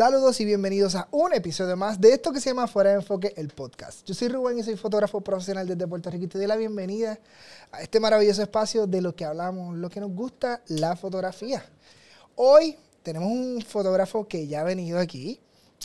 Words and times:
Saludos 0.00 0.40
y 0.40 0.46
bienvenidos 0.46 0.94
a 0.94 1.08
un 1.10 1.34
episodio 1.34 1.76
más 1.76 2.00
de 2.00 2.14
esto 2.14 2.32
que 2.32 2.40
se 2.40 2.48
llama 2.48 2.66
Fuera 2.66 2.88
de 2.88 2.96
Enfoque, 2.96 3.34
el 3.36 3.48
podcast. 3.48 4.02
Yo 4.06 4.14
soy 4.14 4.28
Rubén 4.28 4.58
y 4.58 4.62
soy 4.62 4.74
fotógrafo 4.78 5.20
profesional 5.20 5.68
desde 5.68 5.86
Puerto 5.86 6.08
Rico 6.08 6.24
y 6.24 6.26
te 6.26 6.38
doy 6.38 6.46
la 6.46 6.56
bienvenida 6.56 7.18
a 7.70 7.82
este 7.82 8.00
maravilloso 8.00 8.40
espacio 8.40 8.86
de 8.86 9.02
lo 9.02 9.14
que 9.14 9.26
hablamos, 9.26 9.76
lo 9.76 9.90
que 9.90 10.00
nos 10.00 10.10
gusta, 10.10 10.62
la 10.68 10.96
fotografía. 10.96 11.62
Hoy 12.34 12.78
tenemos 13.02 13.30
un 13.30 13.60
fotógrafo 13.60 14.26
que 14.26 14.46
ya 14.46 14.62
ha 14.62 14.64
venido 14.64 14.98
aquí, 14.98 15.38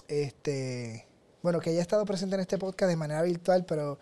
este, 0.08 1.06
bueno, 1.44 1.60
que 1.60 1.74
ya 1.74 1.80
ha 1.80 1.82
estado 1.82 2.06
presente 2.06 2.36
en 2.36 2.40
este 2.40 2.58
podcast 2.58 2.90
de 2.90 2.96
manera 2.96 3.22
virtual, 3.22 3.66
pero 3.66 4.00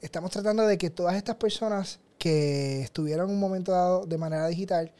estamos 0.00 0.32
tratando 0.32 0.66
de 0.66 0.76
que 0.76 0.90
todas 0.90 1.14
estas 1.14 1.36
personas 1.36 2.00
que 2.18 2.80
estuvieron 2.80 3.28
en 3.28 3.34
un 3.36 3.40
momento 3.40 3.70
dado 3.70 4.06
de 4.06 4.18
manera 4.18 4.48
digital, 4.48 4.90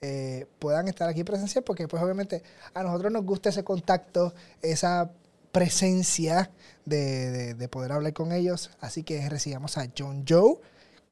eh, 0.00 0.46
puedan 0.58 0.88
estar 0.88 1.08
aquí 1.08 1.24
presencial, 1.24 1.64
porque 1.64 1.88
pues 1.88 2.02
obviamente 2.02 2.42
a 2.74 2.82
nosotros 2.82 3.12
nos 3.12 3.24
gusta 3.24 3.48
ese 3.48 3.64
contacto, 3.64 4.34
esa 4.62 5.10
presencia 5.52 6.50
de, 6.84 7.54
de, 7.54 7.68
poder 7.68 7.92
hablar 7.92 8.12
con 8.12 8.32
ellos. 8.32 8.70
Así 8.80 9.02
que 9.02 9.28
recibamos 9.28 9.78
a 9.78 9.86
John 9.96 10.24
Joe, 10.28 10.58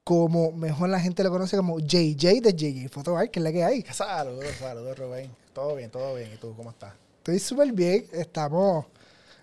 como 0.05 0.53
mejor 0.53 0.91
la 0.91 1.01
gente 1.01 1.25
lo 1.25 1.31
conoce 1.31 1.57
como 1.57 1.79
JJ 1.81 2.41
de 2.43 2.53
JJ 2.55 2.89
Photo 2.91 3.17
Art, 3.17 3.31
que 3.31 3.41
es 3.41 3.45
la 3.45 3.53
que 3.53 3.65
hay. 3.65 3.83
Saludos, 3.93 4.45
saludos 4.59 4.99
Rubén. 4.99 5.31
Todo 5.55 5.77
bien, 5.77 5.91
todo 5.91 6.15
bien. 6.15 6.31
¿Y 6.35 6.37
tú 6.37 6.55
cómo 6.55 6.71
estás? 6.71 6.93
Estoy 7.19 7.39
súper 7.39 7.73
bien. 7.73 8.07
Estamos... 8.13 8.87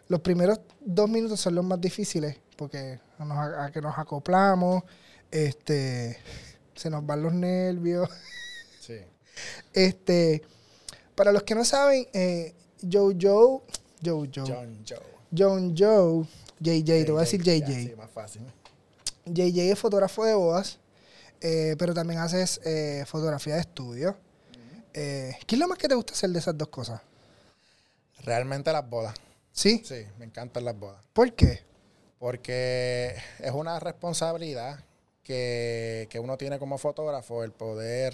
Los 0.07 0.19
primeros 0.19 0.59
dos 0.81 1.09
minutos 1.09 1.39
son 1.39 1.55
los 1.55 1.63
más 1.63 1.79
difíciles 1.79 2.37
porque 2.61 2.99
a, 3.17 3.65
a 3.65 3.71
que 3.71 3.81
nos 3.81 3.97
acoplamos, 3.97 4.83
este, 5.31 6.15
se 6.75 6.91
nos 6.91 7.03
van 7.03 7.23
los 7.23 7.33
nervios. 7.33 8.07
Este, 9.73 10.41
para 11.15 11.31
los 11.31 11.43
que 11.43 11.55
no 11.55 11.65
saben, 11.65 12.07
eh, 12.13 12.53
Joe 12.81 13.15
Joe, 13.19 13.61
Joe 14.03 14.29
Joe, 14.33 14.47
John 14.47 14.83
Joe, 14.87 14.99
John 15.35 15.75
Joe, 15.77 16.25
JJ, 16.59 17.05
te 17.05 17.11
voy 17.11 17.19
a 17.19 17.21
decir 17.21 17.41
JJ. 17.41 17.67
Sí, 17.67 17.93
más 17.97 18.09
fácil. 18.11 18.41
JJ 19.25 19.71
es 19.71 19.79
fotógrafo 19.79 20.25
de 20.25 20.33
bodas, 20.33 20.79
eh, 21.41 21.75
pero 21.77 21.93
también 21.93 22.19
haces 22.19 22.59
eh, 22.65 23.03
fotografía 23.07 23.55
de 23.55 23.61
estudio. 23.61 24.17
Eh, 24.93 25.37
¿Qué 25.47 25.55
es 25.55 25.59
lo 25.59 25.67
más 25.67 25.77
que 25.77 25.87
te 25.87 25.95
gusta 25.95 26.13
hacer 26.13 26.29
de 26.31 26.39
esas 26.39 26.57
dos 26.57 26.67
cosas? 26.67 27.01
Realmente 28.23 28.71
las 28.71 28.87
bodas. 28.87 29.15
¿Sí? 29.51 29.81
Sí, 29.85 30.05
me 30.17 30.25
encantan 30.25 30.65
las 30.65 30.77
bodas. 30.77 31.03
¿Por 31.13 31.33
qué? 31.33 31.61
Porque 32.19 33.15
es 33.39 33.51
una 33.51 33.79
responsabilidad 33.79 34.83
que, 35.23 36.07
que 36.09 36.19
uno 36.19 36.37
tiene 36.37 36.59
como 36.59 36.77
fotógrafo 36.77 37.43
el 37.43 37.51
poder 37.51 38.13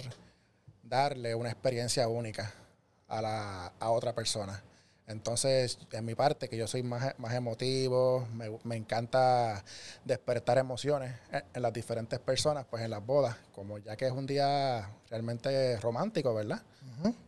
darle 0.88 1.34
una 1.34 1.50
experiencia 1.50 2.08
única 2.08 2.52
a, 3.06 3.22
la, 3.22 3.72
a 3.78 3.90
otra 3.90 4.14
persona. 4.14 4.62
Entonces, 5.08 5.78
en 5.92 6.04
mi 6.04 6.14
parte, 6.14 6.48
que 6.48 6.58
yo 6.58 6.66
soy 6.66 6.82
más, 6.82 7.18
más 7.18 7.32
emotivo, 7.32 8.28
me, 8.64 8.76
encanta 8.76 9.64
despertar 10.04 10.58
emociones 10.58 11.14
en, 11.54 11.62
las 11.62 11.72
diferentes 11.72 12.18
personas, 12.18 12.66
pues 12.68 12.84
en 12.84 12.90
las 12.90 13.04
bodas, 13.04 13.34
como 13.54 13.78
ya 13.78 13.96
que 13.96 14.06
es 14.06 14.12
un 14.12 14.26
día 14.26 14.90
realmente 15.08 15.78
romántico, 15.78 16.34
¿verdad? 16.34 16.62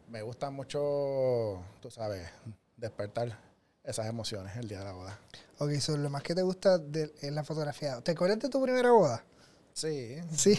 Me 0.08 0.20
gusta 0.20 0.50
mucho, 0.50 1.62
tú 1.80 1.90
sabes, 1.90 2.28
despertar 2.76 3.38
esas 3.82 4.06
emociones 4.06 4.54
el 4.56 4.68
día 4.68 4.80
de 4.80 4.84
la 4.84 4.92
boda. 4.92 5.18
Ok, 5.58 5.70
eso 5.70 5.96
lo 5.96 6.10
más 6.10 6.22
que 6.22 6.34
te 6.34 6.42
gusta 6.42 6.76
de, 6.76 7.10
la 7.30 7.44
fotografía. 7.44 7.98
¿Te 8.02 8.12
acuerdas 8.12 8.40
de 8.40 8.50
tu 8.50 8.62
primera 8.62 8.92
boda? 8.92 9.24
Sí. 9.74 10.16
Sí. 10.36 10.58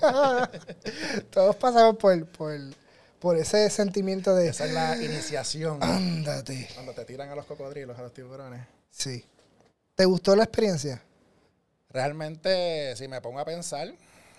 Todos 1.30 1.56
pasamos 1.56 1.96
por, 1.96 2.26
por, 2.26 2.58
por, 3.18 3.36
ese 3.36 3.70
sentimiento 3.70 4.34
de. 4.34 4.48
Esa 4.48 4.66
es 4.66 4.72
la 4.72 4.96
iniciación. 4.96 5.82
Ándate. 5.82 6.68
Cuando 6.74 6.92
te 6.92 7.04
tiran 7.04 7.30
a 7.30 7.34
los 7.34 7.46
cocodrilos, 7.46 7.98
a 7.98 8.02
los 8.02 8.12
tiburones. 8.12 8.66
Sí. 8.90 9.24
¿Te 9.94 10.04
gustó 10.04 10.36
la 10.36 10.44
experiencia? 10.44 11.02
Realmente, 11.90 12.96
si 12.96 13.08
me 13.08 13.20
pongo 13.20 13.40
a 13.40 13.44
pensar, 13.44 13.92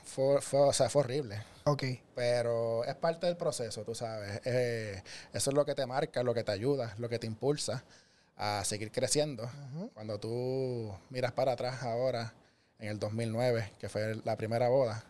fue, 0.04 0.40
o 0.52 0.74
sea, 0.74 0.90
fue 0.90 1.04
horrible. 1.04 1.44
Ok. 1.66 1.84
Pero 2.16 2.84
es 2.84 2.96
parte 2.96 3.28
del 3.28 3.38
proceso, 3.38 3.84
tú 3.84 3.96
sabes. 3.96 4.42
Eh, 4.44 5.02
eso 5.32 5.50
es 5.50 5.56
lo 5.56 5.66
que 5.66 5.76
te 5.76 5.86
marca, 5.86 6.24
lo 6.24 6.34
que 6.34 6.44
te 6.44 6.52
ayuda, 6.52 6.94
lo 6.98 7.10
que 7.10 7.20
te 7.20 7.28
impulsa 7.28 7.84
a 8.36 8.64
seguir 8.66 8.92
creciendo. 8.92 9.50
Cuando 9.94 10.20
tú 10.20 10.94
miras 11.10 11.32
para 11.32 11.54
atrás 11.54 11.84
ahora 11.84 12.34
en 12.84 12.90
el 12.90 13.00
2009, 13.00 13.72
que 13.80 13.88
fue 13.88 14.16
la 14.26 14.36
primera 14.36 14.68
boda. 14.68 15.06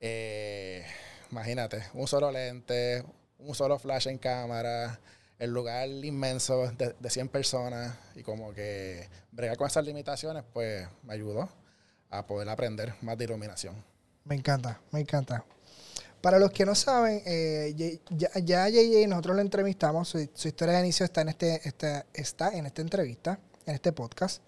Eh, 0.00 0.86
imagínate, 1.32 1.82
un 1.94 2.06
solo 2.06 2.30
lente, 2.30 3.04
un 3.38 3.54
solo 3.56 3.76
flash 3.78 4.06
en 4.06 4.18
cámara, 4.18 5.00
el 5.38 5.50
lugar 5.50 5.88
inmenso 5.88 6.70
de, 6.70 6.94
de 6.98 7.10
100 7.10 7.28
personas 7.28 7.96
y 8.14 8.22
como 8.22 8.54
que 8.54 9.08
bregar 9.32 9.56
con 9.56 9.66
esas 9.66 9.84
limitaciones, 9.84 10.44
pues 10.52 10.86
me 11.02 11.14
ayudó 11.14 11.48
a 12.08 12.24
poder 12.24 12.48
aprender 12.48 12.94
más 13.02 13.18
de 13.18 13.24
iluminación. 13.24 13.74
Me 14.22 14.36
encanta, 14.36 14.80
me 14.92 15.00
encanta. 15.00 15.44
Para 16.20 16.38
los 16.38 16.52
que 16.52 16.64
no 16.64 16.76
saben, 16.76 17.20
eh, 17.26 18.00
ya, 18.10 18.30
ya 18.40 18.68
JJ 18.68 19.08
nosotros 19.08 19.34
lo 19.36 19.42
entrevistamos, 19.42 20.08
su, 20.08 20.18
historia 20.20 20.74
de 20.74 20.80
inicio 20.80 21.04
está 21.04 21.22
en, 21.22 21.30
este, 21.30 21.68
este, 21.68 22.04
está 22.14 22.56
en 22.56 22.66
esta 22.66 22.80
entrevista, 22.80 23.40
en 23.66 23.74
este 23.74 23.92
podcast. 23.92 24.40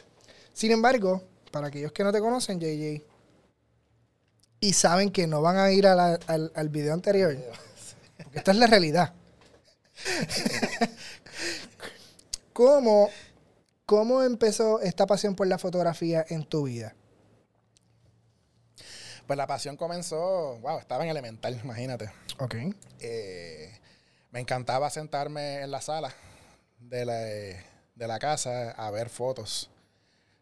Sin 0.53 0.71
embargo, 0.71 1.23
para 1.51 1.69
aquellos 1.69 1.93
que 1.93 2.05
no 2.05 2.13
te 2.13 2.21
conocen, 2.21 2.61
JJ, 2.61 3.05
y 4.61 4.73
saben 4.73 5.11
que 5.11 5.27
no 5.27 5.41
van 5.41 5.57
a 5.57 5.71
ir 5.71 5.87
al, 5.87 6.19
al 6.27 6.69
video 6.69 6.95
anterior, 6.95 7.37
porque 8.23 8.39
esta 8.39 8.51
es 8.51 8.57
la 8.57 8.67
realidad. 8.67 9.15
¿Cómo, 12.53 13.09
¿Cómo 13.87 14.23
empezó 14.23 14.81
esta 14.81 15.07
pasión 15.07 15.35
por 15.35 15.47
la 15.47 15.59
fotografía 15.59 16.25
en 16.29 16.45
tu 16.45 16.65
vida? 16.65 16.95
Pues 19.27 19.37
la 19.37 19.47
pasión 19.47 19.77
comenzó, 19.77 20.59
wow, 20.61 20.79
estaba 20.79 21.05
en 21.05 21.11
elemental, 21.11 21.61
imagínate. 21.63 22.11
Ok. 22.39 22.55
Eh, 23.01 23.79
me 24.31 24.41
encantaba 24.41 24.91
sentarme 24.91 25.63
en 25.63 25.71
la 25.71 25.81
sala 25.81 26.15
de 26.79 27.05
la, 27.05 27.15
de 27.15 28.09
la 28.09 28.19
casa 28.19 28.71
a 28.73 28.91
ver 28.91 29.09
fotos 29.09 29.71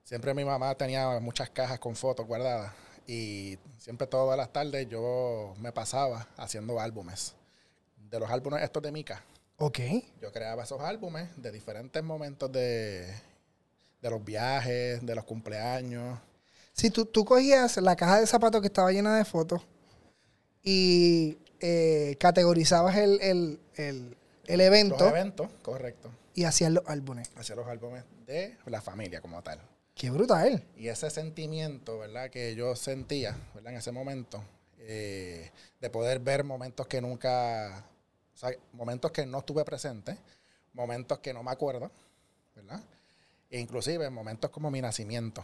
Siempre 0.07 0.33
mi 0.35 0.45
mamá 0.45 0.73
tenía 0.77 1.19
muchas 1.19 1.51
cajas 1.51 1.81
con 1.81 1.97
fotos 1.97 2.29
guardadas 2.29 2.73
y 3.09 3.59
siempre 3.77 4.07
todas 4.07 4.37
las 4.39 4.53
tardes 4.53 4.89
yo 4.89 5.53
me 5.59 5.73
pasaba 5.73 6.29
haciendo 6.37 6.79
álbumes. 6.79 7.35
De 7.97 8.21
los 8.21 8.31
álbumes 8.31 8.63
estos 8.63 8.85
de 8.85 8.93
Mica. 8.93 9.25
Ok. 9.57 9.81
Yo 10.23 10.31
creaba 10.31 10.63
esos 10.63 10.81
álbumes 10.81 11.31
de 11.37 11.51
diferentes 11.51 12.05
momentos 12.05 12.53
de, 12.53 13.13
de 14.01 14.11
los 14.11 14.25
viajes, 14.25 15.05
de 15.05 15.15
los 15.17 15.25
cumpleaños. 15.25 16.21
Si 16.73 16.91
tú, 16.91 17.07
tú 17.07 17.25
cogías 17.25 17.77
la 17.79 17.97
caja 17.97 18.21
de 18.21 18.29
zapatos 18.29 18.61
que 18.61 18.69
estaba 18.69 18.93
llena 18.93 19.17
de 19.17 19.25
fotos 19.25 19.63
y 20.63 21.37
eh, 21.59 22.15
categorizabas 22.21 22.95
el, 22.95 23.21
el, 23.21 23.61
el, 23.75 24.17
el 24.45 24.61
evento. 24.61 24.99
Los 25.01 25.09
eventos, 25.09 25.49
correcto. 25.63 26.13
Y 26.33 26.45
hacías 26.45 26.71
los 26.71 26.85
álbumes. 26.87 27.29
Hacía 27.35 27.57
los 27.57 27.67
álbumes 27.67 28.05
de 28.25 28.57
la 28.67 28.81
familia 28.81 29.21
como 29.21 29.43
tal. 29.43 29.61
Qué 29.97 30.11
brutal. 30.11 30.63
Y 30.77 30.89
ese 30.89 31.09
sentimiento, 31.09 31.99
¿verdad? 31.99 32.29
Que 32.29 32.55
yo 32.55 32.77
sentía, 32.77 33.35
¿verdad? 33.55 33.73
En 33.73 33.79
ese 33.79 33.93
momento, 33.93 34.45
eh, 34.81 35.51
de 35.81 35.89
poder 35.89 36.21
ver 36.21 36.45
momentos 36.45 36.87
que 36.87 37.01
nunca, 37.01 37.83
o 38.35 38.37
sea, 38.37 38.51
momentos 38.75 39.11
que 39.11 39.25
no 39.25 39.39
estuve 39.39 39.65
presente, 39.65 40.19
momentos 40.75 41.19
que 41.21 41.33
no 41.33 41.43
me 41.43 41.51
acuerdo, 41.51 41.91
¿verdad? 42.55 42.83
E 43.49 43.59
inclusive 43.59 44.11
momentos 44.11 44.51
como 44.51 44.71
mi 44.71 44.83
nacimiento. 44.83 45.43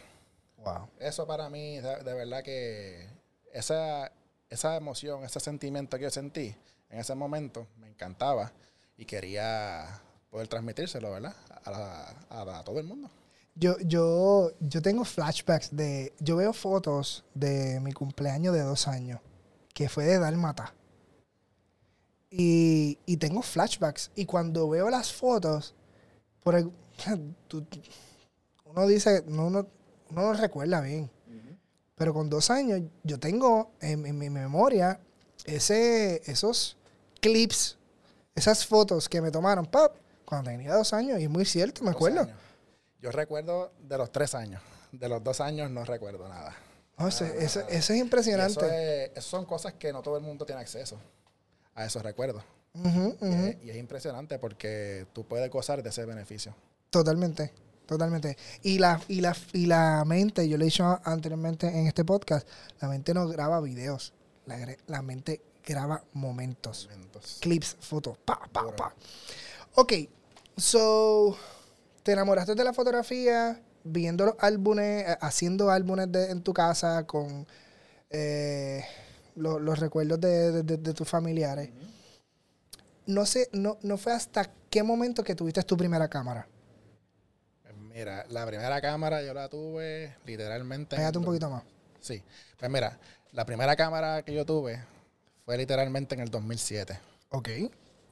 Wow. 0.59 0.87
Eso 1.01 1.27
para 1.27 1.49
mí, 1.49 1.81
de, 1.81 2.13
verdad 2.13 2.45
que 2.45 3.09
esa, 3.55 4.13
esa 4.51 4.77
emoción, 4.77 5.25
ese 5.25 5.41
sentimiento 5.41 5.97
que 5.97 6.05
yo 6.05 6.11
sentí 6.11 6.55
en 6.91 6.99
ese 6.99 7.15
momento, 7.15 7.69
me 7.79 7.89
encantaba 7.89 8.53
y 8.99 9.07
quería 9.07 10.03
poder 10.29 10.47
transmitírselo, 10.49 11.11
¿verdad? 11.11 11.35
a 12.29 12.63
todo 12.67 12.79
el 12.79 12.85
mundo. 12.85 13.09
Yo, 13.55 13.77
yo, 13.81 14.51
yo 14.61 14.81
tengo 14.81 15.05
flashbacks 15.05 15.75
de. 15.77 16.13
Yo 16.21 16.37
veo 16.37 16.53
fotos 16.53 17.25
de 17.35 17.81
mi 17.81 17.93
cumpleaños 17.93 18.55
de 18.55 18.63
dos 18.63 18.89
años, 18.89 19.21
que 19.75 19.89
fue 19.89 20.05
de 20.05 20.19
Dalmata. 20.19 20.75
Y, 22.31 22.99
y 23.05 23.19
tengo 23.19 23.43
flashbacks. 23.43 24.11
Y 24.15 24.25
cuando 24.25 24.69
veo 24.71 24.89
las 24.89 25.13
fotos, 25.13 25.75
por 26.43 26.55
uno 28.65 28.87
dice, 28.87 29.25
no, 29.27 29.47
uno, 29.47 29.67
uno 30.11 30.23
no 30.23 30.33
recuerda 30.33 30.81
bien. 30.81 31.11
Pero 31.95 32.15
con 32.15 32.29
dos 32.29 32.51
años, 32.51 32.81
yo 33.05 33.21
tengo 33.21 33.71
en, 33.81 34.19
mi 34.19 34.29
memoria 34.31 34.99
ese, 35.45 36.23
esos 36.25 36.77
clips, 37.21 37.79
esas 38.35 38.67
fotos 38.67 39.09
que 39.09 39.21
me 39.21 39.31
tomaron, 39.31 39.67
pap, 39.67 39.95
cuando 40.25 40.51
tenía 40.51 40.75
dos 40.75 40.93
años. 40.95 41.21
Y 41.21 41.25
es 41.25 41.31
muy 41.31 41.45
cierto, 41.45 41.85
me 41.85 41.91
acuerdo. 41.91 42.27
Yo 43.03 43.11
recuerdo 43.11 43.73
de 43.87 43.99
los 43.99 44.11
tres 44.13 44.35
años. 44.35 44.63
De 44.93 45.09
los 45.09 45.23
dos 45.23 45.41
años 45.41 45.71
no 45.71 45.85
recuerdo 45.85 46.29
nada. 46.29 46.55
eso, 47.09 47.25
es 47.69 47.91
impresionante. 47.91 49.13
Eso, 49.19 49.29
son 49.29 49.45
cosas 49.45 49.75
que 49.75 49.93
no 49.93 50.03
todo 50.03 50.17
el 50.17 50.23
mundo 50.23 50.47
tiene 50.47 50.61
acceso 50.61 50.99
a 51.75 51.85
esos 51.85 52.03
recuerdos. 52.03 52.43
Y 52.75 52.87
es- 53.27 53.65
y 53.65 53.71
es 53.71 53.77
impresionante 53.77 54.39
porque 54.39 55.07
tú 55.13 55.25
puedes 55.25 55.51
gozar 55.51 55.83
de 55.83 55.91
ese 55.91 56.05
beneficio. 56.07 56.55
Totalmente, 56.91 57.53
totalmente. 57.87 58.37
Y 58.63 58.79
la, 58.79 59.01
y 59.09 59.21
la, 59.21 59.37
y 59.53 59.67
la 59.67 60.05
mente, 60.07 60.49
yo 60.49 60.57
le 60.57 60.65
he 60.65 60.67
dicho 60.67 61.01
anteriormente 61.05 61.67
en 61.67 61.87
este 61.87 62.05
podcast, 62.05 62.47
la 62.81 62.89
mente 62.89 63.13
no 63.15 63.27
graba 63.29 63.61
videos, 63.61 64.13
la, 64.87 65.03
mente 65.03 65.41
graba 65.65 66.03
momentos, 66.13 66.89
Momentos. 66.91 67.39
clips, 67.41 67.77
fotos, 67.81 68.17
pa, 68.19 68.41
pa, 68.53 68.63
Duro. 68.63 68.77
pa. 68.77 68.95
Ok, 69.75 69.93
so, 70.57 71.37
te 72.03 72.13
enamoraste 72.13 72.55
de 72.55 72.65
la 72.65 72.73
fotografía, 72.73 73.61
viendo 73.85 74.27
los 74.27 74.35
álbumes, 74.39 75.09
eh, 75.09 75.17
haciendo 75.21 75.71
álbumes 75.71 76.11
de- 76.13 76.31
en 76.31 76.43
tu 76.43 76.53
casa 76.53 77.07
con 77.07 77.47
eh, 78.11 78.85
lo- 79.37 79.59
los 79.59 79.79
recuerdos 79.79 80.21
de, 80.21 80.53
de- 80.53 80.63
de- 80.63 80.77
de 80.77 80.93
tus 80.95 81.09
familiares. 81.09 81.71
No 83.07 83.25
sé, 83.27 83.49
no, 83.53 83.79
no 83.83 83.97
fue 83.97 84.13
hasta 84.13 84.51
qué 84.71 84.83
momento 84.83 85.25
que 85.25 85.35
tuviste 85.35 85.63
tu 85.63 85.77
primera 85.77 86.09
cámara. 86.09 86.47
Pues 87.63 87.75
Mira, 87.77 88.25
la 88.29 88.47
primera 88.47 88.81
cámara 88.81 89.23
yo 89.23 89.35
la 89.35 89.49
tuve 89.49 90.15
literalmente. 90.27 90.95
en 90.97 91.01
Pégate 91.01 91.19
un 91.19 91.25
poquito 91.25 91.51
más. 91.51 91.63
Sí. 92.01 92.23
Pues 92.59 92.71
mira, 92.71 92.99
la 93.33 93.45
primera 93.45 93.75
cámara 93.77 94.23
que 94.23 94.35
yo 94.35 94.45
tuve 94.45 94.85
fue 95.45 95.57
literalmente 95.57 96.15
en 96.15 96.21
el 96.21 96.31
2007, 96.31 96.99
Ok. 97.31 97.49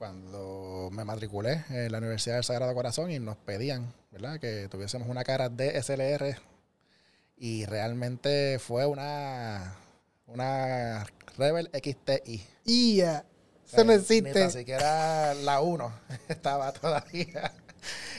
Cuando 0.01 0.89
me 0.93 1.05
matriculé 1.05 1.63
en 1.69 1.93
la 1.93 1.99
Universidad 1.99 2.37
del 2.37 2.45
Sagrado 2.45 2.73
Corazón 2.73 3.11
y 3.11 3.19
nos 3.19 3.37
pedían, 3.37 3.93
¿verdad?, 4.11 4.41
que 4.41 4.67
tuviésemos 4.71 5.07
una 5.09 5.25
cara 5.25 5.51
DSLR 5.51 6.39
y 7.37 7.67
realmente 7.67 8.59
fue 8.59 8.87
una 8.87 9.77
una 10.27 11.05
Rebel 11.37 11.69
XTI. 11.75 12.43
Y 12.65 12.97
ya, 12.97 13.27
O 13.63 13.67
eso 13.77 13.85
no 13.85 13.93
Ni 13.93 13.99
existe. 13.99 14.33
tan 14.33 14.51
siquiera 14.51 15.35
la 15.35 15.61
1 15.61 15.93
estaba 16.29 16.73
todavía 16.73 17.53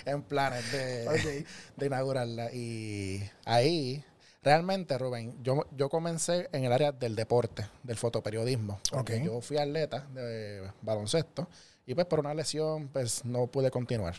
en 0.05 0.21
planes 0.21 0.71
de, 0.71 1.07
Ok. 1.07 1.47
de 1.77 1.85
inaugurarla. 1.87 2.53
Y 2.53 3.27
ahí, 3.45 4.05
realmente, 4.43 4.99
Rubén, 4.99 5.35
yo, 5.43 5.65
yo 5.75 5.89
comencé 5.89 6.47
en 6.51 6.63
el 6.65 6.73
área 6.73 6.91
del 6.91 7.15
deporte, 7.15 7.65
del 7.81 7.97
fotoperiodismo. 7.97 8.79
Porque 8.91 9.15
Ok. 9.17 9.23
yo 9.23 9.41
fui 9.41 9.57
atleta 9.57 10.05
de 10.13 10.69
baloncesto 10.83 11.49
y 11.91 11.95
pues 11.95 12.07
por 12.07 12.19
una 12.19 12.33
lesión 12.33 12.87
pues 12.87 13.25
no 13.25 13.47
pude 13.47 13.69
continuar. 13.71 14.15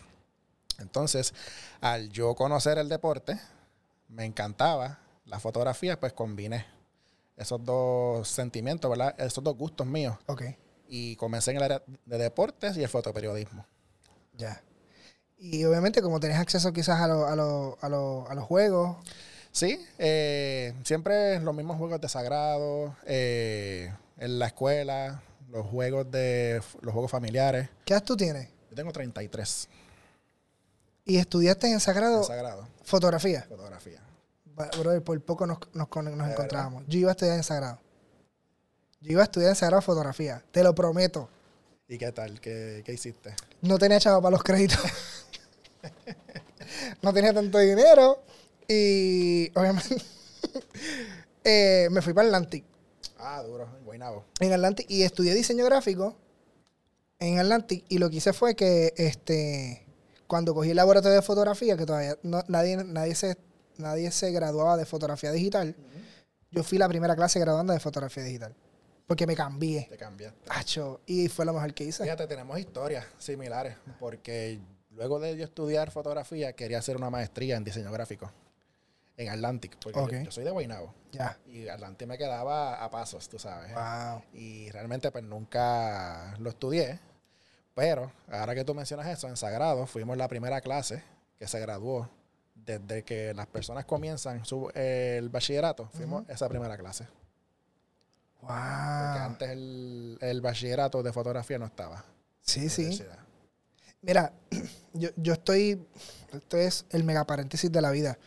Entonces, 0.78 1.32
al 1.80 2.08
yo 2.10 2.34
conocer 2.34 2.78
el 2.78 2.88
deporte, 2.88 3.38
me 4.08 4.24
encantaba 4.24 4.98
la 5.26 5.38
fotografía, 5.38 5.98
pues 5.98 6.12
combiné 6.12 6.66
esos 7.36 7.64
dos 7.64 8.28
sentimientos, 8.28 8.90
¿verdad? 8.90 9.14
Esos 9.18 9.42
dos 9.42 9.56
gustos 9.56 9.86
míos. 9.86 10.16
Ok, 10.26 10.42
Y 10.88 11.16
comencé 11.16 11.52
en 11.52 11.58
el 11.58 11.62
área 11.62 11.82
de 12.06 12.18
deportes 12.18 12.76
y 12.76 12.82
el 12.82 12.88
fotoperiodismo. 12.88 13.64
ya. 14.36 14.62
Y 15.38 15.64
obviamente 15.64 16.00
como 16.02 16.20
tenés 16.20 16.38
acceso 16.38 16.72
quizás 16.72 17.00
a, 17.00 17.08
lo- 17.08 17.26
a, 17.26 17.34
lo- 17.34 17.76
a, 17.80 17.88
lo- 17.88 18.28
a 18.30 18.34
los 18.34 18.44
juegos, 18.44 18.96
Sí, 19.54 19.84
eh, 19.98 20.72
siempre 20.82 21.38
los 21.40 21.54
mismos 21.54 21.76
juegos 21.76 22.00
de 22.00 22.08
sagrado, 22.08 22.96
eh, 23.04 23.92
en 24.16 24.38
la 24.38 24.46
escuela, 24.46 25.22
los 25.52 25.66
juegos 25.66 26.10
de 26.10 26.60
los 26.80 26.92
juegos 26.92 27.10
familiares. 27.10 27.68
¿qué 27.84 27.92
edad 27.92 28.02
tú 28.02 28.16
tienes? 28.16 28.48
Yo 28.70 28.74
tengo 28.74 28.90
33 28.90 29.68
Y 31.04 31.18
estudiaste 31.18 31.66
en 31.66 31.74
en 31.74 31.80
Sagrado 31.80 32.24
sagrado, 32.24 32.66
fotografía. 32.82 33.42
fotografía. 33.48 34.00
Brother, 34.54 35.02
por 35.02 35.20
poco 35.22 35.46
nos, 35.46 35.58
nos, 35.72 35.88
encontrábamos. 35.88 36.84
Yo 36.86 36.98
iba 36.98 37.10
a 37.10 37.12
estudiar 37.12 37.36
en 37.36 37.42
Sagrado. 37.42 37.78
Yo 39.00 39.12
iba 39.12 39.22
a 39.22 39.24
estudiar 39.24 39.50
en 39.50 39.56
Sagrado 39.56 39.82
fotografía, 39.82 40.42
te 40.50 40.62
lo 40.62 40.74
prometo. 40.74 41.28
¿Y 41.88 41.98
qué 41.98 42.12
tal? 42.12 42.40
¿Qué, 42.40 42.82
qué 42.84 42.92
hiciste? 42.92 43.34
No 43.60 43.78
tenía 43.78 44.00
chavo 44.00 44.22
para 44.22 44.32
los 44.32 44.42
créditos. 44.42 44.80
no 47.02 47.12
tenía 47.12 47.34
tanto 47.34 47.58
dinero. 47.58 48.22
Y 48.68 49.50
obviamente 49.58 49.96
eh, 51.44 51.88
me 51.90 52.00
fui 52.00 52.14
para 52.14 52.28
Atlantic. 52.28 52.64
Ah, 53.24 53.42
duro, 53.42 53.68
en 53.78 53.84
Guaynabo. 53.84 54.24
en 54.40 54.52
Atlantic 54.52 54.86
y 54.90 55.02
estudié 55.04 55.34
diseño 55.34 55.64
gráfico 55.64 56.16
en 57.20 57.38
Atlantic 57.38 57.84
y 57.88 57.98
lo 57.98 58.10
que 58.10 58.16
hice 58.16 58.32
fue 58.32 58.54
que 58.56 58.92
este 58.96 59.86
cuando 60.26 60.54
cogí 60.54 60.70
el 60.70 60.76
laboratorio 60.76 61.16
de 61.16 61.22
fotografía 61.22 61.76
que 61.76 61.86
todavía 61.86 62.18
no- 62.22 62.42
nadie 62.48 62.76
nadie 62.84 63.14
se 63.14 63.36
nadie 63.78 64.10
se 64.10 64.30
graduaba 64.32 64.76
de 64.76 64.84
fotografía 64.86 65.30
digital 65.30 65.76
yo 66.50 66.62
fui 66.64 66.78
la 66.78 66.88
primera 66.88 67.14
clase 67.16 67.38
graduanda 67.38 67.72
de 67.74 67.80
fotografía 67.80 68.22
digital 68.24 68.54
porque 69.06 69.26
me 69.26 69.34
cambié. 69.36 69.86
Te 69.90 69.96
cambiaste. 69.98 70.38
Acho, 70.48 71.00
y 71.06 71.28
fue 71.28 71.44
lo 71.44 71.52
mejor 71.52 71.74
que 71.74 71.84
hice. 71.84 72.02
Fíjate, 72.04 72.26
tenemos 72.26 72.58
historias 72.58 73.04
similares, 73.18 73.76
porque 73.98 74.58
luego 74.92 75.18
de 75.20 75.36
yo 75.36 75.44
estudiar 75.44 75.90
fotografía, 75.90 76.54
quería 76.54 76.78
hacer 76.78 76.96
una 76.96 77.10
maestría 77.10 77.56
en 77.56 77.64
diseño 77.64 77.90
gráfico 77.92 78.30
en 79.22 79.30
Atlantic, 79.30 79.76
porque 79.82 79.98
yo- 79.98 80.04
Ok. 80.04 80.12
yo, 80.24 80.30
soy 80.30 80.44
de 80.44 80.50
Guaynabo. 80.50 80.94
ya 81.12 81.38
Y 81.46 81.68
Atlantic 81.68 82.08
me 82.08 82.16
quedaba 82.18 82.82
a 82.82 82.90
pasos, 82.90 83.28
tú 83.28 83.38
sabes. 83.38 83.72
wow 83.74 84.22
Y 84.32 84.70
realmente 84.70 85.10
pues 85.10 85.24
nunca 85.24 86.34
lo 86.38 86.50
estudié. 86.50 86.98
Pero 87.74 88.12
ahora 88.30 88.54
que 88.54 88.64
tú 88.64 88.74
mencionas 88.74 89.06
eso, 89.06 89.28
en 89.28 89.36
Sagrado 89.36 89.86
fuimos 89.86 90.16
la 90.16 90.28
primera 90.28 90.60
clase 90.60 91.02
que 91.38 91.46
se 91.46 91.58
graduó. 91.60 92.08
Desde 92.54 93.02
que 93.02 93.32
las 93.34 93.46
personas 93.48 93.84
comienzan 93.86 94.44
su, 94.44 94.70
el 94.74 95.28
bachillerato, 95.30 95.88
fuimos 95.94 96.28
esa 96.28 96.48
primera 96.48 96.76
clase. 96.76 97.06
Porque 98.40 98.52
wow 98.54 99.22
antes 99.24 99.48
el, 99.50 100.18
el 100.20 100.40
bachillerato 100.40 101.02
de 101.02 101.12
fotografía 101.12 101.58
no 101.58 101.66
estaba. 101.66 102.04
sí 102.40 102.68
sí. 102.68 103.02
Mira, 104.02 104.32
yo, 104.92 105.10
yo 105.16 105.32
estoy. 105.34 105.84
Esto 106.32 106.56
es 106.56 106.84
el 106.90 107.04
mega 107.04 107.24
paréntesis 107.24 107.70
de 107.70 107.80
la 107.80 107.90
vida. 107.90 108.18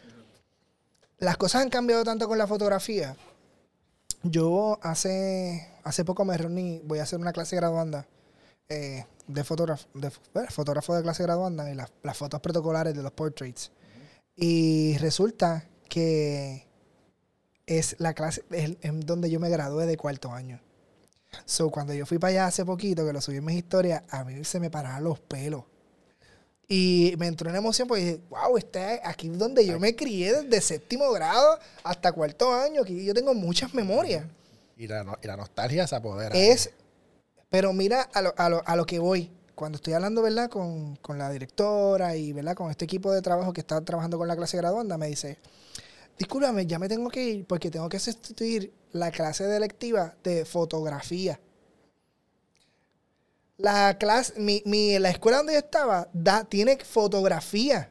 Las 1.18 1.38
cosas 1.38 1.62
han 1.62 1.70
cambiado 1.70 2.04
tanto 2.04 2.28
con 2.28 2.38
la 2.38 2.48
fotografía. 2.48 3.16
Yo 4.24 4.80
hace, 4.82 5.70
hace 5.84 6.04
poco 6.04 6.26
me 6.26 6.38
reuní, 6.38 6.82
voy 6.84 7.00
a 7.00 7.04
hacer 7.04 7.20
una 7.20 7.32
clase 7.32 7.56
graduanda 7.56 8.08
eh, 8.68 9.06
de, 9.28 9.44
fotógrafo, 9.44 9.88
de 9.94 10.12
bueno, 10.34 10.50
fotógrafo 10.50 10.96
de 10.96 11.04
clase 11.04 11.24
graduanda 11.24 11.72
y 11.72 11.76
las, 11.76 11.92
las 12.04 12.18
fotos 12.18 12.42
protocolares 12.42 12.96
de 12.96 13.04
los 13.04 13.12
portraits. 13.12 13.72
Y 14.36 14.98
resulta 14.98 15.68
que 15.88 16.68
es 17.66 17.96
la 18.00 18.14
clase 18.14 18.44
es, 18.52 18.78
en 18.82 19.02
donde 19.02 19.30
yo 19.30 19.40
me 19.40 19.50
gradué 19.50 19.86
de 19.86 19.98
cuarto 19.98 20.32
año. 20.32 20.60
So, 21.46 21.70
cuando 21.70 21.94
yo 21.94 22.06
fui 22.06 22.18
para 22.18 22.32
allá 22.32 22.48
hace 22.48 22.66
poquito, 22.66 23.06
que 23.06 23.14
lo 23.14 23.22
subí 23.22 23.38
en 23.38 23.46
mis 23.46 23.58
historias, 23.58 24.04
a 24.10 24.24
mí 24.24 24.44
se 24.44 24.60
me 24.60 24.70
paraban 24.70 25.04
los 25.04 25.20
pelos. 25.20 25.64
Y 26.68 27.14
me 27.20 27.28
entró 27.28 27.50
una 27.50 27.60
emoción 27.60 27.88
porque 27.88 28.04
dije, 28.04 28.22
wow, 28.30 28.58
este, 28.58 29.00
aquí 29.04 29.28
es 29.30 29.38
donde 29.38 29.66
yo 29.66 29.80
me 29.80 29.96
crié 29.96 30.34
desde 30.42 30.62
séptimo 30.62 31.12
grado 31.12 31.60
hasta 31.84 32.12
cuarto 32.12 32.52
año, 32.54 32.82
aquí 32.82 33.06
yo 33.06 33.14
tengo 33.14 33.34
muchas 33.36 33.74
memorias. 33.74 34.26
Y 34.78 34.88
la, 34.88 35.04
no- 35.04 35.18
y 35.22 35.28
la 35.28 35.38
nostalgia 35.38 35.86
se 35.88 35.96
apodera. 35.96 36.36
Es, 36.36 36.72
pero 37.50 37.72
mira 37.72 38.02
a 38.14 38.22
lo, 38.22 38.34
a 38.38 38.50
lo- 38.50 38.64
a 38.66 38.76
lo 38.76 38.86
que 38.86 38.98
voy. 39.00 39.30
Cuando 39.54 39.78
estoy 39.78 39.94
hablando, 39.94 40.22
¿verdad? 40.22 40.50
Con, 40.50 40.98
con 40.98 41.18
la 41.18 41.30
directora 41.30 42.16
y, 42.18 42.34
¿verdad? 42.34 42.56
Con 42.56 42.72
este 42.72 42.84
equipo 42.86 43.12
de 43.12 43.22
trabajo 43.22 43.54
que 43.54 43.62
está 43.62 43.80
trabajando 43.82 44.18
con 44.18 44.28
la 44.28 44.36
clase 44.36 44.58
graduanda, 44.58 44.98
me 44.98 45.08
dice, 45.08 45.38
discúlpame, 46.18 46.66
ya 46.66 46.78
me 46.80 46.90
tengo 46.90 47.10
que 47.10 47.24
ir 47.24 47.46
porque 47.46 47.72
tengo 47.72 47.88
que 47.88 48.00
sustituir 48.00 48.74
la 48.92 49.12
clase 49.12 49.46
de 49.46 49.56
electiva 49.56 50.14
de 50.24 50.44
fotografía. 50.46 51.40
La 53.58 53.98
clase, 53.98 54.34
mi, 54.40 54.62
mi- 54.66 55.00
la 55.00 55.10
escuela 55.10 55.38
donde 55.38 55.54
yo 55.54 55.60
estaba 55.60 56.10
da, 56.14 56.44
tiene 56.44 56.78
fotografía. 56.78 57.90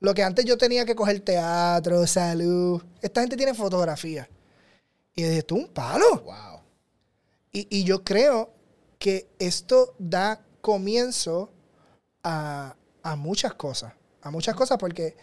Lo 0.00 0.14
que 0.14 0.22
antes 0.22 0.44
yo 0.44 0.56
tenía 0.56 0.84
que 0.86 0.94
coger 0.94 1.20
teatro, 1.20 2.06
salud. 2.06 2.82
Esta 3.02 3.20
gente 3.20 3.36
tiene 3.36 3.52
fotografía. 3.54 4.28
Y 5.14 5.22
yo 5.22 5.28
dije, 5.28 5.42
¿tú 5.42 5.56
un 5.56 5.68
palo? 5.68 6.20
Wow. 6.22 6.60
Y, 7.52 7.66
y 7.70 7.84
yo 7.84 8.04
creo 8.04 8.52
que 8.98 9.28
esto 9.38 9.94
da 9.98 10.40
comienzo 10.60 11.52
a, 12.22 12.76
a 13.02 13.16
muchas 13.16 13.54
cosas. 13.54 13.92
A 14.22 14.30
muchas 14.30 14.54
cosas 14.54 14.78
porque 14.78 15.16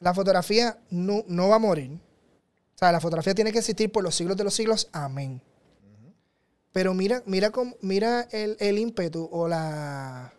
la 0.00 0.14
fotografía 0.14 0.78
no, 0.90 1.24
no 1.28 1.48
va 1.48 1.56
a 1.56 1.60
morir. 1.60 1.92
O 2.74 2.78
sea, 2.78 2.92
la 2.92 3.00
fotografía 3.00 3.34
tiene 3.34 3.52
que 3.52 3.58
existir 3.58 3.90
por 3.90 4.04
los 4.04 4.14
siglos 4.14 4.36
de 4.36 4.44
los 4.44 4.54
siglos. 4.54 4.88
Amén. 4.92 5.42
Pero 6.78 6.94
mira, 6.94 7.24
mira, 7.26 7.50
cómo- 7.50 7.74
mira 7.80 8.28
el, 8.30 8.56
el 8.60 8.78
ímpetu 8.78 9.28
o 9.32 9.48
la 9.48 10.32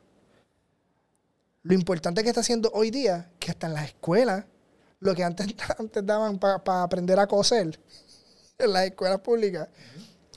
lo 1.64 1.74
importante 1.74 2.24
que 2.24 2.30
está 2.30 2.40
haciendo 2.40 2.72
hoy 2.74 2.92
día, 2.92 3.30
que 3.40 3.52
hasta 3.52 3.68
en 3.68 3.74
las 3.74 3.88
escuelas, 3.90 4.46
lo 5.02 5.14
que 5.16 5.26
antes, 5.26 5.48
antes 5.78 6.06
daban 6.06 6.40
para 6.40 6.82
aprender 6.82 7.20
a 7.20 7.28
coser 7.28 7.78
en 8.58 8.72
las 8.72 8.86
escuelas 8.86 9.20
públicas, 9.20 9.68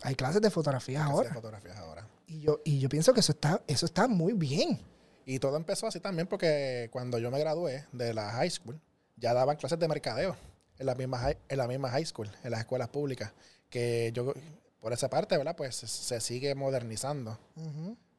hay 0.03 0.17
clases 0.17 0.43
de 0.43 0.51
fotografía 0.51 1.05
ahora. 1.05 1.33
fotografías 1.33 1.77
ahora. 1.77 2.05
Y 2.27 2.41
yo, 2.41 2.61
y 2.65 2.81
yo 2.81 2.89
pienso 2.89 3.15
que 3.15 3.21
eso 3.21 3.31
está, 3.31 3.63
eso 3.69 3.87
está 3.87 4.09
muy 4.09 4.33
bien. 4.33 4.81
Y 5.25 5.39
todo 5.39 5.57
empezó 5.57 5.87
así 5.87 6.01
también 6.01 6.27
porque 6.27 6.89
cuando 6.91 7.21
yo 7.21 7.31
me 7.31 7.39
gradué 7.39 7.87
de 7.93 8.13
la 8.13 8.29
high 8.33 8.51
school, 8.51 8.81
ya 9.15 9.35
daban 9.35 9.57
clases 9.57 9.79
de 9.79 9.87
mercadeo 9.87 10.35
en 10.81 10.87
la 10.87 10.97
misma 10.97 11.19
high, 11.19 11.39
en 11.49 11.59
la 11.59 11.69
misma 11.69 11.91
high 11.91 12.05
school, 12.07 12.29
en 12.43 12.51
las 12.51 12.59
escuelas 12.59 12.89
públicas. 12.89 13.33
Que 13.71 14.11
yo 14.13 14.35
por 14.83 14.93
esa 14.93 15.09
parte, 15.09 15.39
¿verdad? 15.39 15.55
Pues 15.57 15.77
se, 15.77 16.21
sigue 16.21 16.55
modernizando. 16.57 17.39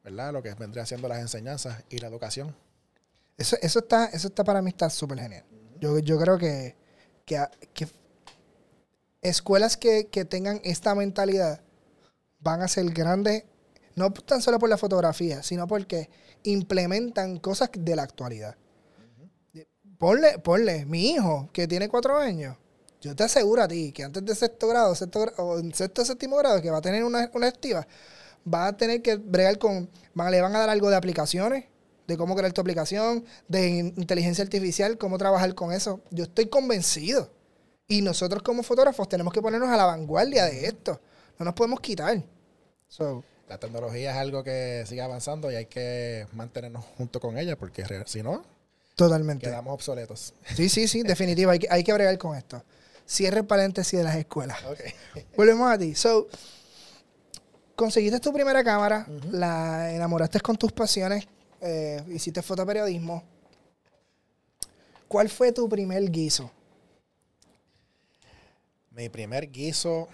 ¿verdad? 0.02 0.32
Lo 0.32 0.42
que 0.42 0.52
vendría 0.54 0.84
siendo 0.86 1.06
las 1.08 1.20
enseñanzas 1.20 1.84
y 1.90 1.98
la 1.98 2.08
educación. 2.08 2.56
Eso, 3.36 3.56
eso 3.60 3.80
está, 3.80 4.06
eso 4.06 4.28
está 4.28 4.44
para 4.44 4.62
mí 4.62 4.70
está 4.70 4.88
súper 4.88 5.20
genial. 5.20 5.44
Yo, 5.78 5.98
yo 5.98 6.18
creo 6.18 6.38
que, 6.38 6.74
que 7.26 7.46
escuelas 9.20 9.76
que, 9.76 10.06
que 10.06 10.24
tengan 10.24 10.60
esta 10.64 10.94
mentalidad 10.94 11.60
van 12.40 12.62
a 12.62 12.68
ser 12.68 12.86
grandes, 12.92 13.44
no 13.94 14.10
tan 14.12 14.40
solo 14.40 14.58
por 14.58 14.70
la 14.70 14.78
fotografía, 14.78 15.42
sino 15.42 15.66
porque 15.66 16.08
implementan 16.44 17.38
cosas 17.38 17.70
de 17.76 17.96
la 17.96 18.02
actualidad. 18.04 18.56
Ponle, 19.98 20.38
ponle, 20.38 20.86
mi 20.86 21.10
hijo, 21.10 21.50
que 21.52 21.68
tiene 21.68 21.88
cuatro 21.88 22.16
años, 22.16 22.56
yo 23.04 23.14
te 23.14 23.24
aseguro 23.24 23.62
a 23.62 23.68
ti 23.68 23.92
que 23.92 24.02
antes 24.04 24.24
de 24.24 24.34
sexto 24.34 24.66
grado, 24.68 24.94
sexto 24.94 25.20
o 25.38 25.58
en 25.58 25.74
sexto 25.74 26.02
o 26.02 26.04
séptimo 26.04 26.36
grado, 26.36 26.60
que 26.62 26.70
va 26.70 26.78
a 26.78 26.82
tener 26.82 27.04
una, 27.04 27.30
una 27.34 27.48
estiva, 27.48 27.86
va 28.52 28.68
a 28.68 28.76
tener 28.76 29.02
que 29.02 29.16
bregar 29.16 29.58
con, 29.58 29.88
van, 30.14 30.30
le 30.30 30.40
van 30.40 30.54
a 30.56 30.60
dar 30.60 30.70
algo 30.70 30.88
de 30.90 30.96
aplicaciones, 30.96 31.64
de 32.06 32.16
cómo 32.16 32.34
crear 32.34 32.52
tu 32.52 32.60
aplicación, 32.60 33.24
de 33.48 33.68
in- 33.68 33.94
inteligencia 33.96 34.42
artificial, 34.42 34.96
cómo 34.98 35.18
trabajar 35.18 35.54
con 35.54 35.72
eso. 35.72 36.00
Yo 36.10 36.24
estoy 36.24 36.46
convencido. 36.46 37.30
Y 37.86 38.00
nosotros 38.00 38.42
como 38.42 38.62
fotógrafos 38.62 39.08
tenemos 39.08 39.32
que 39.32 39.42
ponernos 39.42 39.68
a 39.68 39.76
la 39.76 39.84
vanguardia 39.84 40.46
de 40.46 40.66
esto. 40.66 40.98
No 41.38 41.44
nos 41.44 41.54
podemos 41.54 41.80
quitar. 41.80 42.22
So, 42.88 43.22
La 43.48 43.58
tecnología 43.58 44.12
es 44.12 44.16
algo 44.16 44.42
que 44.42 44.84
sigue 44.86 45.02
avanzando 45.02 45.50
y 45.52 45.56
hay 45.56 45.66
que 45.66 46.26
mantenernos 46.32 46.84
junto 46.96 47.20
con 47.20 47.36
ella 47.38 47.56
porque 47.56 47.84
si 48.06 48.22
no, 48.22 48.42
totalmente. 48.94 49.46
quedamos 49.46 49.74
obsoletos. 49.74 50.32
Sí, 50.54 50.68
sí, 50.68 50.88
sí, 50.88 51.02
definitivo. 51.04 51.50
Hay 51.50 51.58
que, 51.58 51.68
hay 51.70 51.84
que 51.84 51.92
bregar 51.92 52.16
con 52.18 52.36
esto. 52.36 52.62
Cierre 53.06 53.40
el 53.40 53.46
paréntesis 53.46 53.98
de 53.98 54.04
las 54.04 54.16
escuelas. 54.16 54.58
Volvemos 55.36 55.70
a 55.70 55.78
ti. 55.78 55.94
So, 55.94 56.28
conseguiste 57.76 58.20
tu 58.20 58.32
primera 58.32 58.64
cámara, 58.64 59.06
la 59.30 59.92
enamoraste 59.92 60.40
con 60.40 60.56
tus 60.56 60.72
pasiones, 60.72 61.26
eh, 61.60 62.02
hiciste 62.08 62.42
fotoperiodismo. 62.42 63.22
¿Cuál 65.08 65.28
fue 65.28 65.52
tu 65.52 65.68
primer 65.68 66.10
guiso? 66.10 66.50
Mi 68.90 69.08
primer 69.08 69.50
guiso, 69.50 70.08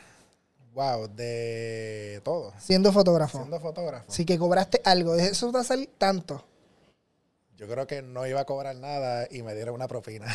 wow, 0.72 1.06
de 1.06 2.20
todo. 2.24 2.52
Siendo 2.58 2.92
fotógrafo. 2.92 3.38
Siendo 3.38 3.60
fotógrafo. 3.60 4.10
Así 4.10 4.24
que 4.24 4.38
cobraste 4.38 4.80
algo. 4.84 5.14
¿De 5.14 5.26
eso 5.26 5.52
va 5.52 5.60
a 5.60 5.64
salir 5.64 5.90
tanto? 5.98 6.44
Yo 7.56 7.68
creo 7.68 7.86
que 7.86 8.00
no 8.00 8.26
iba 8.26 8.40
a 8.40 8.46
cobrar 8.46 8.74
nada 8.76 9.28
y 9.30 9.42
me 9.42 9.54
dieron 9.54 9.74
una 9.74 9.86
propina. 9.86 10.26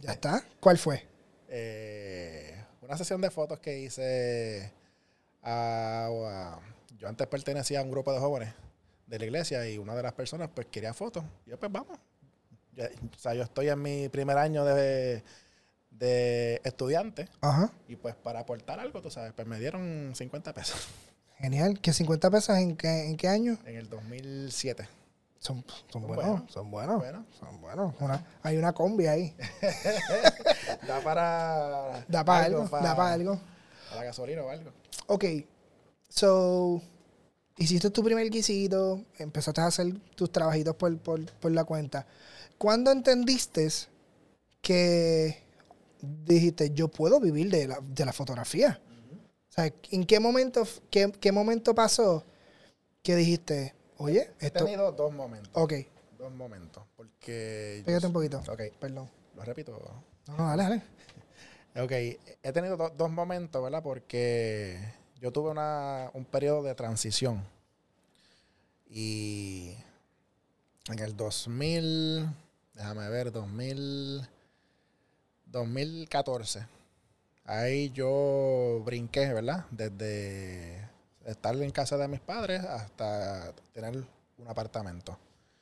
Ya 0.00 0.12
está. 0.12 0.44
¿Cuál 0.60 0.78
fue? 0.78 1.07
Eh, 1.48 2.54
una 2.82 2.96
sesión 2.96 3.20
de 3.20 3.30
fotos 3.30 3.58
que 3.60 3.78
hice 3.78 4.70
a, 5.42 6.08
a- 6.08 6.60
yo 6.98 7.08
antes 7.08 7.26
pertenecía 7.26 7.80
a 7.80 7.82
un 7.82 7.90
grupo 7.90 8.12
de 8.12 8.18
jóvenes 8.20 8.54
de 9.06 9.18
la 9.18 9.24
iglesia 9.24 9.68
y 9.68 9.78
una 9.78 9.94
de 9.94 10.02
las 10.02 10.12
personas 10.12 10.50
pues 10.54 10.66
quería 10.70 10.92
fotos. 10.94 11.24
Y 11.46 11.50
yo 11.50 11.58
pues 11.58 11.70
vamos. 11.72 11.98
Ya- 12.74 12.88
o 13.14 13.18
sea, 13.18 13.34
yo 13.34 13.42
estoy 13.42 13.68
en 13.68 13.80
mi 13.82 14.08
primer 14.08 14.36
año 14.38 14.64
de, 14.64 15.22
de 15.90 16.60
estudiante 16.64 17.28
Ajá. 17.40 17.72
y 17.88 17.96
pues 17.96 18.14
para 18.14 18.40
aportar 18.40 18.78
algo, 18.80 19.00
tú 19.02 19.10
sabes, 19.10 19.32
pues 19.32 19.46
me 19.48 19.58
dieron 19.58 20.12
50 20.14 20.52
pesos 20.54 20.86
Genial. 21.38 21.78
¿Qué 21.80 21.92
50 21.92 22.30
pesos 22.30 22.56
en 22.56 22.76
qué, 22.76 23.06
en 23.06 23.16
qué 23.16 23.28
año? 23.28 23.56
en 23.64 23.76
el 23.76 23.88
2007. 23.88 24.88
Son, 25.38 25.64
son 25.92 26.02
buenos, 26.06 26.24
buenos. 26.26 26.52
Son 26.52 26.70
buenos. 26.70 26.98
Bueno. 26.98 27.24
Son 27.38 27.60
buenos. 27.60 27.94
Una- 28.00 28.26
hay 28.42 28.56
una 28.56 28.72
combi 28.72 29.06
ahí. 29.06 29.34
Da 30.86 31.00
para... 31.02 32.04
Da 32.08 32.24
para 32.24 32.44
algo. 32.46 32.64
Da 32.68 32.96
para 32.96 33.12
algo. 33.12 33.40
Para 33.90 34.04
gasolina 34.04 34.42
o 34.42 34.48
algo. 34.48 34.70
Ok. 35.06 35.24
So, 36.08 36.80
hiciste 37.56 37.90
tu 37.90 38.02
primer 38.02 38.28
guisito, 38.30 39.04
empezaste 39.18 39.60
a 39.60 39.66
hacer 39.66 39.92
tus 40.14 40.30
trabajitos 40.32 40.74
por, 40.76 40.96
por, 40.98 41.24
por 41.32 41.52
la 41.52 41.64
cuenta. 41.64 42.06
¿Cuándo 42.56 42.90
entendiste 42.90 43.68
que 44.60 45.42
dijiste, 46.00 46.70
yo 46.70 46.88
puedo 46.88 47.20
vivir 47.20 47.50
de 47.50 47.68
la, 47.68 47.80
de 47.80 48.04
la 48.04 48.12
fotografía? 48.12 48.80
O 49.48 49.52
sea, 49.52 49.72
¿en 49.90 50.04
qué 50.04 50.20
momento, 50.20 50.66
qué, 50.90 51.10
qué 51.12 51.32
momento 51.32 51.74
pasó 51.74 52.24
que 53.02 53.16
dijiste, 53.16 53.74
oye, 53.98 54.30
He 54.40 54.46
esto... 54.46 54.64
tenido 54.64 54.92
dos 54.92 55.12
momentos. 55.12 55.50
Ok, 55.54 55.72
Dos 56.18 56.32
momentos. 56.32 56.82
Porque... 56.96 57.82
pégate 57.86 58.06
un 58.08 58.12
poquito. 58.12 58.38
Ok, 58.48 58.60
Perdón. 58.80 59.08
lo 59.36 59.44
repito. 59.44 59.80
No, 60.26 60.36
no, 60.36 60.48
dale, 60.48 60.62
dale. 60.64 60.82
Ok, 61.84 61.92
he 61.92 62.52
tenido 62.52 62.76
do- 62.76 62.90
dos 62.90 63.10
momentos, 63.10 63.62
¿verdad? 63.62 63.82
Porque 63.84 64.80
yo 65.20 65.30
tuve 65.30 65.50
una, 65.50 66.10
un 66.12 66.24
periodo 66.24 66.64
de 66.64 66.74
transición. 66.74 67.44
Y 68.90 69.74
en 70.88 70.98
el 70.98 71.16
2000, 71.16 72.26
déjame 72.74 73.08
ver, 73.10 73.30
2000, 73.30 74.26
2014, 75.46 76.66
ahí 77.44 77.90
yo 77.90 78.82
brinqué, 78.84 79.32
¿verdad? 79.32 79.66
Desde 79.70 80.87
estar 81.30 81.54
en 81.56 81.70
casa 81.70 81.96
de 81.96 82.08
mis 82.08 82.20
padres 82.20 82.64
hasta 82.64 83.52
tener 83.72 83.94
un 84.38 84.48
apartamento. 84.48 85.18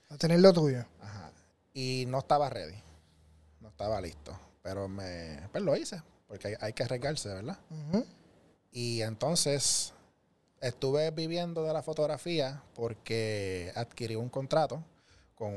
A 0.08 0.16
tener 0.16 0.40
lo 0.40 0.52
tuyo. 0.52 0.84
Ajá. 1.00 1.30
Y 1.74 2.04
no 2.08 2.18
estaba 2.18 2.48
ready. 2.48 2.80
No 3.60 3.68
estaba 3.68 4.00
listo. 4.00 4.38
Pero 4.62 4.88
me, 4.88 5.40
pues 5.50 5.62
lo 5.64 5.76
hice. 5.76 6.00
Porque 6.28 6.48
hay, 6.48 6.54
hay 6.60 6.72
que 6.72 6.84
arriesgarse, 6.84 7.28
¿verdad? 7.28 7.58
Y 8.70 9.02
entonces 9.02 9.92
estuve 10.60 11.10
viviendo 11.10 11.64
de 11.64 11.72
la 11.72 11.82
fotografía 11.82 12.62
porque 12.74 13.72
adquirí 13.74 14.16
un 14.16 14.28
contrato 14.28 14.82
con 15.34 15.52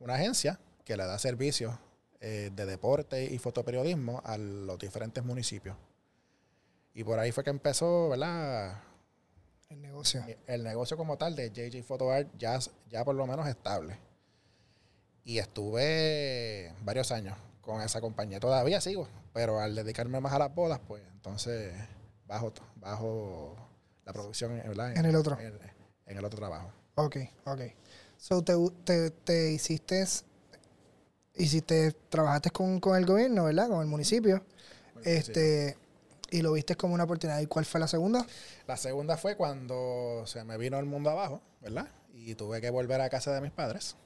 una 0.00 0.14
agencia 0.14 0.58
que 0.84 0.96
le 0.96 1.04
da 1.04 1.18
servicios 1.18 1.74
eh, 2.20 2.50
de 2.54 2.66
deporte 2.66 3.24
y 3.24 3.38
fotoperiodismo 3.38 4.20
a 4.24 4.36
los 4.36 4.78
diferentes 4.78 5.24
municipios. 5.24 5.76
Y 6.94 7.04
por 7.04 7.18
ahí 7.18 7.32
fue 7.32 7.42
que 7.42 7.50
empezó, 7.50 8.10
¿verdad? 8.10 8.80
El 9.72 9.80
negocio. 9.80 10.24
el 10.46 10.64
negocio 10.64 10.96
como 10.96 11.16
tal 11.16 11.34
de 11.34 11.50
JJ 11.50 11.82
Photo 11.82 12.10
Art 12.10 12.28
ya, 12.38 12.58
ya 12.90 13.04
por 13.04 13.14
lo 13.14 13.26
menos 13.26 13.48
estable. 13.48 13.98
Y 15.24 15.38
estuve 15.38 16.74
varios 16.82 17.10
años 17.10 17.38
con 17.62 17.80
esa 17.80 18.00
compañía. 18.00 18.38
Todavía 18.38 18.80
sigo, 18.80 19.08
pero 19.32 19.60
al 19.60 19.74
dedicarme 19.74 20.20
más 20.20 20.32
a 20.34 20.38
las 20.38 20.54
bodas, 20.54 20.78
pues 20.86 21.02
entonces 21.12 21.72
bajo, 22.26 22.52
bajo 22.76 23.56
la 24.04 24.12
producción 24.12 24.56
¿verdad? 24.56 24.96
En 24.96 25.06
el 25.06 25.16
otro. 25.16 25.38
En, 25.40 25.58
en 26.06 26.18
el 26.18 26.24
otro 26.24 26.38
trabajo. 26.38 26.70
Ok, 26.96 27.16
ok. 27.46 27.60
So, 28.18 28.42
te, 28.42 28.54
te, 28.84 29.10
te 29.10 29.52
hiciste, 29.52 30.04
hiciste, 31.34 31.92
trabajaste 32.10 32.50
con, 32.50 32.78
con 32.78 32.96
el 32.96 33.06
gobierno, 33.06 33.44
¿verdad? 33.44 33.68
Con 33.68 33.80
el 33.80 33.88
municipio. 33.88 34.44
Este, 35.02 35.76
y 36.32 36.42
lo 36.42 36.52
viste 36.52 36.74
como 36.76 36.94
una 36.94 37.04
oportunidad. 37.04 37.40
¿Y 37.40 37.46
cuál 37.46 37.64
fue 37.64 37.78
la 37.78 37.86
segunda? 37.86 38.26
La 38.66 38.76
segunda 38.76 39.16
fue 39.16 39.36
cuando 39.36 40.24
se 40.26 40.42
me 40.44 40.56
vino 40.56 40.78
el 40.78 40.86
mundo 40.86 41.10
abajo, 41.10 41.40
¿verdad? 41.60 41.88
Y 42.14 42.34
tuve 42.34 42.60
que 42.60 42.70
volver 42.70 43.00
a 43.00 43.10
casa 43.10 43.32
de 43.32 43.40
mis 43.40 43.52
padres. 43.52 43.96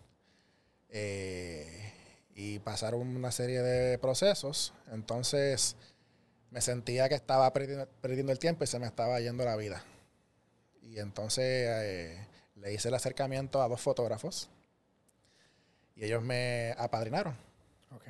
Eh, 0.88 1.92
y 2.35 2.59
pasaron 2.59 3.00
una 3.16 3.30
serie 3.30 3.62
de 3.62 3.99
procesos. 3.99 4.73
Entonces 4.92 5.76
me 6.50 6.61
sentía 6.61 7.09
que 7.09 7.14
estaba 7.14 7.52
perdiendo, 7.52 7.88
perdiendo 8.00 8.33
el 8.33 8.38
tiempo 8.38 8.64
y 8.64 8.66
se 8.66 8.78
me 8.78 8.87
estaba 8.87 9.21
yendo 9.21 9.45
la 9.45 9.56
vida. 9.56 9.83
Y 10.83 10.99
entonces 10.99 11.45
eh, 11.45 12.26
le 12.56 12.73
hice 12.75 12.88
el 12.88 12.95
acercamiento 12.95 13.62
a 13.62 13.68
dos 13.68 13.80
fotógrafos. 13.80 14.49
Y 15.95 16.04
ellos 16.04 16.23
me 16.23 16.75
apadrinaron 16.76 17.35
Ok. 17.95 18.04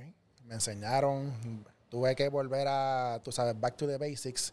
me 0.44 0.54
enseñaron, 0.54 1.64
tuve 1.88 2.14
que 2.16 2.28
volver 2.28 2.66
a, 2.68 3.20
tú 3.22 3.32
sabes, 3.32 3.58
back 3.58 3.76
to 3.76 3.86
the 3.86 3.96
basics, 3.98 4.52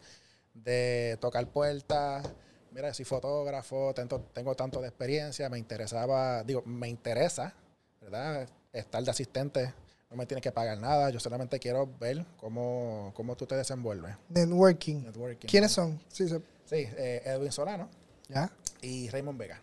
de 0.52 1.18
tocar 1.20 1.46
puertas, 1.48 2.26
mira, 2.70 2.92
soy 2.94 3.04
fotógrafo, 3.04 3.92
tengo, 3.94 4.20
tengo 4.32 4.54
tanto 4.54 4.80
de 4.80 4.88
experiencia, 4.88 5.48
me 5.48 5.58
interesaba, 5.58 6.42
digo, 6.44 6.62
me 6.64 6.88
interesa, 6.88 7.52
¿verdad? 8.00 8.48
Estar 8.72 9.02
de 9.02 9.10
asistente, 9.10 9.74
no 10.10 10.16
me 10.16 10.26
tienes 10.26 10.42
que 10.42 10.52
pagar 10.52 10.78
nada, 10.78 11.10
yo 11.10 11.18
solamente 11.18 11.58
quiero 11.58 11.88
ver 11.98 12.24
cómo, 12.36 13.12
cómo 13.16 13.36
tú 13.36 13.46
te 13.46 13.56
desenvuelves. 13.56 14.14
Networking. 14.28 15.02
Networking. 15.02 15.48
¿Quiénes 15.48 15.72
son? 15.72 16.00
Sí, 16.08 16.28
se- 16.28 16.40
Sí, 16.66 16.76
eh, 16.96 17.20
Edwin 17.26 17.52
Solano 17.52 17.88
ya, 18.28 18.50
y 18.80 19.08
Raymond 19.10 19.38
Vega. 19.38 19.60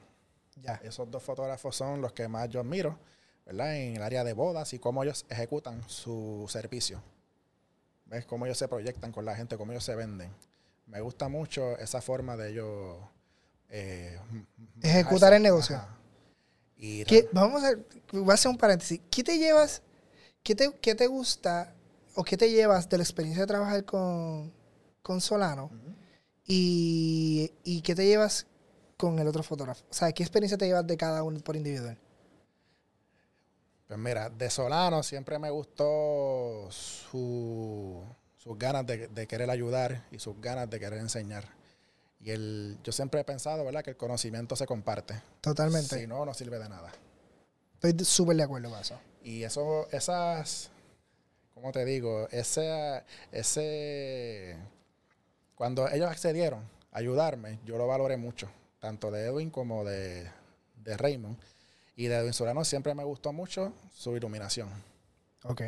ya. 0.62 0.76
Esos 0.84 1.10
dos 1.10 1.24
fotógrafos 1.24 1.76
son 1.76 2.00
los 2.02 2.14
que 2.14 2.28
más 2.28 2.48
yo 2.50 2.60
admiro, 2.60 3.00
¿verdad? 3.46 3.76
En 3.76 3.96
el 3.96 4.04
área 4.04 4.24
de 4.24 4.34
bodas 4.34 4.72
y 4.74 4.80
cómo 4.80 5.02
ellos 5.04 5.26
ejecutan 5.30 5.82
su 5.90 6.46
servicio. 6.48 7.02
¿Ves? 8.12 8.26
Cómo 8.26 8.46
ellos 8.46 8.58
se 8.58 8.68
proyectan 8.68 9.12
con 9.12 9.26
la 9.26 9.36
gente, 9.36 9.58
cómo 9.58 9.72
ellos 9.72 9.86
se 9.86 9.96
venden. 9.96 10.30
Me 10.86 11.00
gusta 11.02 11.30
mucho 11.30 11.78
esa 11.78 12.02
forma 12.02 12.36
de 12.38 12.52
ellos... 12.52 12.98
eh, 13.70 14.20
Ejecutar 14.82 15.34
el 15.34 15.42
negocio. 15.42 15.78
Ajá. 15.78 15.98
Y 16.76 17.06
¿Qué- 17.06 17.30
vamos 17.32 17.64
a, 17.64 17.72
voy 18.12 18.30
a 18.32 18.34
hacer 18.34 18.52
un 18.52 18.58
paréntesis. 18.58 19.00
¿Qué 19.10 19.24
te 19.24 19.38
llevas, 19.38 19.82
qué 20.44 20.56
te, 20.56 20.72
qué 20.82 20.94
te 20.94 21.08
gusta 21.08 21.74
o 22.16 22.24
qué 22.26 22.36
te 22.36 22.52
llevas 22.52 22.90
de 22.90 22.98
la 22.98 23.04
experiencia 23.04 23.44
de 23.44 23.48
trabajar 23.48 23.86
con, 23.86 24.52
con 25.02 25.22
Solano? 25.22 25.72
¿Y, 26.46 27.52
¿Y 27.64 27.82
qué 27.82 27.96
te 27.96 28.06
llevas 28.06 28.46
con 28.98 29.18
el 29.20 29.28
otro 29.28 29.42
fotógrafo? 29.44 29.86
O 29.90 29.94
sea, 29.94 30.12
¿qué 30.12 30.24
experiencia 30.24 30.58
te 30.58 30.66
llevas 30.66 30.86
de 30.86 30.98
cada 30.98 31.24
uno 31.24 31.40
por 31.40 31.56
individual? 31.56 31.98
Pues 33.92 34.00
mira, 34.00 34.30
de 34.30 34.50
Solano 34.50 35.04
siempre 35.04 35.38
me 35.38 35.50
gustó 35.50 36.70
su, 36.72 38.02
sus 38.38 38.58
ganas 38.58 38.86
de, 38.86 39.10
de 39.10 39.28
querer 39.28 39.50
ayudar 39.50 40.06
y 40.12 40.18
sus 40.18 40.40
ganas 40.40 40.70
de 40.70 40.80
querer 40.80 41.00
enseñar. 41.00 41.44
Y 42.22 42.32
el, 42.32 42.78
yo 42.86 42.94
siempre 42.94 43.20
he 43.20 43.24
pensado, 43.26 43.66
¿verdad?, 43.66 43.84
que 43.84 43.90
el 43.90 43.98
conocimiento 43.98 44.56
se 44.56 44.66
comparte. 44.66 45.22
Totalmente. 45.42 46.00
Si 46.00 46.08
no, 46.08 46.26
no 46.26 46.34
sirve 46.34 46.58
de 46.58 46.70
nada. 46.70 46.90
Estoy 47.82 48.06
súper 48.06 48.38
de 48.38 48.44
acuerdo 48.44 48.70
con 48.70 48.80
eso. 48.80 48.98
Y 49.24 49.44
eso, 49.44 49.90
esas, 49.92 50.72
¿cómo 51.54 51.74
te 51.74 51.84
digo? 51.84 52.30
Ese, 52.32 53.04
ese, 53.34 54.56
cuando 55.54 55.90
ellos 55.90 56.10
accedieron 56.10 56.62
a 56.94 57.00
ayudarme, 57.00 57.60
yo 57.66 57.78
lo 57.78 57.88
valoré 57.88 58.16
mucho, 58.16 58.50
tanto 58.80 59.12
de 59.12 59.26
Edwin 59.26 59.50
como 59.50 59.84
de, 59.84 60.32
de 60.78 60.96
Raymond. 60.96 61.38
Y 61.96 62.08
de 62.08 62.16
Edwin 62.18 62.34
Solano 62.34 62.64
siempre 62.66 62.94
me 62.96 63.04
gustó 63.04 63.34
mucho 63.34 63.74
su 63.94 64.16
iluminación. 64.16 64.70
Ok. 65.44 65.62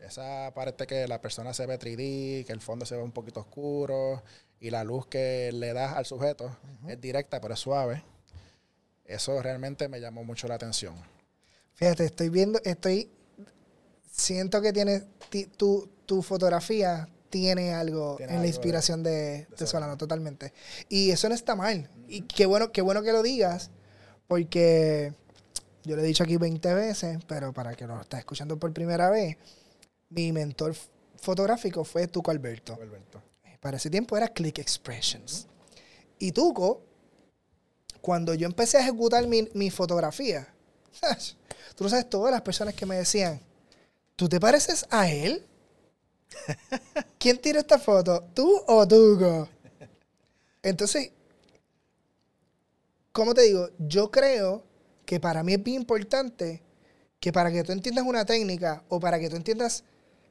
Esa 0.00 0.52
parte 0.54 0.86
que 0.86 1.06
la 1.08 1.20
persona 1.20 1.52
se 1.54 1.66
ve 1.66 1.78
3D, 1.78 2.44
que 2.46 2.52
el 2.52 2.60
fondo 2.60 2.86
se 2.86 2.96
ve 2.96 3.02
un 3.02 3.12
poquito 3.12 3.40
oscuro 3.40 4.22
y 4.60 4.70
la 4.70 4.82
luz 4.84 5.06
que 5.06 5.50
le 5.52 5.72
das 5.72 5.96
al 5.96 6.06
sujeto 6.06 6.56
es 6.86 7.00
directa 7.00 7.40
pero 7.40 7.54
es 7.54 7.60
suave. 7.60 8.02
Eso 9.04 9.40
realmente 9.42 9.88
me 9.88 10.00
llamó 10.00 10.24
mucho 10.24 10.48
la 10.48 10.54
atención. 10.54 10.94
Fíjate, 11.74 12.04
estoy 12.04 12.28
viendo, 12.28 12.60
estoy. 12.64 13.10
Siento 14.10 14.60
que 14.60 14.72
tiene. 14.72 15.02
ti- 15.30 15.46
tu, 15.46 15.88
tu 16.06 16.22
fotografía 16.22 17.08
tiene 17.30 17.72
algo 17.74 18.16
Tiene 18.16 18.32
en 18.32 18.36
la 18.38 18.40
algo 18.40 18.42
de- 18.42 18.48
inspiración 18.48 19.02
de, 19.02 19.10
de 19.10 19.46
Solano. 19.56 19.66
Solano, 19.66 19.96
totalmente. 19.98 20.52
Y 20.88 21.10
eso 21.10 21.28
no 21.28 21.34
está 21.34 21.54
mal. 21.54 21.88
Y 22.08 22.22
qué 22.22 22.46
bueno, 22.46 22.72
qué 22.72 22.80
bueno 22.82 23.02
que 23.02 23.12
lo 23.12 23.22
digas, 23.22 23.70
porque 24.26 25.12
yo 25.88 25.96
lo 25.96 26.02
he 26.02 26.06
dicho 26.06 26.22
aquí 26.22 26.36
20 26.36 26.74
veces, 26.74 27.18
pero 27.26 27.54
para 27.54 27.74
que 27.74 27.86
lo 27.86 27.98
estés 27.98 28.18
escuchando 28.18 28.58
por 28.58 28.70
primera 28.74 29.08
vez, 29.08 29.38
mi 30.10 30.32
mentor 30.32 30.76
fotográfico 31.16 31.82
fue 31.82 32.06
Tuco 32.06 32.30
Alberto. 32.30 32.74
Alberto. 32.74 33.22
Para 33.58 33.78
ese 33.78 33.88
tiempo 33.88 34.14
era 34.14 34.28
Click 34.28 34.58
Expressions. 34.58 35.46
Y 36.18 36.32
Tuco, 36.32 36.82
cuando 38.02 38.34
yo 38.34 38.46
empecé 38.46 38.76
a 38.76 38.82
ejecutar 38.82 39.26
mi, 39.26 39.48
mi 39.54 39.70
fotografía, 39.70 40.46
tú 41.74 41.84
no 41.84 41.90
sabes 41.90 42.10
todas 42.10 42.32
las 42.32 42.42
personas 42.42 42.74
que 42.74 42.84
me 42.84 42.96
decían, 42.96 43.40
¿tú 44.14 44.28
te 44.28 44.38
pareces 44.38 44.84
a 44.90 45.10
él? 45.10 45.46
¿Quién 47.18 47.38
tiró 47.38 47.60
esta 47.60 47.78
foto? 47.78 48.28
¿Tú 48.34 48.62
o 48.66 48.86
Tuco? 48.86 49.48
Entonces, 50.62 51.12
¿cómo 53.10 53.32
te 53.32 53.40
digo? 53.42 53.70
Yo 53.78 54.10
creo 54.10 54.67
que 55.08 55.18
para 55.20 55.42
mí 55.42 55.54
es 55.54 55.62
bien 55.62 55.78
importante 55.80 56.60
que 57.18 57.32
para 57.32 57.50
que 57.50 57.64
tú 57.64 57.72
entiendas 57.72 58.04
una 58.04 58.26
técnica 58.26 58.84
o 58.90 59.00
para 59.00 59.18
que 59.18 59.30
tú 59.30 59.36
entiendas 59.36 59.82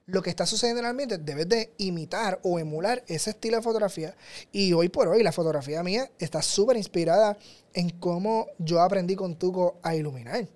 lo 0.05 0.21
que 0.21 0.29
está 0.29 0.45
sucediendo 0.45 0.81
en 0.81 0.85
el 0.85 0.91
ambiente, 0.91 1.17
debes 1.17 1.49
de 1.49 1.73
imitar 1.79 2.39
o 2.43 2.59
emular 2.59 3.03
ese 3.07 3.31
estilo 3.31 3.57
de 3.57 3.63
fotografía. 3.63 4.15
Y 4.51 4.73
hoy 4.73 4.89
por 4.89 5.07
hoy 5.07 5.23
la 5.23 5.31
fotografía 5.31 5.81
mía 5.81 6.11
está 6.19 6.43
súper 6.43 6.77
inspirada 6.77 7.39
en 7.73 7.89
cómo 7.89 8.45
yo 8.59 8.79
aprendí 8.79 9.15
con 9.15 9.35
Tuco 9.35 9.79
a 9.81 9.95
iluminar. 9.95 10.47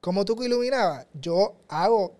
¿Cómo 0.00 0.24
Tuco 0.24 0.44
iluminaba? 0.44 1.04
Yo 1.12 1.56
hago... 1.66 2.14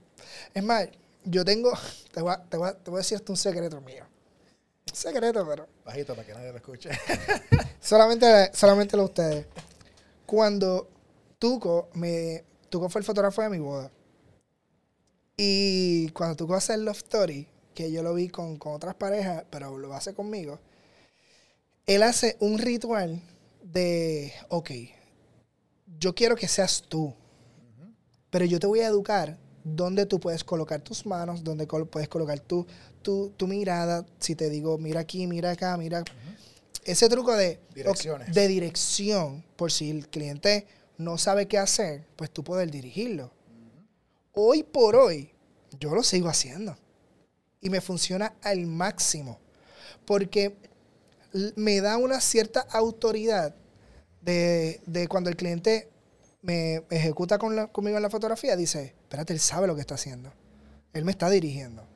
Es 0.52 0.64
más, 0.64 0.88
yo 1.24 1.44
tengo... 1.44 1.70
Te 2.12 2.22
voy 2.22 2.32
a, 2.32 2.42
te 2.42 2.56
voy 2.56 2.68
a- 2.70 2.74
te 2.74 2.90
voy 2.90 2.98
a 2.98 3.02
decir 3.02 3.14
esto 3.16 3.32
un 3.32 3.36
secreto 3.36 3.80
mío. 3.82 4.04
Un 4.90 4.96
secreto, 4.96 5.46
pero... 5.48 5.68
Bajito 5.84 6.16
para 6.16 6.26
que 6.26 6.34
nadie 6.34 6.50
lo 6.50 6.56
escuche. 6.56 6.90
Solamente, 7.80 8.50
solamente 8.52 8.96
lo 8.96 9.04
ustedes. 9.04 9.46
Cuando 10.26 10.88
Tuco 11.40 11.88
me. 11.94 12.44
Tuco 12.68 12.88
fue 12.88 13.00
el 13.00 13.04
fotógrafo 13.04 13.42
de 13.42 13.50
mi 13.50 13.58
boda. 13.58 13.90
Y 15.36 16.08
cuando 16.10 16.36
Tuco 16.36 16.54
hace 16.54 16.74
el 16.74 16.84
Love 16.84 16.98
Story, 16.98 17.48
que 17.74 17.90
yo 17.90 18.02
lo 18.02 18.14
vi 18.14 18.28
con, 18.28 18.58
con 18.58 18.74
otras 18.74 18.94
parejas, 18.94 19.44
pero 19.50 19.76
lo 19.78 19.92
hace 19.94 20.12
conmigo, 20.14 20.60
él 21.86 22.02
hace 22.02 22.36
un 22.40 22.58
ritual 22.58 23.20
de, 23.62 24.32
ok, 24.50 24.70
yo 25.98 26.14
quiero 26.14 26.36
que 26.36 26.46
seas 26.46 26.82
tú, 26.88 27.14
pero 28.30 28.44
yo 28.44 28.60
te 28.60 28.66
voy 28.66 28.80
a 28.80 28.86
educar 28.86 29.38
dónde 29.64 30.04
tú 30.06 30.20
puedes 30.20 30.44
colocar 30.44 30.80
tus 30.82 31.06
manos, 31.06 31.42
dónde 31.42 31.66
col- 31.66 31.88
puedes 31.88 32.08
colocar 32.08 32.38
tu, 32.40 32.66
tu, 33.02 33.30
tu 33.36 33.46
mirada, 33.46 34.04
si 34.18 34.34
te 34.34 34.50
digo, 34.50 34.76
mira 34.78 35.00
aquí, 35.00 35.26
mira 35.26 35.52
acá, 35.52 35.76
mira 35.78 36.04
ese 36.84 37.08
truco 37.08 37.34
de 37.34 37.60
Direcciones. 37.74 38.28
ok, 38.28 38.34
de 38.34 38.48
dirección, 38.48 39.42
por 39.56 39.72
si 39.72 39.90
el 39.90 40.08
cliente 40.08 40.66
no 41.00 41.18
sabe 41.18 41.48
qué 41.48 41.58
hacer, 41.58 42.06
pues 42.16 42.30
tú 42.30 42.44
puedes 42.44 42.70
dirigirlo. 42.70 43.32
Hoy 44.32 44.62
por 44.62 44.96
hoy, 44.96 45.32
yo 45.80 45.94
lo 45.94 46.02
sigo 46.02 46.28
haciendo. 46.28 46.76
Y 47.60 47.70
me 47.70 47.80
funciona 47.80 48.34
al 48.42 48.66
máximo. 48.66 49.38
Porque 50.04 50.56
me 51.56 51.80
da 51.80 51.96
una 51.96 52.20
cierta 52.20 52.60
autoridad 52.60 53.54
de, 54.20 54.80
de 54.86 55.08
cuando 55.08 55.30
el 55.30 55.36
cliente 55.36 55.88
me 56.42 56.82
ejecuta 56.90 57.38
con 57.38 57.56
la- 57.56 57.66
conmigo 57.68 57.96
en 57.96 58.02
la 58.02 58.10
fotografía, 58.10 58.56
dice, 58.56 58.94
espérate, 59.02 59.32
él 59.32 59.40
sabe 59.40 59.66
lo 59.66 59.74
que 59.74 59.80
está 59.80 59.94
haciendo. 59.94 60.32
Él 60.92 61.04
me 61.04 61.12
está 61.12 61.28
dirigiendo. 61.30 61.86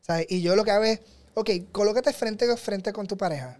¿Sabes? 0.00 0.26
Y 0.28 0.42
yo 0.42 0.56
lo 0.56 0.64
que 0.64 0.70
hago 0.70 0.84
es, 0.84 1.00
ok, 1.34 1.50
colócate 1.72 2.12
frente, 2.12 2.56
frente 2.56 2.92
con 2.92 3.06
tu 3.06 3.16
pareja. 3.16 3.58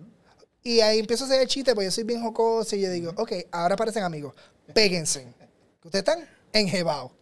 Y 0.62 0.80
ahí 0.80 0.98
empiezo 0.98 1.24
a 1.24 1.26
hacer 1.26 1.40
el 1.40 1.48
chiste, 1.48 1.74
porque 1.74 1.86
yo 1.86 1.90
soy 1.90 2.04
bien 2.04 2.22
jocoso 2.22 2.76
y 2.76 2.80
yo 2.82 2.90
digo, 2.90 3.12
ok, 3.16 3.32
ahora 3.50 3.76
parecen 3.76 4.02
amigos, 4.02 4.34
péguense. 4.74 5.26
Ustedes 5.82 6.00
están 6.06 6.28
enjebados. 6.52 7.12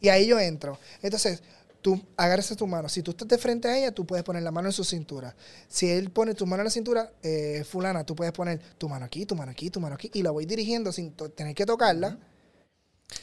Y 0.00 0.08
ahí 0.08 0.26
yo 0.26 0.38
entro. 0.40 0.78
Entonces, 1.02 1.42
tú 1.82 2.00
agárrese 2.16 2.56
tu 2.56 2.66
mano. 2.66 2.88
Si 2.88 3.02
tú 3.02 3.10
estás 3.10 3.28
de 3.28 3.36
frente 3.38 3.68
a 3.68 3.76
ella, 3.76 3.92
tú 3.92 4.06
puedes 4.06 4.24
poner 4.24 4.42
la 4.42 4.50
mano 4.50 4.68
en 4.68 4.72
su 4.72 4.84
cintura. 4.84 5.34
Si 5.68 5.90
él 5.90 6.10
pone 6.10 6.34
tu 6.34 6.46
mano 6.46 6.62
en 6.62 6.64
la 6.64 6.70
cintura, 6.70 7.12
eh, 7.22 7.64
fulana, 7.68 8.04
tú 8.04 8.14
puedes 8.16 8.32
poner 8.32 8.58
tu 8.78 8.88
mano 8.88 9.04
aquí, 9.04 9.26
tu 9.26 9.34
mano 9.34 9.50
aquí, 9.52 9.68
tu 9.70 9.80
mano 9.80 9.94
aquí. 9.94 10.10
Y 10.14 10.22
la 10.22 10.30
voy 10.30 10.46
dirigiendo 10.46 10.92
sin 10.92 11.12
tener 11.12 11.54
que 11.54 11.66
tocarla. 11.66 12.18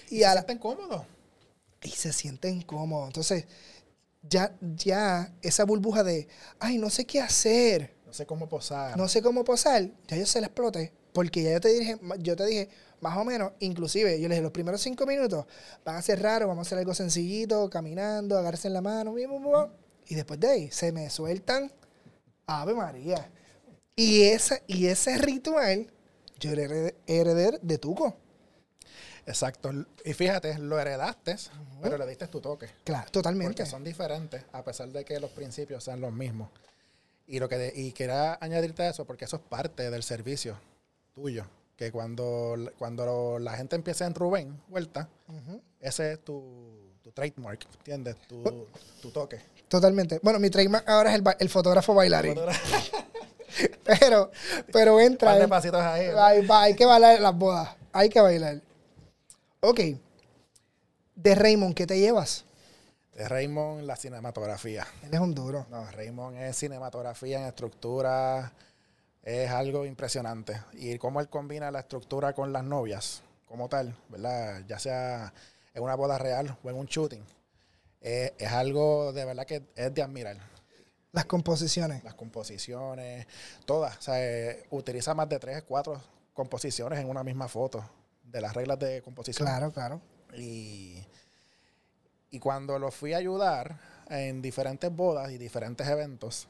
Y, 0.09 0.23
a 0.23 0.33
la- 0.35 0.41
¿Está 0.41 0.53
incómodo? 0.53 1.05
y 1.83 1.89
se 1.89 2.13
siente 2.13 2.47
incómodo. 2.49 3.07
Entonces, 3.07 3.45
ya, 4.21 4.55
ya 4.75 5.33
esa 5.41 5.63
burbuja 5.65 6.03
de, 6.03 6.27
ay, 6.59 6.77
no 6.77 6.91
sé 6.91 7.05
qué 7.05 7.19
hacer, 7.21 7.95
No 8.11 8.15
sé 8.15 8.25
cómo 8.25 8.49
posar. 8.49 8.97
no 8.97 9.07
sé 9.07 9.21
cómo 9.21 9.45
posar, 9.45 9.89
ya 10.09 10.17
yo 10.17 10.25
se 10.25 10.41
la 10.41 10.47
exploté. 10.47 10.91
Porque 11.13 11.43
ya 11.43 11.53
yo 11.53 11.61
te 11.61 11.69
dije, 11.69 11.97
yo 12.19 12.35
te 12.35 12.45
dije, 12.45 12.69
más 12.99 13.17
o 13.17 13.23
menos, 13.23 13.53
inclusive, 13.59 14.19
yo 14.19 14.27
les 14.27 14.35
dije, 14.35 14.41
los 14.41 14.51
primeros 14.51 14.81
cinco 14.81 15.05
minutos 15.05 15.45
van 15.85 15.95
a 15.95 16.01
ser 16.01 16.21
raros, 16.21 16.49
vamos 16.49 16.67
a 16.67 16.67
hacer 16.67 16.77
algo 16.77 16.93
sencillito, 16.93 17.69
caminando, 17.69 18.37
agarrarse 18.37 18.67
en 18.67 18.73
la 18.73 18.81
mano, 18.81 19.15
y 20.07 20.15
después 20.15 20.41
de 20.41 20.49
ahí 20.49 20.71
se 20.71 20.91
me 20.91 21.09
sueltan, 21.09 21.71
Ave 22.47 22.73
María. 22.73 23.31
Y, 23.95 24.23
esa, 24.23 24.59
y 24.67 24.87
ese 24.87 25.17
ritual, 25.17 25.87
yo 26.37 26.51
heredé 26.51 27.59
de 27.61 27.77
Tuco. 27.77 28.17
Exacto. 29.25 29.71
Y 30.03 30.11
fíjate, 30.11 30.57
lo 30.59 30.77
heredaste, 30.77 31.37
pero 31.81 31.97
le 31.97 32.05
diste 32.07 32.27
tu 32.27 32.41
toque. 32.41 32.67
Claro, 32.83 33.09
totalmente. 33.09 33.53
Porque 33.53 33.69
son 33.69 33.85
diferentes, 33.85 34.43
a 34.51 34.65
pesar 34.65 34.89
de 34.89 35.05
que 35.05 35.17
los 35.17 35.31
principios 35.31 35.85
sean 35.85 36.01
los 36.01 36.11
mismos. 36.11 36.49
Y 37.33 37.39
lo 37.39 37.47
que 37.47 37.57
de- 37.57 37.73
y 37.73 37.91
quería 37.93 38.37
añadirte 38.41 38.87
eso, 38.87 39.05
porque 39.05 39.23
eso 39.25 39.37
es 39.37 39.41
parte 39.43 39.89
del 39.89 40.03
servicio 40.03 40.57
tuyo. 41.13 41.45
Que 41.77 41.91
cuando, 41.91 42.55
cuando 42.77 43.39
la 43.39 43.53
gente 43.55 43.75
empieza 43.75 44.05
en 44.05 44.13
Rubén, 44.13 44.61
vuelta, 44.67 45.07
ese 45.79 46.11
es 46.13 46.19
tu, 46.23 46.43
tu 47.01 47.11
trademark, 47.11 47.65
¿entiendes? 47.77 48.15
Tu, 48.27 48.67
tu 49.01 49.11
toque. 49.11 49.39
Totalmente. 49.69 50.19
Bueno, 50.21 50.39
mi 50.39 50.49
trademark 50.49 50.87
ahora 50.89 51.11
es 51.13 51.15
el, 51.19 51.23
el 51.39 51.49
fotógrafo 51.49 51.93
bailarín. 51.95 52.35
Pero, 53.83 54.31
pero 54.71 54.95
Un 54.95 55.01
entra. 55.01 55.31
par 55.31 55.39
de 55.41 55.47
pasitos 55.47 55.81
ahí. 55.81 56.07
¿no? 56.09 56.23
Hay, 56.23 56.47
hay 56.49 56.73
que 56.75 56.85
bailar 56.85 57.19
las 57.19 57.35
bodas. 57.35 57.69
Hay 57.91 58.07
que 58.09 58.21
bailar. 58.21 58.61
Ok. 59.59 59.79
De 61.15 61.35
Raymond, 61.35 61.75
¿qué 61.75 61.85
te 61.85 61.99
llevas? 61.99 62.45
De 63.13 63.27
Raymond, 63.27 63.83
la 63.83 63.95
cinematografía. 63.95 64.87
Él 65.03 65.13
es 65.13 65.19
un 65.19 65.33
duro. 65.33 65.65
No, 65.69 65.89
Raymond 65.91 66.37
es 66.37 66.57
cinematografía 66.57 67.39
en 67.41 67.47
estructura, 67.47 68.53
es 69.21 69.49
algo 69.49 69.85
impresionante. 69.85 70.61
Y 70.73 70.97
cómo 70.97 71.19
él 71.19 71.27
combina 71.29 71.69
la 71.71 71.81
estructura 71.81 72.33
con 72.33 72.53
las 72.53 72.63
novias, 72.63 73.21
como 73.47 73.67
tal, 73.67 73.95
¿verdad? 74.09 74.63
Ya 74.67 74.79
sea 74.79 75.33
en 75.73 75.83
una 75.83 75.95
boda 75.95 76.17
real 76.17 76.57
o 76.63 76.69
en 76.69 76.75
un 76.77 76.85
shooting. 76.85 77.23
eh, 78.01 78.33
es 78.37 78.51
algo 78.51 79.13
de 79.13 79.25
verdad 79.25 79.45
que 79.45 79.61
es 79.75 79.93
de 79.93 80.01
admirar. 80.01 80.37
Las 81.11 81.25
composiciones. 81.25 82.03
Las 82.03 82.13
composiciones, 82.15 83.27
todas. 83.65 83.97
O 83.97 84.01
sea, 84.01 84.23
eh, 84.23 84.65
utiliza 84.71 85.13
más 85.13 85.27
de 85.27 85.39
tres, 85.39 85.63
cuatro 85.63 86.01
composiciones 86.33 86.99
en 86.99 87.09
una 87.09 87.23
misma 87.23 87.47
foto 87.49 87.83
de 88.23 88.39
las 88.41 88.53
reglas 88.53 88.79
de 88.79 89.01
composición. 89.01 89.45
Claro, 89.45 89.71
claro. 89.71 90.01
Y, 90.37 91.05
y 92.31 92.39
cuando 92.39 92.79
lo 92.79 92.91
fui 92.91 93.13
a 93.13 93.17
ayudar 93.17 93.77
en 94.09 94.41
diferentes 94.41 94.93
bodas 94.93 95.31
y 95.31 95.37
diferentes 95.37 95.87
eventos, 95.87 96.47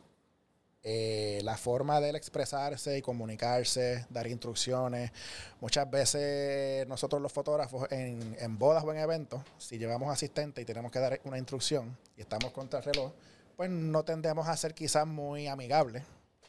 eh, 0.84 1.41
la 1.44 1.58
forma 1.58 2.02
de 2.02 2.10
él 2.10 2.15
expresarse 2.15 2.98
y 2.98 3.02
comunicarse, 3.02 4.06
dar 4.10 4.26
instrucciones. 4.26 5.12
Muchas 5.60 5.89
veces 5.89 6.88
nosotros 6.88 7.22
los 7.22 7.32
fotógrafos 7.32 7.91
en, 7.91 8.36
en 8.39 8.58
bodas 8.58 8.84
o 8.84 8.91
en 8.91 8.98
eventos, 8.98 9.41
si 9.60 9.78
llevamos 9.78 10.12
asistente 10.12 10.62
y 10.62 10.65
tenemos 10.65 10.91
que 10.91 11.00
dar 11.00 11.22
una 11.26 11.38
instrucción 11.38 11.96
y 12.17 12.22
estamos 12.22 12.52
contra 12.52 12.80
el 12.80 12.86
reloj, 12.86 13.12
pues 13.56 13.70
no 13.70 14.04
tendemos 14.04 14.48
a 14.48 14.58
ser 14.58 14.74
quizás 14.74 15.06
muy 15.06 15.48
amigables, 15.48 16.04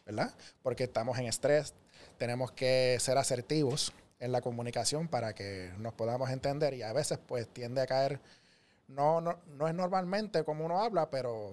¿verdad? 0.07 0.33
Porque 0.63 0.85
estamos 0.85 1.19
en 1.19 1.27
estrés, 1.27 1.75
tenemos 2.17 2.53
que 2.53 2.97
ser 3.01 3.19
asertivos 3.19 3.93
en 4.19 4.33
la 4.33 4.41
comunicación 4.41 5.09
para 5.09 5.35
que 5.35 5.73
nos 5.79 5.93
podamos 5.95 6.31
entender 6.31 6.75
y 6.75 6.83
a 6.83 6.93
veces 6.93 7.19
pues 7.27 7.49
tiende 7.49 7.81
a 7.81 7.87
caer, 7.87 8.21
no, 8.95 9.21
no, 9.21 9.39
no 9.57 9.69
es 9.69 9.75
normalmente 9.75 10.45
como 10.45 10.65
uno 10.65 10.81
habla, 10.81 11.11
pero 11.11 11.53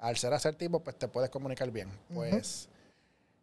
al 0.00 0.16
ser 0.16 0.32
asertivo, 0.32 0.80
pues 0.80 0.96
te 0.96 1.08
puedes 1.08 1.30
comunicar 1.30 1.70
bien. 1.70 1.90
Pues 2.12 2.68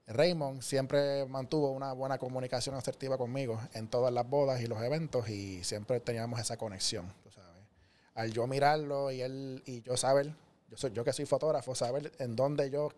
Raymond 0.08 0.62
siempre 0.62 1.26
mantuvo 1.26 1.72
una 1.72 1.94
buena 1.94 2.18
comunicación 2.18 2.76
asertiva 2.76 3.18
conmigo 3.18 3.60
en 3.74 3.88
todas 3.88 4.14
las 4.14 4.28
bodas 4.28 4.62
y 4.62 4.68
los 4.68 4.82
eventos 4.82 5.30
y 5.30 5.64
siempre 5.64 6.00
teníamos 6.00 6.40
esa 6.40 6.58
conexión, 6.58 7.06
tú 7.24 7.32
sabes. 7.32 7.62
Al 8.16 8.32
yo 8.32 8.48
mirarlo 8.48 9.12
y 9.12 9.22
él 9.22 9.62
y 9.66 9.82
yo 9.82 9.98
saber, 9.98 10.34
yo 10.70 10.78
soy 10.78 10.92
yo 10.92 11.04
que 11.04 11.14
soy 11.14 11.26
fotógrafo, 11.26 11.76
saber 11.76 12.12
en 12.20 12.36
dónde 12.36 12.70
yo 12.70 12.90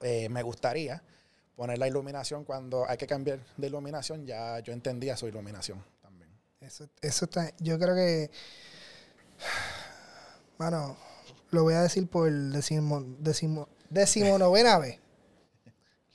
eh, 0.00 0.28
me 0.28 0.42
gustaría 0.42 1.02
poner 1.56 1.78
la 1.78 1.88
iluminación 1.88 2.44
cuando 2.44 2.88
hay 2.88 2.96
que 2.96 3.06
cambiar 3.06 3.40
de 3.56 3.66
iluminación, 3.66 4.26
ya 4.26 4.60
yo 4.60 4.72
entendía 4.72 5.16
su 5.16 5.26
iluminación 5.26 5.82
también. 6.00 6.30
Eso, 6.60 6.88
eso 7.00 7.24
está, 7.24 7.52
yo 7.58 7.78
creo 7.78 7.94
que, 7.94 8.30
bueno, 10.58 10.96
lo 11.50 11.62
voy 11.62 11.74
a 11.74 11.82
decir 11.82 12.08
por 12.08 12.30
decimo, 12.30 13.02
decimo, 13.18 13.68
decimonovena 13.90 14.78
vez. 14.78 14.98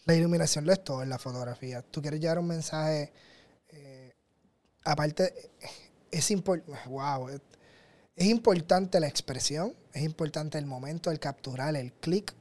La 0.06 0.16
iluminación 0.16 0.66
lo 0.66 0.74
es 0.74 0.84
todo 0.84 1.04
en 1.04 1.10
la 1.10 1.20
fotografía. 1.20 1.82
Tú 1.82 2.02
quieres 2.02 2.20
llevar 2.20 2.40
un 2.40 2.48
mensaje, 2.48 3.12
eh, 3.70 4.14
aparte, 4.86 5.52
es, 6.12 6.34
wow, 6.88 7.30
es, 7.30 7.42
es, 8.16 8.28
importante 8.28 9.00
la 9.00 9.08
expresión, 9.08 9.76
es 9.94 10.04
importante 10.04 10.58
el 10.58 10.66
momento, 10.66 11.12
el 11.12 11.20
capturar, 11.20 11.76
el 11.76 11.92
clic, 11.94 12.34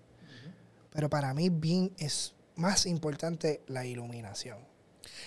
pero 0.91 1.11
para 1.11 1.35
mí 1.35 1.51
bien 1.51 1.93
es 1.99 2.35
más 2.55 2.87
importante 2.87 3.63
la 3.67 3.85
iluminación. 3.85 4.59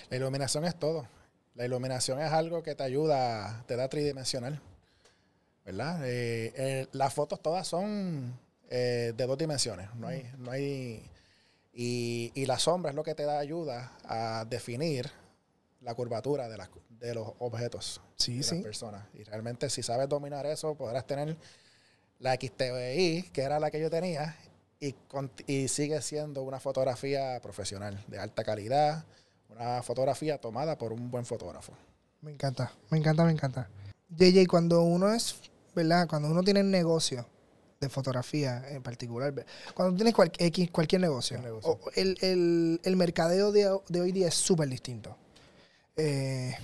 La 0.09 0.17
iluminación 0.17 0.65
es 0.65 0.77
todo. 0.77 1.07
La 1.55 1.65
iluminación 1.65 2.19
es 2.19 2.31
algo 2.31 2.63
que 2.63 2.73
te 2.73 2.83
ayuda, 2.83 3.63
te 3.67 3.75
da 3.75 3.89
tridimensional. 3.89 4.61
¿Verdad? 5.69 6.01
Eh, 6.03 6.51
eh, 6.55 6.87
las 6.93 7.13
fotos 7.13 7.39
todas 7.41 7.67
son 7.67 8.33
eh, 8.69 9.13
de 9.15 9.25
dos 9.27 9.37
dimensiones, 9.37 9.93
no 9.95 10.07
hay, 10.07 10.27
no 10.39 10.49
hay, 10.49 11.07
y, 11.71 12.31
y, 12.33 12.45
la 12.47 12.57
sombra 12.57 12.89
es 12.89 12.95
lo 12.95 13.03
que 13.03 13.13
te 13.13 13.23
da 13.23 13.37
ayuda 13.37 13.91
a 14.03 14.45
definir 14.49 15.11
la 15.81 15.93
curvatura 15.93 16.49
de, 16.49 16.57
las, 16.57 16.69
de 16.89 17.13
los 17.13 17.33
objetos 17.37 18.01
sí, 18.15 18.37
de 18.37 18.43
sí. 18.43 18.55
las 18.55 18.63
personas. 18.63 19.07
Y 19.13 19.23
realmente 19.23 19.69
si 19.69 19.83
sabes 19.83 20.09
dominar 20.09 20.47
eso, 20.47 20.73
podrás 20.73 21.05
tener 21.05 21.37
la 22.17 22.33
XTBI, 22.33 23.29
que 23.31 23.41
era 23.41 23.59
la 23.59 23.69
que 23.69 23.79
yo 23.79 23.91
tenía, 23.91 24.35
y, 24.79 24.95
y 25.45 25.67
sigue 25.67 26.01
siendo 26.01 26.41
una 26.41 26.59
fotografía 26.59 27.39
profesional, 27.41 28.03
de 28.07 28.17
alta 28.17 28.43
calidad, 28.43 29.05
una 29.49 29.83
fotografía 29.83 30.39
tomada 30.39 30.79
por 30.79 30.93
un 30.93 31.11
buen 31.11 31.25
fotógrafo. 31.25 31.73
Me 32.21 32.31
encanta, 32.31 32.73
me 32.89 32.97
encanta, 32.97 33.23
me 33.23 33.31
encanta. 33.31 33.69
JJ, 34.09 34.47
cuando 34.47 34.81
uno 34.81 35.13
es 35.13 35.48
¿verdad? 35.75 36.07
Cuando 36.07 36.29
uno 36.29 36.43
tiene 36.43 36.61
un 36.61 36.71
negocio 36.71 37.27
de 37.79 37.89
fotografía 37.89 38.63
en 38.69 38.83
particular, 38.83 39.33
cuando 39.73 39.95
tienes 39.95 40.13
cualquier 40.13 41.01
negocio, 41.01 41.39
el, 41.95 42.95
mercadeo 42.95 43.51
de, 43.51 43.67
hoy 43.99 44.11
día 44.11 44.27
es 44.27 44.35
súper 44.35 44.67
distinto. 44.69 45.15
Eh, 45.95 46.55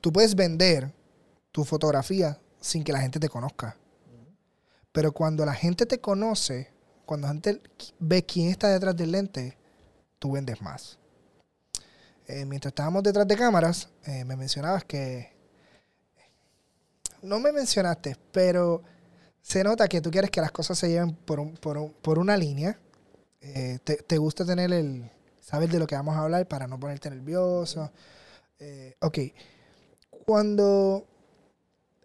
tú 0.00 0.12
puedes 0.12 0.34
vender 0.34 0.92
tu 1.52 1.64
fotografía 1.64 2.38
sin 2.60 2.84
que 2.84 2.92
la 2.92 3.00
gente 3.00 3.20
te 3.20 3.28
conozca. 3.28 3.76
Pero 4.92 5.12
cuando 5.12 5.44
la 5.44 5.54
gente 5.54 5.86
te 5.86 6.00
conoce, 6.00 6.70
cuando 7.04 7.26
la 7.26 7.34
gente 7.34 7.60
ve 7.98 8.24
quién 8.24 8.48
está 8.48 8.68
detrás 8.68 8.96
del 8.96 9.12
lente, 9.12 9.56
tú 10.18 10.32
vendes 10.32 10.60
más. 10.60 10.98
Eh, 12.26 12.44
mientras 12.44 12.72
estábamos 12.72 13.02
detrás 13.02 13.26
de 13.26 13.36
cámaras, 13.36 13.88
eh, 14.04 14.24
me 14.24 14.36
mencionabas 14.36 14.84
que 14.84 15.32
no 17.22 17.40
me 17.40 17.52
mencionaste, 17.52 18.16
pero 18.32 18.82
se 19.40 19.64
nota 19.64 19.88
que 19.88 20.00
tú 20.00 20.10
quieres 20.10 20.30
que 20.30 20.40
las 20.40 20.52
cosas 20.52 20.78
se 20.78 20.88
lleven 20.88 21.14
por, 21.14 21.52
por, 21.58 22.18
una 22.18 22.36
línea. 22.36 22.78
Eh, 23.40 23.78
te, 23.82 24.18
gusta 24.18 24.44
tener 24.44 24.72
el 24.72 25.10
saber 25.40 25.70
de 25.70 25.78
lo 25.78 25.86
que 25.86 25.94
vamos 25.94 26.16
a 26.16 26.20
hablar 26.20 26.46
para 26.46 26.66
no 26.66 26.78
ponerte 26.78 27.08
nervioso. 27.08 27.90
Eh, 28.58 28.94
ok. 29.00 29.18
Cuando 30.26 31.06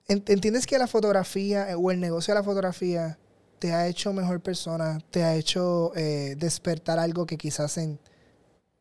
entiendes 0.08 0.66
que 0.66 0.78
la 0.78 0.88
fotografía 0.88 1.70
eh, 1.72 1.76
o 1.76 1.92
el 1.92 2.00
negocio 2.00 2.34
de 2.34 2.40
la 2.40 2.44
fotografía 2.44 3.18
te 3.60 3.74
ha 3.74 3.88
hecho 3.88 4.14
mejor 4.14 4.42
persona, 4.42 5.00
te 5.10 5.24
ha 5.24 5.36
hecho 5.36 5.92
despertar 5.96 7.00
algo 7.00 7.26
que 7.26 7.38
quizás 7.38 7.78
en 7.78 7.98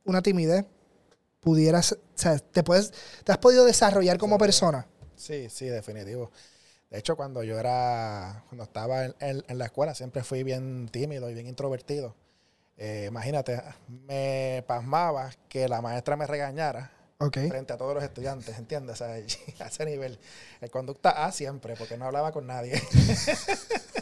una 0.05 0.23
timidez 0.23 0.66
pudieras, 1.40 1.92
o 1.92 1.99
sea, 2.14 2.38
te 2.38 2.62
puedes, 2.62 2.92
te 3.25 3.33
has 3.33 3.38
podido 3.38 3.64
desarrollar 3.64 4.18
como 4.18 4.38
persona. 4.38 4.87
Sí, 5.22 5.48
sí, 5.50 5.66
definitivo. 5.66 6.32
De 6.90 6.98
hecho, 6.98 7.14
cuando 7.14 7.44
yo 7.44 7.56
era, 7.56 8.42
cuando 8.48 8.64
estaba 8.64 9.04
en, 9.04 9.44
la 9.46 9.66
escuela, 9.66 9.94
siempre 9.94 10.24
fui 10.24 10.42
bien 10.42 10.88
tímido 10.88 11.30
y 11.30 11.35
bien 11.35 11.46
introvertido. 11.46 12.16
Eh, 12.76 13.06
imagínate, 13.08 13.62
me 13.87 14.64
pasmaba 14.66 15.30
que 15.48 15.68
la 15.68 15.80
maestra 15.80 16.16
me 16.16 16.26
regañara 16.26 16.90
frente 17.30 17.72
a 17.72 17.76
todos 17.76 17.94
los 17.94 18.02
estudiantes, 18.02 18.58
¿entiendes? 18.58 19.00
a 19.02 19.16
ese 19.18 19.85
nivel. 19.85 20.18
El 20.61 20.70
conducta 20.72 21.24
A 21.24 21.30
siempre, 21.30 21.76
porque 21.76 21.96
no 21.96 22.06
hablaba 22.06 22.32
con 22.32 22.48
nadie. 22.48 22.82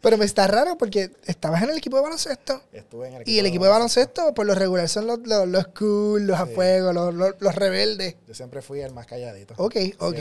Pero 0.00 0.16
me 0.16 0.24
está 0.24 0.46
raro 0.46 0.78
porque 0.78 1.10
estabas 1.26 1.62
en 1.62 1.70
el 1.70 1.78
equipo 1.78 1.96
de 1.96 2.02
baloncesto. 2.02 2.62
Estuve 2.72 3.08
en 3.08 3.14
el 3.14 3.22
equipo 3.22 3.34
Y 3.34 3.38
el 3.38 3.46
equipo 3.46 3.64
de 3.64 3.70
baloncesto, 3.70 4.32
por 4.34 4.46
lo 4.46 4.54
regular, 4.54 4.88
son 4.88 5.06
los, 5.06 5.18
los, 5.26 5.68
cool, 5.68 6.26
los 6.26 6.38
a 6.38 6.46
fuego, 6.46 6.92
los, 6.92 7.14
los, 7.14 7.54
rebeldes. 7.54 8.16
Yo 8.26 8.34
siempre 8.34 8.62
fui 8.62 8.80
el 8.80 8.92
más 8.92 9.06
calladito. 9.06 9.54
Ok, 9.56 9.76
ok. 9.98 10.18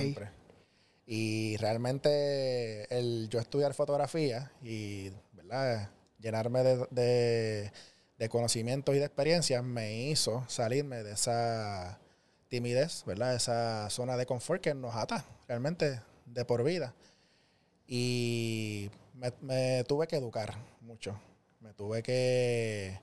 Y 1.05 1.55
realmente 1.57 2.85
el 2.97 3.29
yo 3.29 3.39
estudiar 3.39 3.73
fotografía 3.73 4.51
y 4.61 5.11
¿verdad? 5.33 5.89
llenarme 6.19 6.63
de, 6.63 7.71
de, 8.17 8.29
conocimientos 8.29 8.93
y 8.93 8.99
de 8.99 9.05
experiencias 9.05 9.63
me 9.63 10.09
hizo 10.09 10.43
salirme 10.49 11.03
de 11.03 11.13
esa 11.13 11.99
timidez, 12.49 13.03
¿verdad? 13.05 13.35
Esa 13.35 13.89
zona 13.89 14.17
de 14.17 14.25
confort 14.25 14.61
que 14.61 14.73
nos 14.73 14.95
ata 14.95 15.23
realmente 15.47 16.01
de 16.25 16.45
por 16.45 16.63
vida. 16.63 16.93
Y 17.87 18.89
me, 19.41 19.83
tuve 19.83 20.07
que 20.07 20.15
educar 20.15 20.55
mucho. 20.81 21.19
Me 21.59 21.73
tuve 21.73 22.03
que 22.03 22.99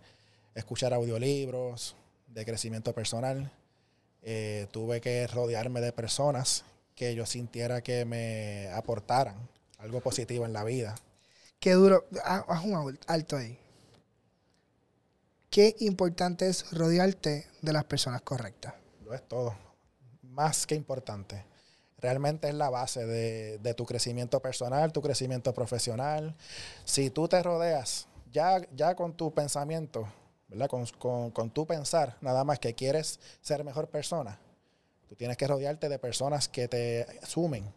escuchar 0.54 0.94
audiolibros 0.94 1.96
de 2.28 2.44
crecimiento 2.44 2.94
personal. 2.94 3.50
Eh, 4.22 4.66
tuve 4.70 5.00
que 5.00 5.26
rodearme 5.26 5.80
de 5.80 5.92
personas 5.92 6.64
que 6.94 7.14
yo 7.14 7.26
sintiera 7.26 7.82
que 7.82 8.04
me 8.04 8.68
aportaran 8.72 9.36
algo 9.78 10.00
positivo 10.00 10.46
en 10.46 10.52
la 10.52 10.64
vida. 10.64 10.94
Qué 11.58 11.72
duro. 11.72 12.06
Haz 12.24 12.64
un 12.64 12.98
alto 13.06 13.36
ahí. 13.36 13.58
Qué 15.50 15.76
importante 15.80 16.48
es 16.48 16.72
rodearte 16.72 17.46
de 17.62 17.72
las 17.72 17.84
personas 17.84 18.22
correctas. 18.22 18.74
Lo 19.04 19.14
es 19.14 19.26
todo. 19.28 19.56
Más 20.22 20.66
que 20.66 20.74
importante 20.74 21.44
realmente 22.04 22.48
es 22.48 22.54
la 22.54 22.68
base 22.68 23.06
de, 23.06 23.74
tu 23.74 23.86
crecimiento 23.86 24.38
personal, 24.40 24.92
tu 24.92 25.00
crecimiento 25.00 25.54
profesional. 25.54 26.34
Si 26.84 27.08
tú 27.08 27.28
te 27.28 27.42
rodeas 27.42 28.08
ya, 28.30 28.60
ya 28.76 28.94
con 28.94 29.14
tu 29.16 29.32
pensamiento, 29.32 30.06
¿verdad? 30.48 30.68
Con, 30.68 31.50
tu 31.50 31.66
pensar, 31.66 32.18
nada 32.20 32.44
más 32.44 32.58
que 32.58 32.74
quieres 32.74 33.20
ser 33.40 33.64
mejor 33.64 33.88
persona, 33.88 34.38
tú 35.08 35.14
tienes 35.16 35.38
que 35.38 35.46
rodearte 35.46 35.88
de 35.88 35.98
personas 35.98 36.46
que 36.46 36.68
te 36.68 37.06
sumen, 37.26 37.72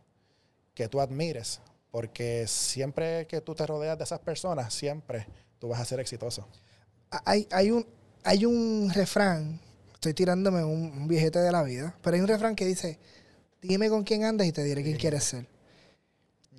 que 0.73 0.89
tú 0.89 0.99
admires, 0.99 1.61
porque 1.89 2.47
siempre 2.47 3.27
que 3.27 3.39
tú 3.39 3.55
te 3.55 3.65
rodeas 3.65 3.97
de 3.97 4.03
esas 4.03 4.19
personas, 4.19 4.73
siempre 4.73 5.25
tú 5.57 5.69
vas 5.69 5.79
a 5.79 5.85
ser 5.85 6.01
exitoso. 6.01 6.45
Hay, 7.23 7.47
hay, 7.49 7.71
un, 7.71 7.87
hay 8.25 8.43
un 8.43 8.91
refrán, 8.93 9.61
estoy 9.93 10.13
tirándome 10.13 10.65
un, 10.65 10.91
un 10.91 11.07
viejete 11.07 11.39
de 11.39 11.51
la 11.53 11.63
vida, 11.63 11.95
pero 12.01 12.15
hay 12.15 12.21
un 12.21 12.27
refrán 12.27 12.57
que 12.57 12.65
dice, 12.65 12.99
dime 13.61 13.89
con 13.89 14.03
quién 14.03 14.23
andas 14.23 14.47
y 14.47 14.51
te 14.51 14.63
diré 14.63 14.83
quién 14.83 14.97
quieres 14.97 15.23
ser. 15.23 15.47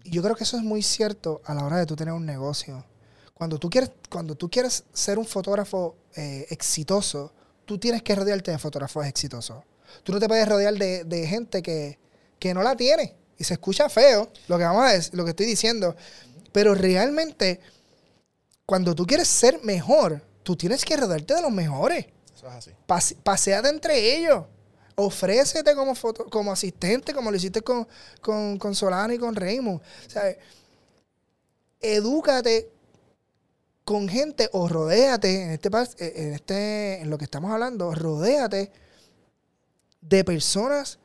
Y 0.05 0.11
yo 0.11 0.23
creo 0.23 0.35
que 0.37 0.45
eso 0.45 0.57
es 0.57 0.63
muy 0.63 0.83
cierto 0.83 1.43
a 1.45 1.55
la 1.55 1.65
hora 1.65 1.77
de 1.79 1.87
tú 1.87 1.97
tener 1.97 2.15
un 2.15 2.27
negocio. 2.27 2.85
Cuando 3.35 3.59
tú 3.59 3.71
quieres, 3.71 3.91
cuando 4.11 4.35
tú 4.35 4.51
quieres 4.51 4.85
ser 4.93 5.19
un 5.19 5.27
fotógrafo 5.27 5.97
eh, 6.17 6.47
exitoso, 6.51 7.33
tú 7.65 7.79
tienes 7.79 8.03
que 8.03 8.15
rodearte 8.15 8.51
de 8.51 8.59
fotógrafos 8.59 9.07
exitosos. 9.07 9.63
Tú 10.03 10.13
no 10.13 10.19
te 10.19 10.29
puedes 10.29 10.49
rodear 10.49 10.75
de, 10.75 11.27
gente 11.27 11.63
que, 11.63 11.99
no 12.55 12.63
la 12.63 12.77
tiene. 12.77 13.15
Y 13.39 13.45
se 13.45 13.55
escucha 13.55 13.89
feo 13.89 14.31
lo 14.49 14.59
que 14.59 14.65
vamos 14.65 14.85
a 14.85 14.93
decir, 14.93 15.15
lo 15.15 15.25
que 15.25 15.31
estoy 15.31 15.47
diciendo. 15.47 15.95
Pero 16.53 16.75
realmente 16.75 17.61
cuando 18.67 18.95
tú 18.95 19.07
quieres 19.07 19.29
ser 19.29 19.63
mejor, 19.63 20.23
tú 20.43 20.57
tienes 20.57 20.85
que 20.85 20.97
rodearte 20.97 21.35
de 21.35 21.43
los 21.43 21.53
mejores. 21.53 22.07
Eso 22.35 22.49
es 22.49 22.55
así. 22.55 22.71
Pase- 22.87 23.17
paseate 23.23 23.69
entre 23.69 24.17
ellos. 24.17 24.45
Ofrécete 25.01 25.77
como, 25.77 25.95
foto, 25.95 26.25
como 26.27 26.51
asistente, 26.51 27.15
como 27.15 27.31
lo 27.31 27.37
hiciste 27.37 27.63
con, 27.63 27.87
con, 28.21 28.59
con 28.59 28.75
Solano 28.75 29.13
y 29.13 29.19
con 29.19 29.37
Raymond. 29.37 29.81
¿Sabes? 30.09 30.39
Edúcate 31.81 32.73
con 33.85 34.09
gente 34.09 34.51
o 34.53 34.67
rodéate, 34.67 35.45
en 35.45 35.51
este, 35.51 35.69
eh, 35.69 36.13
en 36.17 36.35
este, 36.35 37.01
en 37.01 37.11
lo 37.11 37.17
que 37.17 37.27
estamos 37.27 37.53
hablando, 37.53 37.95
rodéate 37.95 38.73
de 40.01 40.25
personas 40.25 40.99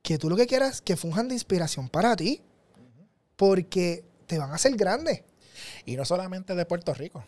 que 0.00 0.16
tú 0.16 0.30
lo 0.30 0.36
que 0.36 0.46
quieras 0.46 0.80
que 0.80 0.96
funjan 0.96 1.28
de 1.28 1.34
inspiración 1.34 1.90
para 1.90 2.16
ti. 2.16 2.40
Porque 3.36 4.06
te 4.26 4.38
van 4.38 4.52
a 4.52 4.54
hacer 4.54 4.74
grande. 4.74 5.22
Y 5.84 5.96
no 5.96 6.06
solamente 6.06 6.54
de 6.54 6.64
Puerto 6.64 6.94
Rico. 6.94 7.22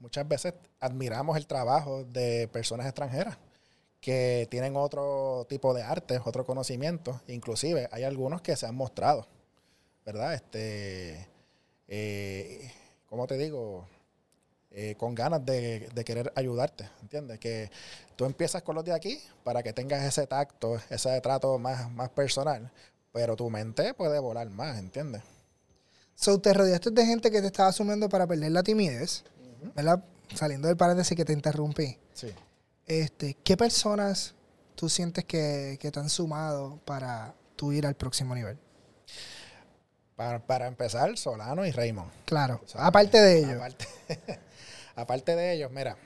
Muchas 0.00 0.28
veces 0.28 0.52
admiramos 0.80 1.38
el 1.38 1.46
trabajo 1.46 2.04
de 2.04 2.46
personas 2.48 2.84
extranjeras 2.84 3.38
que 4.00 4.48
tienen 4.50 4.76
otro 4.76 5.46
tipo 5.48 5.74
de 5.74 5.82
arte, 5.82 6.20
otro 6.24 6.44
conocimiento. 6.44 7.20
Inclusive 7.28 7.88
hay 7.92 8.04
algunos 8.04 8.40
que 8.40 8.56
se 8.56 8.66
han 8.66 8.74
mostrado, 8.74 9.26
¿verdad? 10.04 10.34
Este, 10.34 11.26
eh, 11.88 12.72
¿cómo 13.08 13.26
te 13.26 13.36
digo? 13.36 13.86
Eh, 14.72 14.94
con 14.96 15.16
ganas 15.16 15.44
de, 15.44 15.88
de 15.92 16.04
querer 16.04 16.32
ayudarte, 16.36 16.88
¿entiendes? 17.02 17.40
Que 17.40 17.70
tú 18.14 18.24
empiezas 18.24 18.62
con 18.62 18.76
los 18.76 18.84
de 18.84 18.92
aquí 18.92 19.20
para 19.42 19.64
que 19.64 19.72
tengas 19.72 20.04
ese 20.04 20.28
tacto, 20.28 20.80
ese 20.90 21.20
trato 21.20 21.58
más, 21.58 21.90
más 21.90 22.08
personal, 22.10 22.70
pero 23.12 23.34
tu 23.34 23.50
mente 23.50 23.94
puede 23.94 24.20
volar 24.20 24.48
más, 24.50 24.78
¿entiendes? 24.78 25.22
So, 26.14 26.38
te 26.40 26.52
rodeaste 26.52 26.90
de 26.90 27.04
gente 27.04 27.30
que 27.30 27.40
te 27.40 27.48
estaba 27.48 27.70
asumiendo 27.70 28.08
para 28.08 28.26
perder 28.26 28.52
la 28.52 28.62
timidez, 28.62 29.24
¿verdad? 29.74 30.04
Saliendo 30.34 30.68
del 30.68 30.76
paréntesis 30.76 31.16
que 31.16 31.24
te 31.24 31.32
interrumpí. 31.32 31.98
Sí. 32.12 32.28
Este, 32.90 33.34
¿Qué 33.44 33.56
personas 33.56 34.34
tú 34.74 34.88
sientes 34.88 35.24
que, 35.24 35.78
que 35.80 35.92
te 35.92 36.00
han 36.00 36.10
sumado 36.10 36.80
para 36.84 37.36
tú 37.54 37.70
ir 37.70 37.86
al 37.86 37.94
próximo 37.94 38.34
nivel? 38.34 38.58
Para, 40.16 40.44
para 40.44 40.66
empezar, 40.66 41.16
Solano 41.16 41.64
y 41.64 41.70
Raymond. 41.70 42.10
Claro, 42.24 42.60
aparte 42.74 43.20
de 43.20 43.38
ello. 43.38 43.58
Aparte, 43.58 43.86
aparte 44.96 45.36
de 45.36 45.52
ellos, 45.52 45.70
mira, 45.70 45.96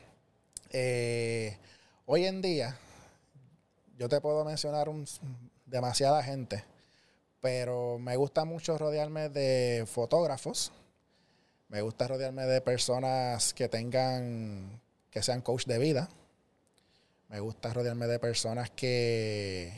eh, 0.73 1.57
hoy 2.05 2.27
en 2.27 2.43
día 2.43 2.77
yo 3.97 4.11
te 4.11 4.21
puedo 4.21 4.45
mencionar 4.45 4.91
un, 4.91 5.07
demasiada 5.65 6.23
gente, 6.23 6.67
pero 7.41 7.99
me 7.99 8.15
gusta 8.17 8.45
mucho 8.45 8.77
rodearme 8.77 9.31
de 9.31 9.87
fotógrafos, 9.87 10.71
me 11.69 11.81
gusta 11.81 12.09
rodearme 12.09 12.45
de 12.45 12.61
personas 12.61 13.55
que 13.55 13.71
tengan, 13.71 14.83
que 15.11 15.23
sean 15.23 15.41
coach 15.41 15.65
de 15.65 15.79
vida, 15.79 16.11
me 17.29 17.41
gusta 17.41 17.73
rodearme 17.73 18.07
de 18.07 18.19
personas 18.19 18.71
que, 18.71 19.73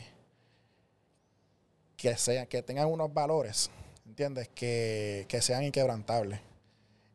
que, 1.95 2.15
sean, 2.17 2.45
que 2.47 2.61
tengan 2.61 2.87
unos 2.87 3.13
valores, 3.13 3.69
¿entiendes? 4.05 4.49
Que, 4.53 5.25
que 5.27 5.41
sean 5.41 5.63
inquebrantables. 5.63 6.39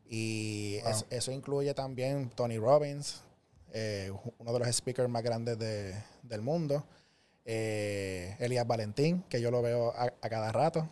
Y 0.06 0.78
Wow. 0.82 0.90
es- 0.90 1.06
eso 1.10 1.32
incluye 1.32 1.72
también 1.74 2.30
Tony 2.30 2.58
Robbins, 2.58 3.22
eh, 3.72 4.12
uno 4.38 4.52
de 4.52 4.58
los 4.58 4.68
speakers 4.76 5.08
más 5.08 5.22
grandes 5.22 5.58
de- 5.58 5.94
del 6.22 6.42
mundo. 6.42 6.84
Eh, 7.44 8.36
Elías 8.38 8.66
Valentín, 8.66 9.24
que 9.28 9.40
yo 9.40 9.50
lo 9.50 9.62
veo 9.62 9.90
a, 9.96 10.04
a 10.20 10.28
cada 10.28 10.52
rato. 10.52 10.88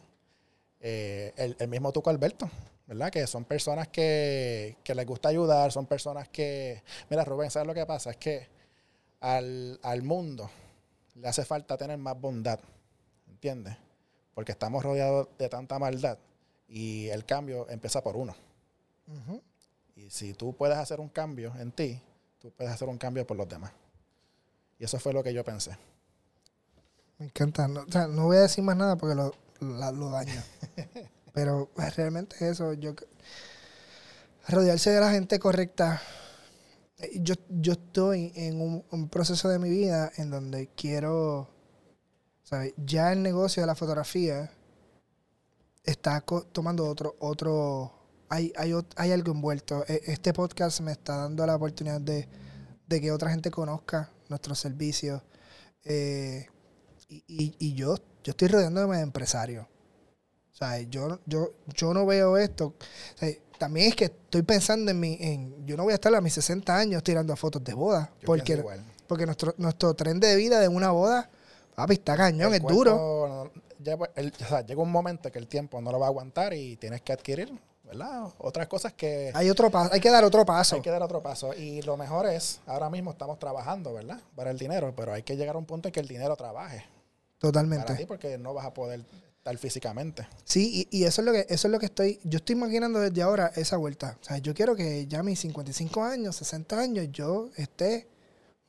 Eh, 0.80 1.32
el, 1.36 1.56
el 1.58 1.68
mismo 1.68 1.92
Tuco 1.92 2.08
Alberto, 2.10 2.50
¿verdad? 2.86 3.10
Que 3.10 3.26
son 3.26 3.44
personas 3.44 3.88
que, 3.88 4.76
que 4.82 4.94
les 4.94 5.04
gusta 5.06 5.28
ayudar, 5.28 5.70
son 5.72 5.86
personas 5.86 6.28
que... 6.28 6.82
Mira, 7.10 7.24
Rubén, 7.24 7.50
¿sabes 7.50 7.66
lo 7.68 7.74
que 7.74 7.84
pasa? 7.84 8.10
Es 8.10 8.16
que 8.16 8.48
al, 9.20 9.78
al 9.82 10.02
mundo 10.02 10.50
le 11.14 11.28
hace 11.28 11.44
falta 11.44 11.76
tener 11.76 11.98
más 11.98 12.18
bondad, 12.20 12.58
¿entiendes? 13.28 13.76
Porque 14.34 14.52
estamos 14.52 14.82
rodeados 14.82 15.28
de 15.38 15.48
tanta 15.48 15.78
maldad 15.78 16.18
y 16.68 17.08
el 17.08 17.24
cambio 17.24 17.68
empieza 17.68 18.02
por 18.02 18.16
uno. 18.16 18.34
Y 19.96 20.08
si 20.10 20.34
tú 20.34 20.54
puedes 20.54 20.78
hacer 20.78 21.00
un 21.00 21.08
cambio 21.08 21.52
en 21.58 21.72
ti, 21.72 22.00
tú 22.40 22.50
puedes 22.52 22.72
hacer 22.72 22.88
un 22.88 22.96
cambio 22.98 23.26
por 23.26 23.36
los 23.36 23.48
demás. 23.48 23.72
Y 24.78 24.84
eso 24.84 24.98
fue 24.98 25.12
lo 25.12 25.22
que 25.22 25.34
yo 25.34 25.44
pensé. 25.44 25.76
Me 27.18 27.26
encanta. 27.26 27.68
No, 27.68 27.80
o 27.82 27.92
sea, 27.92 28.06
no 28.06 28.24
voy 28.26 28.38
a 28.38 28.40
decir 28.42 28.64
más 28.64 28.76
nada 28.76 28.96
porque 28.96 29.14
lo, 29.14 29.34
la- 29.60 29.92
lo 29.92 30.08
daño. 30.10 30.42
Pero 31.34 31.68
pues, 31.74 31.94
realmente 31.96 32.36
es 32.36 32.42
eso. 32.42 32.72
Yo, 32.74 32.94
rodearse 34.48 34.90
de 34.90 35.00
la 35.00 35.10
gente 35.10 35.38
correcta. 35.38 36.00
Eh, 37.00 37.20
Yo, 37.22 37.34
yo 37.48 37.72
estoy 37.72 38.32
en 38.34 38.60
un, 38.90 39.08
proceso 39.08 39.48
de 39.48 39.58
mi 39.58 39.68
vida 39.70 40.10
en 40.16 40.30
donde 40.30 40.68
quiero, 40.76 41.48
¿sabes? 42.42 42.74
Ya 42.76 43.12
el 43.12 43.22
negocio 43.22 43.62
de 43.62 43.66
la 43.66 43.74
fotografía 43.74 44.50
está 45.84 46.20
tomando 46.52 46.86
otro, 46.86 47.16
otro, 47.20 47.92
hay, 48.28 48.52
hay, 48.56 48.72
hay 48.96 49.12
algo 49.12 49.32
envuelto. 49.32 49.84
E- 49.88 50.02
Este 50.06 50.32
podcast 50.32 50.80
me 50.80 50.92
está 50.92 51.16
dando 51.16 51.46
la 51.46 51.56
oportunidad 51.56 52.00
de, 52.00 52.28
de 52.86 53.00
que 53.00 53.12
otra 53.12 53.30
gente 53.30 53.50
conozca 53.50 54.10
nuestros 54.28 54.58
servicios. 54.58 55.22
Eh, 55.84 56.46
y, 57.08 57.24
y- 57.26 57.56
y 57.58 57.74
yo, 57.74 57.96
yo 58.22 58.30
estoy 58.32 58.48
rodeándome 58.48 58.96
de 58.98 59.02
empresarios. 59.02 59.66
O 60.52 60.56
sea, 60.56 60.78
yo, 60.82 61.20
yo, 61.26 61.54
yo 61.74 61.94
no 61.94 62.04
veo 62.06 62.36
esto. 62.36 62.74
También 63.60 63.88
es 63.90 63.94
que 63.94 64.06
estoy 64.06 64.42
pensando 64.42 64.90
en 64.90 64.98
mi. 64.98 65.18
En, 65.20 65.66
yo 65.66 65.76
no 65.76 65.84
voy 65.84 65.92
a 65.92 65.94
estar 65.96 66.12
a 66.14 66.20
mis 66.22 66.32
60 66.34 66.74
años 66.76 67.02
tirando 67.04 67.36
fotos 67.36 67.62
de 67.62 67.74
boda. 67.74 68.10
Yo 68.20 68.26
Porque, 68.26 68.54
igual. 68.54 68.82
porque 69.06 69.26
nuestro, 69.26 69.54
nuestro 69.58 69.92
tren 69.94 70.18
de 70.18 70.34
vida 70.34 70.58
de 70.60 70.68
una 70.68 70.90
boda, 70.90 71.28
papi, 71.74 71.94
está 71.94 72.16
cañón, 72.16 72.54
El 72.54 72.62
es 72.62 72.66
duro. 72.66 73.50
no- 73.84 74.06
el- 74.16 74.32
o 74.44 74.48
sea, 74.48 74.62
llega 74.62 74.82
un 74.82 74.90
momento 74.90 75.30
que 75.30 75.38
el 75.38 75.46
tiempo 75.46 75.80
no 75.80 75.92
lo 75.92 75.98
va 76.00 76.06
a 76.06 76.08
aguantar 76.08 76.54
y 76.54 76.76
tienes 76.76 77.02
que 77.02 77.12
adquirir, 77.12 77.52
¿verdad? 77.84 78.28
Otras 78.38 78.66
cosas 78.66 78.92
que 78.94 79.30
Hay 79.34 79.48
otro 79.50 79.70
paso, 79.70 79.92
hay 79.92 80.00
que 80.00 80.10
dar 80.10 80.24
otro 80.24 80.44
paso. 80.46 80.76
hay 80.76 80.82
que 80.82 80.90
dar 80.90 81.02
otro 81.02 81.22
paso. 81.22 81.52
Y 81.54 81.82
lo 81.82 81.96
mejor 81.98 82.26
es, 82.26 82.60
ahora 82.66 82.88
mismo 82.90 83.10
estamos 83.12 83.38
trabajando, 83.38 83.92
¿verdad? 83.92 84.20
Para 84.34 84.50
el 84.50 84.58
dinero, 84.58 84.92
pero 84.96 85.12
hay 85.12 85.22
que 85.22 85.36
llegar 85.36 85.54
a 85.54 85.58
un 85.58 85.66
punto 85.66 85.88
en 85.88 85.92
que 85.92 86.00
el 86.00 86.08
dinero 86.08 86.34
trabaje 86.36 86.78
para 86.78 87.38
Totalmente. 87.52 87.94
ti 87.94 88.04
porque 88.06 88.36
no 88.38 88.52
vas 88.54 88.66
a 88.66 88.74
poder 88.74 89.02
estar 89.40 89.56
físicamente. 89.58 90.28
Sí, 90.44 90.86
y, 90.90 90.98
y 91.00 91.04
eso 91.04 91.22
es 91.22 91.26
lo 91.26 91.32
que 91.32 91.46
eso 91.48 91.66
es 91.68 91.72
lo 91.72 91.78
que 91.78 91.86
estoy 91.86 92.20
yo 92.24 92.36
estoy 92.38 92.56
imaginando 92.56 93.00
desde 93.00 93.22
ahora 93.22 93.50
esa 93.56 93.76
vuelta. 93.78 94.18
O 94.20 94.24
sea, 94.24 94.38
yo 94.38 94.52
quiero 94.54 94.76
que 94.76 95.06
ya 95.06 95.22
mis 95.22 95.40
55 95.40 96.04
años, 96.04 96.36
60 96.36 96.78
años 96.78 97.08
yo 97.10 97.48
esté 97.56 98.06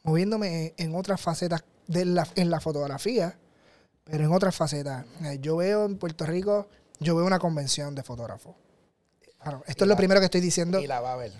moviéndome 0.03 0.73
en, 0.77 0.87
en 0.91 0.95
otras 0.95 1.19
facetas 1.19 1.63
de 1.87 2.05
la 2.05 2.25
en 2.35 2.49
la 2.49 2.61
fotografía, 2.61 3.37
pero 4.05 4.23
en 4.23 4.31
otras 4.31 4.55
facetas. 4.55 5.05
Yo 5.41 5.57
veo 5.57 5.85
en 5.85 5.97
Puerto 5.97 6.25
Rico, 6.25 6.67
yo 6.99 7.15
veo 7.17 7.25
una 7.25 7.39
convención 7.39 7.93
de 7.93 8.03
fotógrafos. 8.03 8.55
Claro, 9.43 9.63
esto 9.67 9.83
Y 9.83 9.85
es 9.85 9.89
lo 9.89 9.97
primero 9.97 10.19
que 10.21 10.25
estoy 10.25 10.41
diciendo. 10.41 10.79
Y 10.79 10.87
la 10.87 11.01
va 11.01 11.13
a 11.13 11.17
ver. 11.17 11.33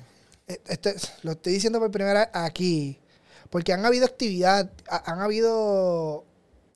Eh, 0.48 0.60
esto 0.68 0.90
es- 0.90 1.14
lo 1.24 1.32
estoy 1.34 1.54
diciendo 1.54 1.80
por 1.80 1.90
primera 1.92 2.20
vez 2.22 2.30
aquí, 2.34 3.00
porque 3.50 3.72
han 3.72 3.86
habido 3.86 4.06
actividad, 4.06 4.70
ha- 4.90 5.10
han 5.12 5.20
habido 5.22 6.26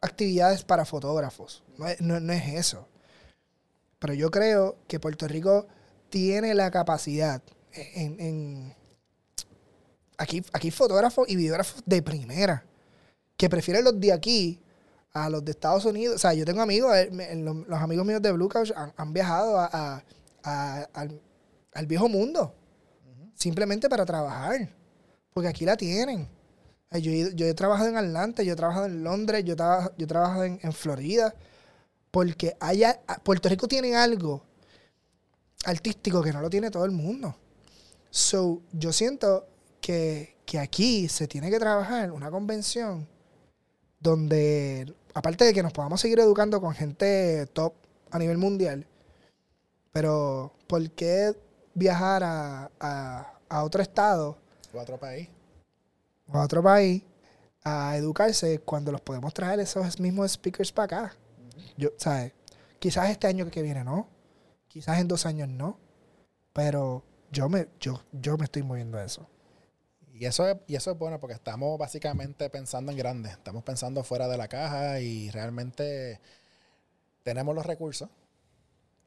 actividades 0.01 0.63
para 0.63 0.85
fotógrafos. 0.85 1.63
No 1.77 1.87
es, 1.87 2.01
no- 2.01 2.19
no 2.19 2.33
es 2.33 2.47
eso. 2.53 2.87
Pero 3.99 4.13
yo 4.13 4.29
creo 4.31 4.77
que 4.87 4.99
Puerto 4.99 5.27
Rico 5.27 5.67
tiene 6.09 6.53
la 6.53 6.69
capacidad 6.71 7.41
en, 7.73 8.19
en- 8.19 8.75
aquí, 10.17 10.43
aquí 10.53 10.71
fotógrafos 10.71 11.27
y 11.29 11.35
videógrafos 11.35 11.83
de 11.85 12.01
primera 12.01 12.65
que 13.37 13.49
prefieren 13.49 13.83
los 13.83 13.99
de 13.99 14.13
aquí 14.13 14.61
a 15.13 15.29
los 15.29 15.43
de 15.43 15.51
Estados 15.51 15.85
Unidos. 15.85 16.15
O 16.15 16.19
sea, 16.19 16.33
yo 16.33 16.45
tengo 16.45 16.61
amigos, 16.61 16.95
eh, 16.95 17.09
los, 17.35 17.79
amigos 17.81 18.05
míos 18.05 18.21
de 18.21 18.31
Blue 18.31 18.49
Couch 18.49 18.71
han, 18.75 18.93
han 18.95 19.13
viajado 19.13 19.59
a- 19.59 19.69
a- 19.71 20.03
a- 20.43 20.87
al, 20.93 21.21
al 21.73 21.87
viejo 21.87 22.07
mundo 22.09 22.53
simplemente 23.33 23.89
para 23.89 24.05
trabajar. 24.05 24.69
Porque 25.33 25.49
aquí 25.49 25.65
la 25.65 25.75
tienen. 25.75 26.29
Eh, 26.91 27.01
Yo 27.01 27.11
he, 27.11 27.35
yo 27.35 27.45
he 27.45 27.53
trabajado 27.53 27.89
en 27.89 27.97
Atlanta, 27.97 28.41
yo 28.43 28.53
he 28.53 28.55
trabajado 28.55 28.85
en 28.85 29.03
Londres, 29.03 29.43
yo, 29.43 29.55
traba- 29.55 29.91
yo 29.97 30.05
he 30.05 30.07
trabajado 30.07 30.43
en, 30.45 30.59
en 30.61 30.71
Florida. 30.73 31.33
Porque 32.15 32.55
allá, 32.61 33.01
a- 33.07 33.17
Puerto 33.19 33.49
Rico 33.49 33.67
tiene 33.67 33.93
algo 33.93 34.41
artístico 35.65 36.21
que 36.23 36.31
no 36.31 36.39
lo 36.39 36.49
tiene 36.49 36.71
todo 36.71 36.85
el 36.85 36.91
mundo. 36.91 37.35
So, 38.09 38.61
yo 38.71 38.93
siento 38.93 39.45
que, 39.81 40.37
que 40.45 40.57
aquí 40.59 41.09
se 41.09 41.27
tiene 41.27 41.49
que 41.49 41.59
trabajar 41.59 42.13
una 42.13 42.31
convención 42.31 43.05
donde, 43.99 44.93
aparte 45.13 45.43
de 45.43 45.53
que 45.53 45.61
nos 45.61 45.73
podamos 45.73 45.99
seguir 45.99 46.17
educando 46.19 46.61
con 46.61 46.73
gente 46.73 47.47
top 47.47 47.73
a 48.11 48.17
nivel 48.17 48.37
mundial, 48.37 48.87
pero 49.91 50.53
¿por 50.67 50.89
qué 50.91 51.35
viajar 51.73 52.23
a, 52.23 52.71
a- 52.79 53.33
a 53.49 53.63
otro 53.65 53.81
estado 53.81 54.37
O 54.73 54.79
a 54.79 54.83
otro 54.83 54.97
país. 54.97 55.27
o 56.31 56.37
a 56.37 56.45
otro 56.45 56.63
país 56.63 57.03
a 57.65 57.97
educarse 57.97 58.59
cuando 58.59 58.93
los 58.93 59.01
podemos 59.01 59.33
traer 59.33 59.59
esos 59.59 59.99
mismos 59.99 60.31
speakers 60.31 60.71
para 60.71 60.85
acá? 61.07 61.15
Yo, 61.77 61.89
¿sabes? 61.97 62.33
Quizás 62.79 63.09
este 63.09 63.27
año 63.27 63.49
que 63.49 63.61
viene 63.61 63.83
no, 63.83 64.07
quizás 64.67 64.99
en 64.99 65.07
dos 65.07 65.25
años 65.25 65.47
no, 65.49 65.79
pero 66.53 67.03
yo 67.31 67.49
me, 67.49 67.67
yo, 67.79 68.01
yo 68.11 68.37
me 68.37 68.45
estoy 68.45 68.63
moviendo 68.63 68.97
a 68.97 69.03
eso. 69.03 69.27
Y 70.13 70.25
eso, 70.25 70.47
es, 70.47 70.55
y 70.67 70.75
eso 70.75 70.91
es 70.91 70.97
bueno 70.97 71.19
porque 71.19 71.33
estamos 71.33 71.77
básicamente 71.77 72.49
pensando 72.49 72.91
en 72.91 72.97
grande, 72.97 73.29
estamos 73.29 73.63
pensando 73.63 74.03
fuera 74.03 74.27
de 74.29 74.37
la 74.37 74.47
caja 74.47 75.01
y 75.01 75.29
realmente 75.31 76.21
tenemos 77.23 77.53
los 77.53 77.65
recursos, 77.65 78.09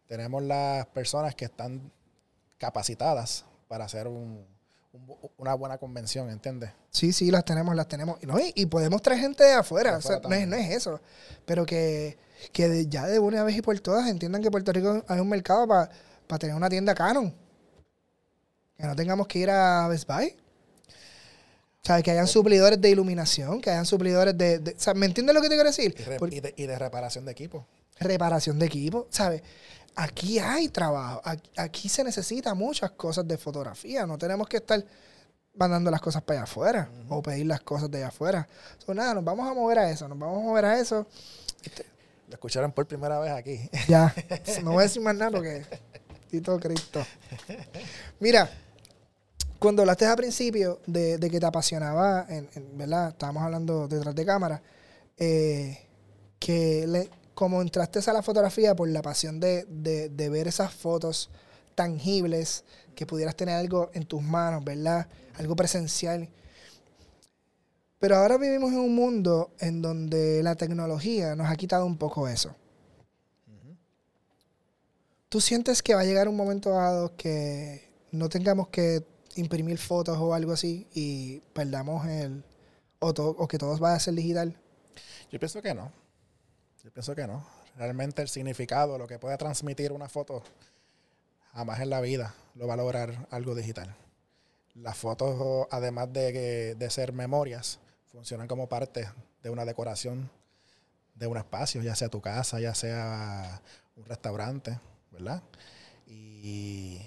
tenemos 0.07 0.42
las 0.42 0.87
personas 0.87 1.35
que 1.35 1.46
están 1.46 1.90
capacitadas 2.59 3.44
para 3.68 3.85
hacer 3.85 4.09
un, 4.09 4.44
un- 4.92 5.16
una 5.37 5.54
buena 5.54 5.78
convención, 5.78 6.28
¿entiendes? 6.31 6.72
Sí, 6.90 7.12
sí, 7.12 7.31
las 7.31 7.44
tenemos, 7.44 7.74
las 7.76 7.88
tenemos. 7.88 8.22
No, 8.24 8.38
y, 8.38 8.52
y 8.54 8.66
podemos 8.66 9.00
traer 9.00 9.20
gente 9.20 9.44
de 9.44 9.52
afuera. 9.52 9.92
De 9.92 9.96
o 9.98 10.02
sea, 10.02 10.16
afuera 10.16 10.28
no, 10.28 10.42
es, 10.42 10.48
no 10.48 10.57
es 10.57 10.70
eso. 10.76 11.00
Pero 11.46 11.64
que, 11.64 12.18
que 12.53 12.68
de- 12.68 12.87
ya 12.87 13.07
de 13.07 13.18
una 13.18 13.42
vez 13.44 13.57
y 13.57 13.62
por 13.62 13.79
todas 13.81 14.09
entiendan 14.09 14.42
que 14.42 14.51
Puerto 14.51 14.72
Rico 14.72 15.05
hay 15.09 15.20
un 15.20 15.29
mercado 15.29 15.66
para 15.66 15.88
tener 16.38 16.55
una 16.55 16.68
tienda 16.68 16.94
Canon. 16.94 17.35
Que 18.77 18.87
no 18.87 18.94
tengamos 18.94 19.27
que 19.27 19.38
ir 19.40 19.51
a 19.51 19.88
Best 19.88 20.07
Buy. 20.09 20.37
O 21.83 21.87
sea, 21.88 22.03
que 22.03 22.11
hayan 22.11 22.27
suplidores 22.27 22.81
de 22.81 22.90
iluminación, 22.90 23.61
que 23.61 23.70
hayan 23.70 23.87
suplidores 23.87 24.37
de... 24.37 24.59
de- 24.59 24.72
o 24.72 24.81
sea, 24.81 24.94
¿me 24.94 25.07
entiendes 25.07 25.35
lo 25.35 25.40
que 25.40 25.48
te 25.48 25.55
quiero 25.55 25.68
decir? 25.70 25.94
Y, 25.98 26.03
re- 26.03 26.18
Por- 26.18 26.33
y 26.33 26.40
de, 26.40 26.53
y 26.57 26.66
de 26.66 26.79
reparación 26.79 27.24
de 27.24 27.33
equipo. 27.33 27.66
reparación 28.01 28.59
de 28.59 28.66
equipo, 28.66 29.07
¿sabes? 29.11 29.42
Aquí 29.96 30.38
hay 30.38 30.68
trabajo, 30.68 31.20
aquí, 31.24 31.51
aquí 31.57 31.88
se 31.88 32.05
necesita 32.05 32.55
muchas 32.55 32.92
cosas 32.92 33.27
de 33.27 33.37
fotografía, 33.37 34.07
no 34.07 34.16
tenemos 34.16 34.46
que 34.48 34.59
estar 34.59 34.85
mandando 35.55 35.90
las 35.90 36.01
cosas 36.01 36.22
para 36.22 36.40
allá 36.40 36.44
afuera 36.44 36.88
o 37.09 37.20
pedir 37.20 37.46
las 37.46 37.61
cosas 37.62 37.90
de 37.90 37.98
allá 37.98 38.09
afuera. 38.09 38.46
So, 38.85 38.94
nada, 38.94 39.14
nos 39.14 39.24
vamos 39.24 39.48
a 39.51 39.55
mover 39.55 39.79
a 39.81 39.90
eso, 39.90 40.07
nos 40.07 40.16
vamos 40.16 40.38
a 40.40 40.46
mover 40.46 40.64
a 40.66 40.79
eso. 40.79 41.05
Lo 42.28 42.34
escucharon 42.34 42.72
por 42.72 42.86
primera 42.86 43.18
vez 43.18 43.32
aquí. 43.32 43.68
Ya, 43.88 44.14
no 44.62 44.72
voy 44.72 44.80
a 44.80 44.82
decir 44.82 45.02
más 45.02 45.14
nada 45.14 45.30
porque 45.30 45.64
Tito 46.30 46.58
Cristo. 46.60 47.04
Mira, 48.20 48.50
cuando 49.58 49.82
hablaste 49.82 50.04
al 50.06 50.16
principio 50.16 50.80
de, 50.86 51.18
de 51.18 51.30
que 51.30 51.40
te 51.40 51.46
apasionaba, 51.46 52.26
en, 52.28 52.48
en- 52.54 52.76
¿verdad? 52.78 53.08
Estábamos 53.08 53.42
hablando 53.42 53.88
detrás 53.88 54.14
de 54.14 54.24
cámara, 54.26 54.62
eh, 55.16 55.78
que 56.38 56.86
le- 56.86 57.10
como 57.34 57.62
entraste 57.62 58.00
a 58.08 58.12
la 58.12 58.22
fotografía 58.22 58.74
por 58.76 58.88
la 58.88 59.00
pasión 59.02 59.40
de, 59.40 59.64
de- 59.68 60.08
de 60.10 60.28
ver 60.28 60.48
esas 60.48 60.72
fotos 60.72 61.30
tangibles, 61.74 62.64
que 62.94 63.06
pudieras 63.06 63.36
tener 63.36 63.54
algo 63.54 63.90
en 63.94 64.04
tus 64.04 64.20
manos, 64.22 64.64
¿verdad? 64.64 65.06
Algo 65.38 65.54
presencial. 65.56 66.28
Pero 67.98 68.16
ahora 68.16 68.38
vivimos 68.38 68.70
en 68.72 68.78
un 68.78 68.94
mundo 68.94 69.50
en 69.58 69.82
donde 69.82 70.42
la 70.42 70.54
tecnología 70.54 71.34
nos 71.34 71.50
ha 71.50 71.56
quitado 71.56 71.84
un 71.84 71.98
poco 71.98 72.28
eso. 72.28 72.54
¿Tú 75.28 75.40
sientes 75.40 75.82
que 75.82 75.94
va 75.94 76.00
a 76.00 76.04
llegar 76.04 76.28
un 76.28 76.37
momento 76.37 76.70
dado 76.70 77.14
que 77.16 77.90
no 78.12 78.28
tengamos 78.28 78.68
que 78.68 79.04
imprimir 79.34 79.76
fotos 79.78 80.16
o 80.18 80.32
algo 80.32 80.52
así 80.52 80.87
y 80.94 81.40
perdamos 81.52 82.06
el... 82.06 82.44
o, 83.00 83.12
to- 83.12 83.37
o 83.38 83.46
que 83.46 83.58
todo 83.58 83.78
va 83.78 83.94
a 83.94 84.00
ser 84.00 84.14
digital? 84.14 84.56
Yo 85.30 85.38
pienso 85.38 85.61
que 85.61 85.74
no. 85.74 85.92
Yo 86.82 86.90
pienso 86.92 87.14
que 87.14 87.26
no. 87.26 87.44
Realmente 87.76 88.22
el 88.22 88.28
significado, 88.28 88.96
lo 88.96 89.06
que 89.06 89.18
pueda 89.18 89.37
transmitir 89.37 89.92
una 89.92 90.08
foto, 90.08 90.42
jamás 91.52 91.80
en 91.80 91.90
la 91.90 92.00
vida 92.00 92.34
lo 92.54 92.66
va 92.66 92.74
a 92.74 92.78
lograr 92.78 93.26
algo 93.30 93.54
digital. 93.54 93.94
Las 94.76 94.96
fotos, 94.96 95.66
además 95.70 96.11
de, 96.12 96.74
de 96.74 96.90
ser 96.90 97.12
memorias, 97.12 97.80
funcionan 98.12 98.48
como 98.48 98.68
parte 98.68 99.08
de 99.42 99.50
una 99.50 99.64
decoración 99.64 100.30
de 101.14 101.26
un 101.26 101.36
espacio, 101.36 101.82
ya 101.82 101.94
sea 101.94 102.08
tu 102.08 102.20
casa, 102.20 102.60
ya 102.60 102.74
sea 102.74 103.60
un 103.96 104.04
restaurante, 104.04 104.78
¿verdad? 105.10 105.42
Y 106.06 107.00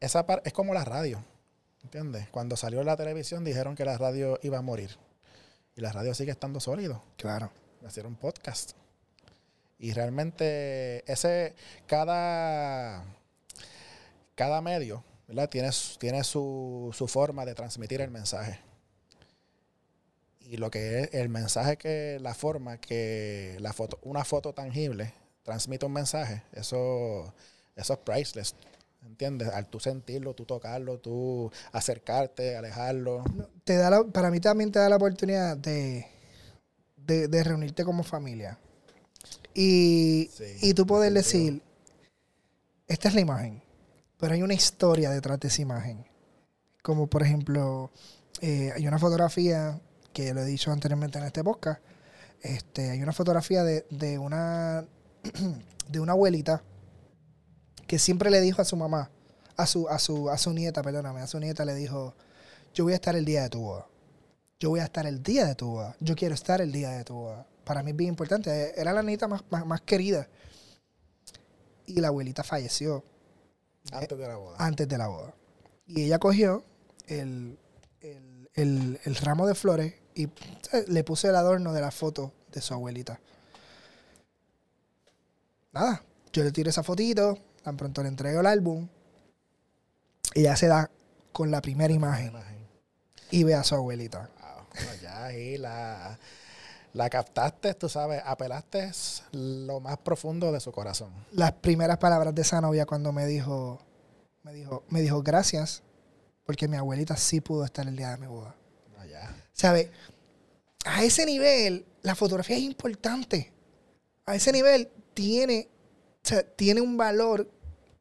esa 0.00 0.26
par- 0.26 0.42
es 0.44 0.52
como 0.52 0.74
la 0.74 0.84
radio, 0.84 1.22
¿entiendes? 1.82 2.28
Cuando 2.30 2.56
salió 2.56 2.82
la 2.82 2.96
televisión 2.96 3.44
dijeron 3.44 3.74
que 3.76 3.84
la 3.84 3.98
radio 3.98 4.38
iba 4.42 4.58
a 4.58 4.62
morir. 4.62 4.96
Y 5.76 5.80
la 5.80 5.92
radio 5.92 6.14
sigue 6.14 6.32
estando 6.32 6.60
sólido 6.60 7.02
Claro. 7.16 7.50
hacer 7.86 8.06
un 8.06 8.16
podcast. 8.16 8.72
Y 9.78 9.92
realmente 9.92 11.10
ese, 11.10 11.54
cada, 11.86 13.04
cada 14.34 14.60
medio, 14.60 15.02
¿verdad? 15.28 15.48
Tiene, 15.48 15.70
tiene 15.98 16.24
su, 16.24 16.90
su 16.92 17.08
forma 17.08 17.44
de 17.44 17.54
transmitir 17.54 18.00
el 18.00 18.10
mensaje. 18.10 18.60
Y 20.48 20.56
lo 20.58 20.70
que 20.70 21.00
es 21.04 21.14
el 21.14 21.28
mensaje 21.28 21.76
que, 21.76 22.18
la 22.20 22.34
forma 22.34 22.78
que 22.78 23.56
la 23.60 23.72
foto, 23.72 23.98
una 24.02 24.24
foto 24.24 24.52
tangible 24.52 25.14
transmite 25.42 25.86
un 25.86 25.92
mensaje, 25.92 26.42
eso, 26.52 27.32
eso 27.76 27.92
es 27.94 27.98
priceless. 28.00 28.54
¿Entiendes? 29.04 29.48
Al 29.48 29.66
tú 29.66 29.80
sentirlo, 29.80 30.32
tú 30.34 30.44
tocarlo, 30.44 30.98
tú 30.98 31.50
acercarte, 31.72 32.56
alejarlo. 32.56 33.24
Te 33.64 33.76
da 33.76 33.90
la- 33.90 34.04
para 34.04 34.30
mí 34.30 34.38
también 34.38 34.70
te 34.70 34.78
da 34.78 34.88
la 34.88 34.96
oportunidad 34.96 35.56
de, 35.56 36.06
de, 36.96 37.26
de 37.28 37.44
reunirte 37.44 37.84
como 37.84 38.04
familia. 38.04 38.58
Y, 39.54 40.30
Sí, 40.32 40.44
y 40.62 40.74
tú 40.74 40.86
poder 40.86 41.12
decir, 41.12 41.62
esta 42.86 43.08
es 43.08 43.14
la 43.14 43.20
imagen, 43.20 43.62
pero 44.18 44.34
hay 44.34 44.42
una 44.42 44.54
historia 44.54 45.10
detrás 45.10 45.40
de 45.40 45.48
esa 45.48 45.62
imagen. 45.62 46.04
Como 46.82 47.06
por 47.08 47.22
ejemplo, 47.22 47.90
eh, 48.40 48.72
hay 48.74 48.86
una 48.86 48.98
fotografía, 48.98 49.80
que 50.12 50.32
lo 50.34 50.42
he 50.42 50.44
dicho 50.44 50.70
anteriormente 50.70 51.18
en 51.18 51.24
este 51.24 51.42
podcast, 51.44 51.80
este, 52.42 52.90
hay 52.90 53.02
una 53.02 53.12
fotografía 53.12 53.62
de, 53.64 53.86
de 53.90 54.18
una 54.18 54.84
de 55.88 56.00
una 56.00 56.12
abuelita 56.12 56.62
que 57.86 57.98
siempre 57.98 58.30
le 58.30 58.40
dijo 58.40 58.62
a 58.62 58.64
su 58.64 58.76
mamá, 58.76 59.10
a 59.56 59.66
su, 59.66 59.88
a 59.88 59.98
su, 59.98 60.30
a 60.30 60.38
su 60.38 60.52
nieta, 60.52 60.82
perdóname, 60.82 61.20
a 61.20 61.26
su 61.26 61.38
nieta 61.38 61.64
le 61.64 61.74
dijo, 61.74 62.14
yo 62.74 62.84
voy 62.84 62.94
a 62.94 62.96
estar 62.96 63.14
el 63.16 63.24
día 63.24 63.42
de 63.42 63.50
tu 63.50 63.60
boda. 63.60 63.86
Yo 64.58 64.70
voy 64.70 64.80
a 64.80 64.84
estar 64.84 65.06
el 65.06 65.22
día 65.22 65.44
de 65.46 65.54
tu 65.54 65.66
boda. 65.72 65.96
Yo 66.00 66.14
quiero 66.16 66.34
estar 66.34 66.60
el 66.60 66.70
día 66.72 66.90
de 66.90 67.04
tu 67.04 67.14
boda. 67.14 67.46
Para 67.64 67.82
mí 67.82 67.90
es 67.90 67.96
bien 67.96 68.10
importante. 68.10 68.72
Era 68.80 68.92
la 68.92 69.02
nieta 69.02 69.26
más, 69.28 69.42
más, 69.50 69.66
más 69.66 69.80
querida. 69.82 70.28
Y 71.86 72.00
la 72.00 72.08
abuelita 72.08 72.42
falleció 72.44 73.04
Antes 73.92 74.16
de 74.16 74.28
la 74.28 74.36
boda. 74.36 74.56
antes 74.58 74.88
de 74.88 74.98
la 74.98 75.08
boda. 75.08 75.34
Y 75.86 76.02
ella 76.04 76.18
cogió 76.18 76.64
el, 77.08 77.58
el, 78.00 78.48
el- 78.54 79.00
el 79.04 79.16
ramo 79.16 79.46
de 79.46 79.54
flores 79.54 79.94
y 80.14 80.28
le 80.88 81.04
puso 81.04 81.28
el 81.28 81.36
adorno 81.36 81.72
de 81.72 81.80
la 81.80 81.90
foto 81.90 82.32
de 82.52 82.60
su 82.60 82.74
abuelita. 82.74 83.18
Nada, 85.72 86.02
yo 86.32 86.44
le 86.44 86.52
tiro 86.52 86.70
esa 86.70 86.82
fotito, 86.82 87.38
tan 87.62 87.76
pronto 87.76 88.02
le 88.02 88.08
entrego 88.08 88.40
el 88.40 88.46
álbum, 88.46 88.88
ella 90.34 90.56
se 90.56 90.66
da 90.66 90.90
con 91.32 91.50
la 91.50 91.62
primera 91.62 91.92
imagen 91.92 92.32
y 93.30 93.44
ve 93.44 93.54
a 93.54 93.64
su 93.64 93.74
abuelita. 93.74 94.30
Wow. 94.40 95.00
Ya 95.02 95.24
ahí 95.24 95.56
la, 95.56 96.18
la 96.92 97.08
captaste, 97.08 97.74
tú 97.74 97.88
sabes, 97.88 98.22
apelaste 98.24 98.90
lo 99.32 99.80
más 99.80 99.98
profundo 99.98 100.52
de 100.52 100.60
su 100.60 100.72
corazón. 100.72 101.10
Las 101.32 101.52
primeras 101.52 101.98
palabras 101.98 102.34
de 102.34 102.42
esa 102.42 102.60
novia 102.60 102.84
cuando 102.86 103.12
me 103.12 103.26
dijo, 103.26 103.80
me 104.42 104.52
dijo, 104.52 104.84
me 104.88 105.00
dijo 105.00 105.22
gracias, 105.22 105.82
porque 106.44 106.68
mi 106.68 106.76
abuelita 106.76 107.16
sí 107.16 107.40
pudo 107.40 107.64
estar 107.64 107.86
el 107.88 107.96
día 107.96 108.10
de 108.10 108.18
mi 108.18 108.26
boda. 108.26 108.54
No, 109.62 109.68
ya. 109.68 109.82
¿Sabe? 109.84 109.90
A 110.84 111.04
ese 111.04 111.24
nivel, 111.24 111.86
la 112.02 112.14
fotografía 112.14 112.56
es 112.56 112.62
importante. 112.62 113.52
A 114.26 114.34
ese 114.34 114.52
nivel 114.52 114.88
tiene, 115.14 115.68
o 116.24 116.28
sea, 116.28 116.42
tiene 116.42 116.80
un 116.80 116.96
valor 116.96 117.48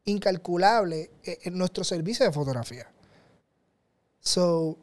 incalculable 0.05 1.11
eh, 1.23 1.39
en 1.43 1.57
nuestro 1.57 1.83
servicio 1.83 2.25
de 2.25 2.31
fotografía. 2.31 2.91
So, 4.19 4.77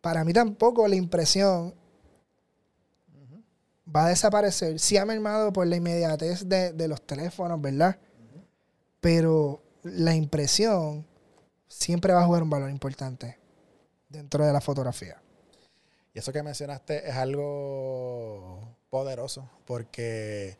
para 0.00 0.24
mí 0.24 0.32
tampoco 0.32 0.86
la 0.88 0.96
impresión 0.96 1.74
va 3.94 4.06
a 4.06 4.08
desaparecer. 4.08 4.78
Sí 4.78 4.96
ha 4.96 5.04
mermado 5.04 5.52
por 5.52 5.66
la 5.66 5.76
inmediatez 5.76 6.48
de, 6.48 6.72
de 6.72 6.88
los 6.88 7.02
teléfonos, 7.02 7.60
¿verdad? 7.60 7.98
Pero 9.00 9.62
la 9.82 10.14
impresión 10.14 11.06
siempre 11.68 12.12
va 12.12 12.22
a 12.22 12.26
jugar 12.26 12.42
un 12.42 12.50
valor 12.50 12.70
importante 12.70 13.38
dentro 14.08 14.44
de 14.44 14.52
la 14.52 14.60
fotografía. 14.60 15.21
Y 16.14 16.18
eso 16.18 16.32
que 16.32 16.42
mencionaste 16.42 17.08
es 17.08 17.14
algo 17.16 18.76
poderoso, 18.90 19.48
porque 19.64 20.56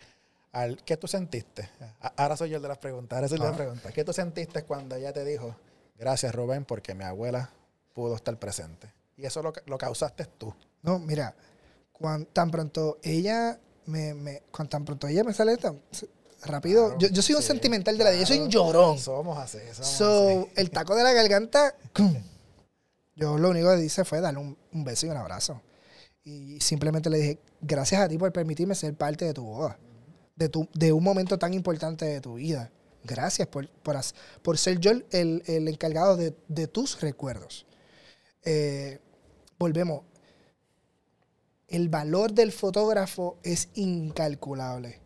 al, 0.52 0.82
¿qué 0.84 0.96
tú 0.96 1.06
sentiste? 1.06 1.68
Ahora 2.16 2.36
soy 2.36 2.50
yo 2.50 2.56
el 2.56 2.62
de 2.62 2.68
las 2.68 2.78
preguntas, 2.78 3.16
ahora 3.16 3.28
soy 3.28 3.36
el 3.36 3.42
de 3.42 3.48
las 3.48 3.56
preguntas. 3.56 3.92
¿Qué 3.92 4.04
tú 4.04 4.12
sentiste 4.12 4.62
cuando 4.64 4.96
ella 4.96 5.12
te 5.12 5.24
dijo, 5.24 5.54
gracias 5.98 6.34
Rubén, 6.34 6.64
porque 6.64 6.94
mi 6.94 7.04
abuela 7.04 7.50
pudo 7.92 8.16
estar 8.16 8.38
presente? 8.38 8.88
Y 9.16 9.26
eso 9.26 9.42
lo, 9.42 9.52
lo 9.66 9.76
causaste 9.78 10.24
tú. 10.38 10.54
No, 10.82 10.98
mira, 10.98 11.34
cuan- 11.92 12.24
tan 12.26 12.50
pronto 12.50 12.98
ella 13.02 13.58
me, 13.86 14.14
me 14.14 14.40
cuan 14.50 14.68
tan 14.68 14.84
pronto 14.86 15.06
ella 15.06 15.22
me 15.22 15.34
sale 15.34 15.58
tan 15.58 15.80
rápido. 16.44 16.86
Claro, 16.86 16.98
yo, 16.98 17.08
yo 17.08 17.20
soy 17.22 17.34
un 17.34 17.42
sí, 17.42 17.48
sentimental 17.48 17.98
de 17.98 18.04
la 18.04 18.10
vida, 18.10 18.20
yo 18.20 18.26
soy 18.26 18.38
un 18.40 18.48
llorón. 18.48 18.98
Somos 18.98 19.36
así, 19.38 19.58
somos 19.72 19.86
So, 19.90 20.28
así. 20.40 20.50
el 20.56 20.70
taco 20.70 20.94
de 20.96 21.02
la 21.04 21.12
garganta. 21.12 21.74
Yo 23.16 23.38
lo 23.38 23.50
único 23.50 23.68
que 23.76 23.84
hice 23.84 24.04
fue 24.04 24.20
darle 24.20 24.40
un, 24.40 24.58
un 24.72 24.84
beso 24.84 25.06
y 25.06 25.10
un 25.10 25.16
abrazo. 25.16 25.60
Y 26.24 26.60
simplemente 26.60 27.10
le 27.10 27.18
dije, 27.18 27.38
gracias 27.60 28.00
a 28.00 28.08
ti 28.08 28.16
por 28.18 28.32
permitirme 28.32 28.74
ser 28.74 28.94
parte 28.94 29.24
de 29.24 29.34
tu 29.34 29.44
boda, 29.44 29.78
de, 30.36 30.48
tu, 30.48 30.68
de 30.74 30.92
un 30.92 31.02
momento 31.04 31.38
tan 31.38 31.52
importante 31.54 32.04
de 32.04 32.20
tu 32.20 32.34
vida. 32.34 32.70
Gracias 33.04 33.48
por, 33.48 33.68
por, 33.68 33.96
por 34.42 34.58
ser 34.58 34.78
yo 34.78 34.92
el, 34.92 35.04
el- 35.10 35.42
el 35.46 35.68
encargado 35.68 36.16
de, 36.16 36.34
de 36.48 36.68
tus 36.68 37.00
recuerdos. 37.00 37.66
Eh, 38.44 39.00
volvemos. 39.58 40.02
El 41.68 41.88
valor 41.88 42.32
del 42.32 42.52
fotógrafo 42.52 43.38
es 43.42 43.68
incalculable. 43.74 45.00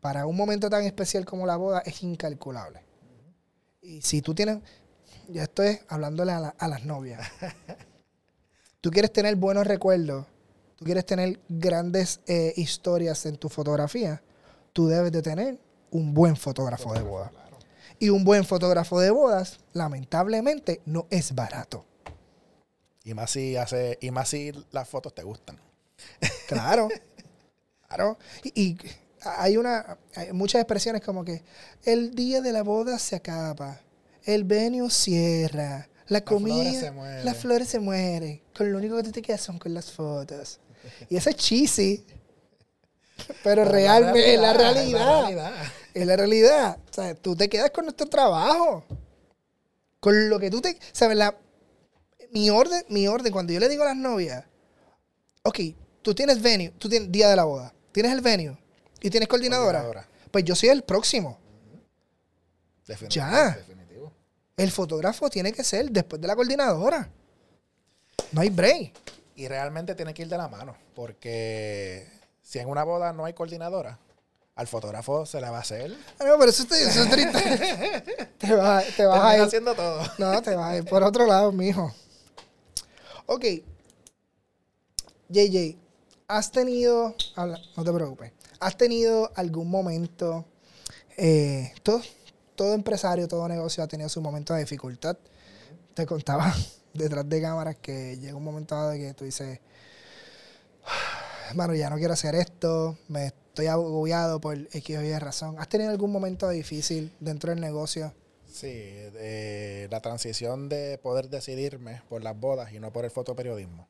Para 0.00 0.26
un 0.26 0.36
momento 0.36 0.68
tan 0.68 0.84
especial 0.84 1.24
como 1.24 1.46
la 1.46 1.56
boda 1.56 1.80
es 1.80 2.02
incalculable. 2.02 2.84
Y 3.80 4.02
si 4.02 4.22
tú 4.22 4.34
tienes, 4.34 4.58
ya 5.32 5.44
estoy 5.44 5.78
hablándole 5.88 6.32
a, 6.32 6.40
la- 6.40 6.54
a 6.58 6.68
las 6.68 6.84
novias. 6.84 7.20
tú 8.80 8.90
quieres 8.90 9.12
tener 9.12 9.36
buenos 9.36 9.66
recuerdos, 9.66 10.26
tú 10.76 10.84
quieres 10.84 11.06
tener 11.06 11.40
grandes 11.48 12.20
eh, 12.26 12.52
historias 12.56 13.24
en 13.26 13.36
tu 13.36 13.48
fotografía, 13.48 14.22
tú 14.72 14.86
debes 14.88 15.12
de 15.12 15.22
tener 15.22 15.58
un 15.90 16.14
buen 16.14 16.36
fotógrafo 16.36 16.92
de 16.94 17.02
boda. 17.02 17.28
Claro. 17.30 17.58
Y 17.98 18.08
un 18.08 18.24
buen 18.24 18.44
fotógrafo 18.44 18.98
de 19.00 19.10
bodas, 19.10 19.60
lamentablemente, 19.72 20.80
no 20.86 21.06
es 21.10 21.34
barato. 21.34 21.84
Y 23.04 23.14
más 23.14 23.30
si 23.32 23.56
hace, 23.56 23.98
y 24.00 24.10
más 24.10 24.28
si 24.28 24.52
las 24.70 24.88
fotos 24.88 25.14
te 25.14 25.22
gustan. 25.22 25.58
Claro. 26.48 26.88
claro. 27.88 28.18
Y, 28.42 28.60
y 28.62 28.78
hay 29.24 29.56
una 29.56 29.98
hay 30.16 30.32
muchas 30.32 30.60
expresiones 30.60 31.02
como 31.02 31.24
que 31.24 31.44
el 31.84 32.14
día 32.14 32.40
de 32.40 32.52
la 32.52 32.62
boda 32.62 32.98
se 32.98 33.14
acaba, 33.16 33.78
el 34.24 34.44
venue 34.44 34.90
cierra, 34.90 35.88
la 36.08 36.20
flores 36.20 36.24
comida, 36.24 36.80
se 36.80 36.90
mueren. 36.90 37.24
las 37.24 37.36
flores 37.36 37.68
se 37.68 37.78
mueren, 37.78 38.42
con 38.56 38.70
lo 38.70 38.78
único 38.78 38.96
que 38.96 39.10
te 39.10 39.22
quedas 39.22 39.40
son 39.40 39.58
con 39.58 39.72
las 39.74 39.90
fotos. 39.90 40.60
Y 41.08 41.16
eso 41.16 41.30
es 41.30 41.36
cheesy. 41.36 42.04
Pero 43.44 43.64
realmente 43.64 44.34
es 44.34 44.40
la 44.40 44.52
realidad. 44.52 44.84
Es 44.84 44.92
la 44.92 45.20
realidad. 45.20 45.52
Es 45.94 46.06
la 46.06 46.16
realidad. 46.16 46.78
O 46.90 46.92
sea, 46.92 47.14
tú 47.14 47.36
te 47.36 47.48
quedas 47.48 47.70
con 47.70 47.84
nuestro 47.84 48.06
trabajo. 48.06 48.84
Con 50.00 50.28
lo 50.28 50.38
que 50.40 50.50
tú 50.50 50.60
te. 50.60 50.76
¿Sabes? 50.92 51.16
La, 51.16 51.36
mi 52.32 52.50
orden, 52.50 52.84
mi 52.88 53.06
orden, 53.06 53.32
cuando 53.32 53.52
yo 53.52 53.60
le 53.60 53.68
digo 53.68 53.82
a 53.82 53.86
las 53.86 53.96
novias, 53.96 54.44
ok, 55.42 55.60
tú 56.00 56.14
tienes 56.14 56.40
venue, 56.40 56.70
tú 56.78 56.88
tienes 56.88 57.12
día 57.12 57.28
de 57.28 57.36
la 57.36 57.44
boda, 57.44 57.72
tienes 57.92 58.12
el 58.12 58.20
venue 58.20 58.58
y 59.00 59.10
tienes 59.10 59.28
coordinadora. 59.28 59.82
Coordinadora. 59.82 60.08
Pues 60.30 60.44
yo 60.44 60.56
soy 60.56 60.70
el 60.70 60.82
próximo. 60.82 61.38
Ya. 63.08 63.58
El 64.62 64.70
fotógrafo 64.70 65.28
tiene 65.28 65.52
que 65.52 65.64
ser 65.64 65.90
después 65.90 66.20
de 66.22 66.28
la 66.28 66.36
coordinadora. 66.36 67.08
No 68.30 68.40
hay 68.40 68.50
break. 68.50 68.92
Y 69.34 69.48
realmente 69.48 69.94
tiene 69.94 70.14
que 70.14 70.22
ir 70.22 70.28
de 70.28 70.38
la 70.38 70.46
mano. 70.48 70.76
Porque 70.94 72.06
si 72.42 72.58
en 72.58 72.68
una 72.68 72.84
boda 72.84 73.12
no 73.12 73.24
hay 73.24 73.32
coordinadora, 73.32 73.98
al 74.54 74.66
fotógrafo 74.68 75.26
se 75.26 75.40
la 75.40 75.50
va 75.50 75.58
a 75.58 75.60
hacer. 75.62 75.90
No, 75.90 76.38
pero 76.38 76.44
eso, 76.50 76.64
te- 76.66 76.80
eso 76.82 77.02
es 77.02 77.10
triste. 77.10 78.26
te 78.38 78.54
vas, 78.54 78.84
te 78.96 79.04
vas 79.04 79.24
a 79.24 79.36
ir. 79.36 79.42
haciendo 79.42 79.74
todo. 79.74 80.00
No, 80.18 80.40
te 80.42 80.54
vas 80.54 80.72
a 80.72 80.76
ir 80.76 80.84
por 80.84 81.02
otro 81.02 81.26
lado, 81.26 81.50
mijo. 81.50 81.92
Ok. 83.26 83.44
JJ, 85.28 85.76
¿has 86.28 86.52
tenido, 86.52 87.14
habla- 87.34 87.60
no 87.76 87.84
te 87.84 87.92
preocupes, 87.92 88.32
¿has 88.60 88.76
tenido 88.76 89.32
algún 89.34 89.70
momento, 89.70 90.44
eh, 91.16 91.72
todo, 91.82 92.02
todo 92.62 92.74
empresario, 92.74 93.26
todo 93.26 93.48
negocio 93.48 93.82
ha 93.82 93.88
tenido 93.88 94.08
su 94.08 94.20
momento 94.20 94.54
de 94.54 94.60
dificultad? 94.60 95.16
Te 95.94 96.06
contaba 96.06 96.54
detrás 96.94 97.28
de 97.28 97.42
cámaras 97.42 97.74
que 97.74 98.16
llega 98.18 98.36
un 98.36 98.44
momento 98.44 98.76
dado 98.76 98.90
de 98.90 99.00
que 99.00 99.14
tú 99.14 99.24
dices, 99.24 99.58
hermano, 101.48 101.74
ya 101.74 101.90
no 101.90 101.96
quiero 101.96 102.12
hacer 102.12 102.36
esto, 102.36 102.96
me 103.08 103.26
estoy 103.26 103.66
agobiado 103.66 104.40
por 104.40 104.56
X 104.56 104.96
o 104.96 105.02
Y 105.02 105.18
razón. 105.18 105.58
¿Has 105.58 105.68
tenido 105.68 105.90
algún 105.90 106.12
momento 106.12 106.48
difícil 106.50 107.12
dentro 107.18 107.50
del 107.50 107.60
negocio? 107.60 108.14
Sí, 108.48 108.68
de 108.68 109.88
la 109.90 110.00
transición 110.00 110.68
de 110.68 110.98
poder 110.98 111.30
decidirme 111.30 112.02
por 112.08 112.22
las 112.22 112.38
bodas 112.38 112.72
y 112.72 112.78
no 112.78 112.92
por 112.92 113.04
el 113.04 113.10
fotoperiodismo. 113.10 113.88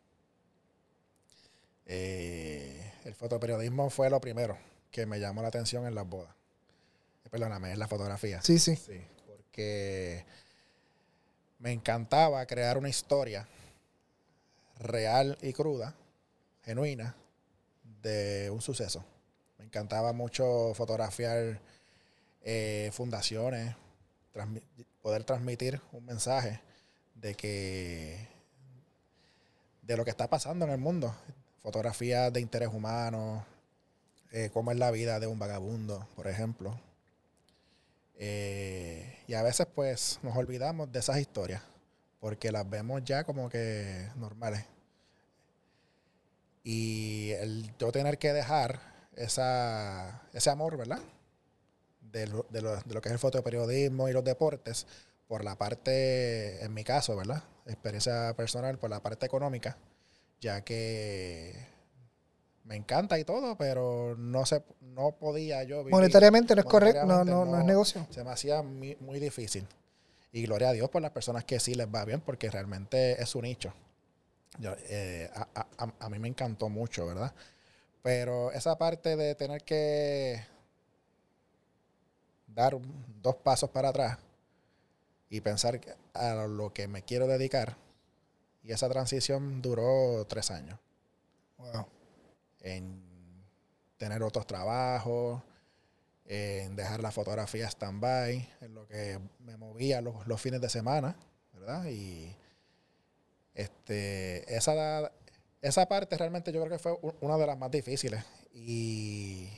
Eh, 1.85 2.91
el 3.05 3.15
fotoperiodismo 3.15 3.91
fue 3.91 4.09
lo 4.09 4.19
primero 4.19 4.57
que 4.91 5.05
me 5.05 5.21
llamó 5.21 5.43
la 5.43 5.49
atención 5.49 5.87
en 5.87 5.95
las 5.95 6.09
bodas. 6.09 6.42
Perdóname, 7.33 7.73
en 7.73 7.79
la 7.79 7.89
fotografía. 7.89 8.43
Sí, 8.43 8.59
sí. 8.59 8.77
Sí, 8.77 9.01
porque 9.27 10.27
me 11.61 11.73
encantaba 11.73 12.45
crear 12.45 12.77
una 12.77 12.91
historia 12.91 13.49
real 14.79 15.39
y 15.41 15.55
cruda, 15.55 15.95
genuina, 16.63 17.15
de 18.03 18.51
un 18.51 18.61
suceso. 18.61 19.03
Me 19.59 19.65
encantaba 19.65 20.13
mucho 20.13 20.75
fotografiar 20.75 21.59
eh, 22.43 22.91
fundaciones, 22.93 23.75
transmi- 24.35 24.63
poder 25.01 25.25
transmitir 25.25 25.81
un 25.93 26.05
mensaje 26.05 26.61
de 27.15 27.35
que 27.35 28.29
de 29.81 29.97
lo 29.97 30.05
que 30.05 30.11
está 30.11 30.29
pasando 30.29 30.67
en 30.67 30.73
el 30.73 30.79
mundo. 30.79 31.15
Fotografías 31.63 32.31
de 32.31 32.41
interés 32.43 32.69
humano, 32.69 33.47
eh, 34.33 34.51
cómo 34.53 34.71
es 34.71 34.77
la 34.77 34.91
vida 34.91 35.19
de 35.19 35.29
un 35.29 35.39
vagabundo, 35.39 36.07
por 36.15 36.27
ejemplo. 36.29 36.79
Eh, 38.15 39.19
y 39.27 39.35
a 39.35 39.43
veces 39.43 39.67
pues 39.75 40.21
nos 40.23 40.37
olvidamos 40.37 40.93
de 40.93 41.01
esas 41.01 41.19
historias 41.19 41.63
porque 42.23 42.53
las 42.53 42.71
vemos 42.71 43.03
ya 43.05 43.25
como 43.25 43.49
que 43.49 44.09
normales. 44.15 44.65
Y 46.63 47.31
el 47.33 47.77
yo 47.77 47.91
tener 47.91 48.17
que 48.17 48.33
dejar 48.33 48.79
esa, 49.17 50.23
ese 50.33 50.49
amor, 50.49 50.77
¿verdad? 50.77 51.01
De 52.01 52.29
lo, 52.29 52.47
de, 52.49 52.63
lo, 52.63 52.77
de 52.77 52.95
lo 52.95 53.01
que 53.01 53.09
es 53.09 53.13
el 53.13 53.19
fotoperiodismo 53.19 54.09
y 54.09 54.13
los 54.13 54.23
deportes, 54.23 54.87
por 55.27 55.43
la 55.43 55.57
parte, 55.57 56.63
en 56.65 56.73
mi 56.73 56.85
caso, 56.85 57.17
¿verdad? 57.17 57.43
Experiencia 57.67 58.33
personal, 58.37 58.79
por 58.79 58.91
la 58.91 59.03
parte 59.03 59.27
económica, 59.27 59.77
ya 60.41 60.61
que 60.61 61.72
me 62.65 62.77
encanta 62.77 63.19
y 63.19 63.25
todo, 63.25 63.57
pero 63.57 64.15
no 64.17 64.47
se 64.47 64.63
no 64.81 65.13
podía 65.13 65.63
yo 65.65 65.79
vivir. 65.79 65.93
Monetariamente 65.93 66.55
no 66.55 66.61
es 66.61 66.67
correcto, 66.67 67.05
no, 67.07 67.25
no, 67.25 67.45
no 67.45 67.59
es 67.59 67.65
negocio. 67.65 68.07
Se 68.11 68.23
me 68.23 68.31
hacía 68.31 68.63
muy, 68.63 68.97
muy 69.01 69.19
difícil. 69.21 69.67
Y 70.33 70.43
gloria 70.43 70.71
a 70.71 70.73
Dios 70.73 70.89
por 70.89 71.03
las 71.03 71.11
personas 71.11 71.45
que 71.45 71.59
sí 71.61 71.75
les 71.75 71.87
va 71.89 72.05
bien, 72.05 72.21
porque 72.21 72.51
realmente 72.51 73.21
es 73.21 73.29
su 73.29 73.43
nicho. 73.43 73.73
Yo, 74.59 74.75
eh, 74.89 75.31
a, 75.35 75.67
a- 75.79 75.93
a- 75.99 76.09
mí 76.09 76.19
me 76.19 76.29
encantó 76.29 76.69
mucho, 76.69 77.07
¿verdad? 77.07 77.33
Pero 78.03 78.51
esa 78.53 78.77
parte 78.79 79.17
de 79.17 79.35
tener 79.35 79.63
que 79.65 80.43
dar 82.47 82.75
un- 82.75 83.05
dos 83.23 83.37
pasos 83.37 83.71
para 83.71 83.89
atrás 83.89 84.19
y 85.31 85.41
pensar 85.41 85.81
a 86.15 86.47
lo 86.47 86.73
que 86.73 86.87
me 86.89 87.03
quiero 87.03 87.27
dedicar, 87.27 87.77
y 88.63 88.73
esa 88.73 88.89
transición 88.89 89.63
duró 89.63 90.25
tres 90.27 90.51
años 90.51 90.79
Wow. 91.59 91.87
En 92.63 93.03
tener 93.99 94.23
otros 94.23 94.47
trabajos, 94.47 95.43
en 96.25 96.75
dejar 96.77 97.01
la 97.01 97.11
fotografía 97.11 97.69
stand-by, 97.69 98.49
en 98.61 98.75
lo 98.75 98.87
que 98.87 99.19
me 99.41 99.57
movía 99.57 100.01
los, 100.01 100.27
los 100.27 100.41
fines 100.41 100.61
de 100.61 100.69
semana, 100.69 101.15
¿verdad? 101.53 101.85
Y 101.87 102.35
este, 103.55 104.55
esa, 104.55 105.13
esa 105.61 105.87
parte 105.87 106.17
realmente 106.17 106.53
yo 106.53 106.61
creo 106.65 106.73
que 106.73 106.83
fue 106.83 106.99
una 107.21 107.37
de 107.37 107.47
las 107.47 107.59
más 107.59 107.71
difíciles. 107.71 108.25
Y 108.53 109.49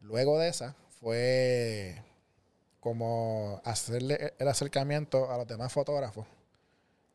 luego 0.00 0.38
de 0.38 0.48
esa 0.48 0.74
fue 1.00 2.02
como 2.80 3.60
hacerle 3.64 4.34
el 4.38 4.48
acercamiento 4.48 5.30
a 5.30 5.38
los 5.38 5.46
demás 5.46 5.72
fotógrafos 5.72 6.26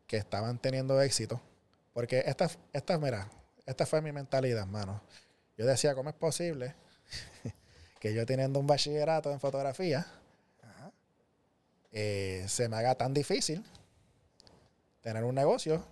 que 0.08 0.18
estaban 0.18 0.60
teniendo 0.60 1.02
éxito. 1.02 1.42
Porque 1.94 2.24
esta, 2.26 2.50
esta, 2.74 2.98
mira, 2.98 3.30
esta 3.66 3.86
fue 3.86 4.02
mi 4.02 4.12
mentalidad, 4.12 4.66
mano. 4.66 5.02
Yo 5.58 5.66
decía, 5.66 5.96
¿cómo 5.96 6.10
es 6.10 6.16
posible 6.16 6.76
que 8.00 8.14
yo 8.14 8.26
teniendo 8.26 8.60
un 8.60 8.68
bachillerato 8.68 9.32
en 9.32 9.40
fotografía 9.40 10.06
eh, 11.92 12.46
se 12.48 12.68
me 12.68 12.76
haga 12.76 12.96
tan 12.96 13.14
difícil 13.14 13.64
tener 15.02 15.24
un 15.24 15.34
negocio 15.34 15.84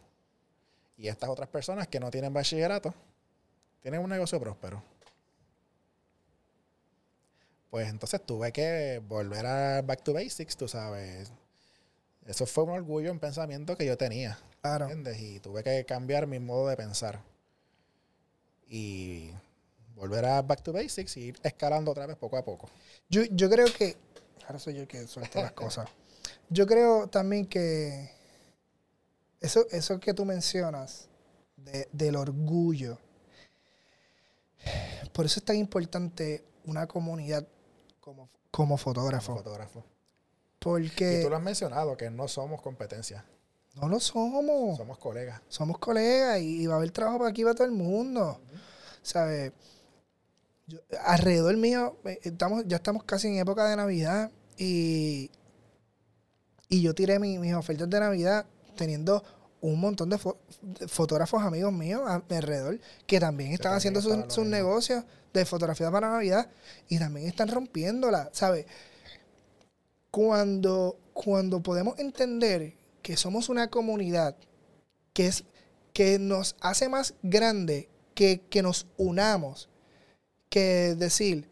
y 0.98 1.08
estas 1.08 1.30
otras 1.30 1.48
personas 1.48 1.88
que 1.88 2.00
no 2.00 2.12
tienen 2.12 2.34
bachillerato 2.34 2.94
tienen 3.82 4.02
un 4.02 4.10
negocio 4.10 4.40
próspero? 4.40 4.84
Pues 7.70 7.90
entonces 7.90 8.22
tuve 8.24 8.52
que 8.52 9.02
volver 9.08 9.46
a 9.48 9.82
back 9.82 10.04
to 10.04 10.14
basics, 10.14 10.56
tú 10.56 10.68
sabes. 10.68 11.32
Eso 12.26 12.46
fue 12.46 12.66
un 12.66 12.70
orgullo, 12.70 13.12
un 13.12 13.20
pensamiento 13.20 13.76
que 13.76 13.86
yo 13.86 13.98
tenía. 13.98 14.38
Claro. 14.62 14.86
¿Entiendes? 14.86 15.20
Y 15.20 15.40
tuve 15.40 15.64
que 15.64 15.84
cambiar 15.84 16.28
mi 16.28 16.40
modo 16.40 16.68
de 16.68 16.78
pensar. 16.78 17.20
Y 18.76 19.32
volver 19.94 20.26
a 20.26 20.42
back 20.42 20.64
to 20.64 20.74
basics 20.74 21.16
y 21.18 21.26
ir 21.26 21.40
escalando 21.44 21.92
otra 21.92 22.08
vez 22.08 22.18
poco 22.18 22.38
a 22.38 22.44
poco. 22.44 22.70
Yo, 23.08 23.22
yo 23.26 23.48
creo 23.50 23.68
que. 23.72 23.96
Ahora 24.48 24.58
soy 24.58 24.74
yo 24.74 24.88
que 24.88 25.06
suelto 25.08 25.40
las 25.42 25.52
cosas. 25.52 25.88
Yo 26.50 26.66
creo 26.66 27.08
también 27.08 27.46
que. 27.46 28.10
Eso, 29.40 29.66
eso 29.70 30.00
que 30.00 30.14
tú 30.16 30.26
mencionas 30.26 31.08
de- 31.56 31.88
del 31.92 32.16
orgullo. 32.16 32.98
Por 35.12 35.26
eso 35.26 35.40
es 35.40 35.46
tan 35.46 35.58
importante 35.58 36.44
una 36.66 36.88
comunidad 36.88 37.46
como, 38.00 38.30
como 38.52 38.78
fotógrafo. 38.78 39.34
como 39.34 39.44
fotógrafo. 39.44 39.84
Porque 40.60 41.20
Y 41.20 41.24
tú 41.24 41.30
lo 41.30 41.36
has 41.36 41.44
mencionado, 41.44 41.96
que 41.98 42.10
no 42.10 42.28
somos 42.28 42.62
competencia, 42.62 43.26
no 43.76 43.88
lo 43.90 44.00
somos. 44.00 44.78
somos 44.78 44.98
colegas. 44.98 45.42
Somos 45.50 45.78
colegas 45.80 46.40
y 46.42 46.66
va 46.68 46.76
a 46.76 46.78
haber 46.78 46.92
trabajo 46.92 47.18
para 47.18 47.30
aquí 47.30 47.44
para 47.44 47.56
todo 47.56 47.66
el 47.66 47.74
mundo. 47.74 48.40
¿Sabes? 49.02 49.52
Yo- 50.68 50.80
alrededor 51.06 51.58
mío, 51.58 51.98
eh, 52.06 52.20
estamos, 52.24 52.64
ya 52.68 52.78
estamos 52.78 53.04
casi 53.04 53.28
en 53.28 53.38
época 53.38 53.66
de 53.68 53.76
Navidad 53.76 54.32
y, 54.58 55.30
y 56.70 56.82
yo 56.82 56.94
tiré 56.96 57.20
mi- 57.20 57.38
mis 57.40 57.54
ofertas 57.54 57.90
de 57.90 58.00
Navidad 58.00 58.46
teniendo 58.76 59.24
un 59.60 59.80
montón 59.80 60.10
de, 60.10 60.18
fo- 60.18 60.38
de 60.62 60.88
fotógrafos 60.88 61.42
amigos 61.42 61.74
míos 61.74 62.02
a 62.08 62.22
mi 62.30 62.36
alrededor 62.36 62.80
que 63.06 63.20
también 63.20 63.52
están 63.52 63.74
también 63.74 63.78
haciendo 63.98 64.02
sus, 64.02 64.34
sus 64.34 64.46
negocios 64.46 65.04
de 65.34 65.46
fotografía 65.46 65.90
para 65.92 66.10
Navidad 66.12 66.50
y 66.90 67.00
también 67.00 67.28
están 67.28 67.48
rompiéndola, 67.50 68.30
¿sabes? 68.34 68.66
Cuando, 70.12 70.98
cuando 71.14 71.62
podemos 71.62 71.98
entender 71.98 72.76
que 73.04 73.18
somos 73.18 73.50
una 73.50 73.70
comunidad 73.70 74.36
que, 75.14 75.28
es, 75.28 75.44
que 75.94 76.18
nos 76.18 76.56
hace 76.62 76.90
más 76.90 77.14
grande 77.22 77.90
que, 78.16 78.42
que 78.50 78.64
nos 78.64 78.88
unamos, 78.98 79.70
que 80.50 80.96
decir, 80.96 81.50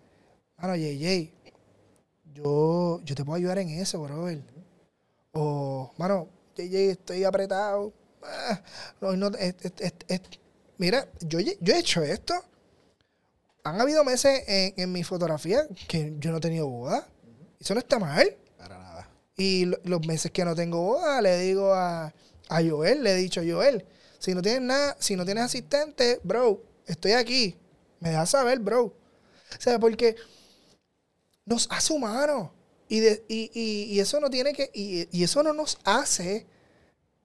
mano, 0.57 0.75
JJ, 0.75 1.31
yo, 2.33 3.01
yo 3.03 3.15
te 3.15 3.25
puedo 3.25 3.35
ayudar 3.35 3.59
en 3.59 3.69
eso, 3.69 4.01
brother. 4.01 4.41
O, 5.33 5.91
mano, 5.97 6.29
JJ, 6.55 6.91
estoy 6.91 7.23
apretado. 7.25 7.93
Ah, 8.23 8.61
mira, 10.77 11.07
yo, 11.19 11.39
yo 11.39 11.73
he 11.73 11.79
hecho 11.79 12.01
esto. 12.03 12.33
Han 13.63 13.79
habido 13.79 14.03
meses 14.03 14.43
en, 14.47 14.73
en 14.77 14.91
mi 14.91 15.03
fotografía 15.03 15.67
que 15.87 16.15
yo 16.17 16.31
no 16.31 16.37
he 16.37 16.41
tenido 16.41 16.67
boda. 16.67 17.07
Eso 17.59 17.73
no 17.73 17.79
está 17.79 17.99
mal. 17.99 18.37
Y 19.41 19.65
lo- 19.65 19.79
los 19.83 20.05
meses 20.05 20.31
que 20.31 20.45
no 20.45 20.53
tengo 20.55 20.81
boda, 20.81 21.21
le 21.21 21.37
digo 21.39 21.73
a, 21.73 22.13
a 22.49 22.61
Joel, 22.63 23.01
le 23.03 23.11
he 23.13 23.15
dicho, 23.15 23.41
Joel, 23.45 23.85
si 24.19 24.35
no 24.35 24.41
tienes 24.41 24.61
nada, 24.61 24.95
si 24.99 25.15
no 25.15 25.25
tienes 25.25 25.43
asistente, 25.45 26.19
bro, 26.23 26.61
estoy 26.85 27.13
aquí. 27.13 27.55
Me 27.99 28.09
dejas 28.09 28.29
saber, 28.29 28.59
bro. 28.59 28.83
O 28.85 28.93
sea, 29.59 29.79
porque 29.79 30.15
nos 31.45 31.67
hace 31.71 31.93
humanos. 31.93 32.49
Y, 32.87 32.99
de- 32.99 33.23
y, 33.27 33.49
y- 33.53 33.93
y 33.93 33.99
eso 33.99 34.19
no 34.19 34.29
tiene 34.29 34.53
que. 34.53 34.69
Y, 34.73 35.07
y 35.17 35.23
eso 35.23 35.41
no 35.43 35.53
nos 35.53 35.77
hace 35.85 36.45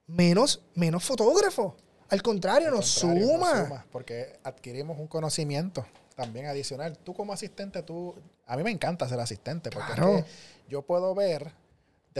menos, 0.07 0.61
menos 0.75 1.03
fotógrafos. 1.03 1.73
Al 2.09 2.21
contrario, 2.21 2.69
Al 2.69 2.75
nos, 2.75 2.99
contrario, 2.99 3.27
suma. 3.27 3.53
nos 3.53 3.67
suma, 3.67 3.85
Porque 3.91 4.39
adquirimos 4.43 4.97
un 4.97 5.07
conocimiento 5.07 5.85
también 6.15 6.45
adicional. 6.45 6.97
Tú 6.97 7.13
como 7.13 7.33
asistente, 7.33 7.83
tú... 7.83 8.15
A 8.45 8.55
mí 8.55 8.63
me 8.63 8.71
encanta 8.71 9.07
ser 9.09 9.19
asistente 9.19 9.69
porque 9.69 9.91
es 9.91 9.95
Claro. 9.97 10.15
que 10.15 10.25
yo 10.69 10.81
puedo 10.83 11.13
ver 11.13 11.51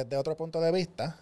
desde 0.05 0.17
otro 0.17 0.35
punto 0.37 0.61
de 0.61 0.71
vista, 0.71 1.19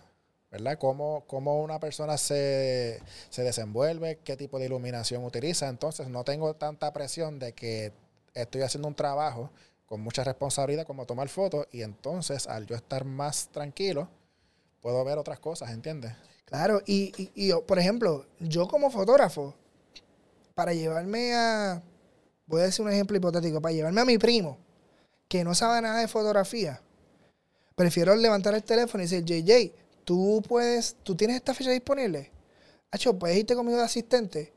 ¿verdad? 0.52 0.78
Cómo, 0.80 1.24
cómo 1.28 1.62
una 1.62 1.80
persona 1.80 2.18
se, 2.18 3.02
se 3.30 3.44
desenvuelve, 3.44 4.20
qué 4.24 4.36
tipo 4.38 4.60
de 4.60 4.66
iluminación 4.66 5.24
utiliza. 5.24 5.68
Entonces 5.70 6.08
no 6.10 6.24
tengo 6.24 6.54
tanta 6.56 6.92
presión 6.94 7.40
de 7.40 7.54
que 7.54 7.92
estoy 8.34 8.62
haciendo 8.62 8.88
un 8.88 8.96
trabajo 8.96 9.50
con 9.86 10.02
mucha 10.02 10.24
responsabilidad 10.24 10.86
como 10.86 11.06
tomar 11.06 11.30
fotos 11.30 11.68
y 11.72 11.82
entonces 11.84 12.48
al 12.48 12.66
yo 12.66 12.76
estar 12.76 13.06
más 13.06 13.50
tranquilo, 13.50 14.08
puedo 14.82 15.04
ver 15.06 15.18
otras 15.18 15.40
cosas, 15.40 15.72
¿entiendes? 15.72 16.14
Claro, 16.46 16.82
y, 16.86 17.12
y- 17.18 17.32
y 17.50 17.54
por 17.68 17.80
ejemplo, 17.80 18.26
yo 18.40 18.68
como 18.68 18.90
fotógrafo, 18.92 19.54
para 20.54 20.74
llevarme 20.74 21.34
a, 21.34 21.82
voy 22.48 22.62
a 22.62 22.66
decir 22.66 22.86
un 22.86 22.92
ejemplo 22.92 23.18
hipotético, 23.18 23.62
para 23.62 23.74
llevarme 23.74 24.02
a 24.02 24.06
mi 24.06 24.18
primo, 24.18 24.58
que 25.28 25.44
no 25.44 25.56
sabe 25.56 25.82
nada 25.82 26.00
de 26.00 26.08
fotografía, 26.08 26.82
prefiero 27.76 28.16
levantar 28.16 28.56
el 28.56 28.64
teléfono 28.64 29.04
y 29.04 29.08
decir, 29.08 29.24
JJ, 29.26 29.72
tú 30.04 30.42
puedes, 30.48 30.96
tú 31.04 31.16
tienes 31.16 31.36
esta 31.38 31.54
fecha 31.54 31.72
disponible. 31.72 32.32
Hacho, 32.92 33.18
puedes 33.18 33.38
irte 33.38 33.56
conmigo 33.56 33.78
de 33.78 33.84
asistente 33.84 34.54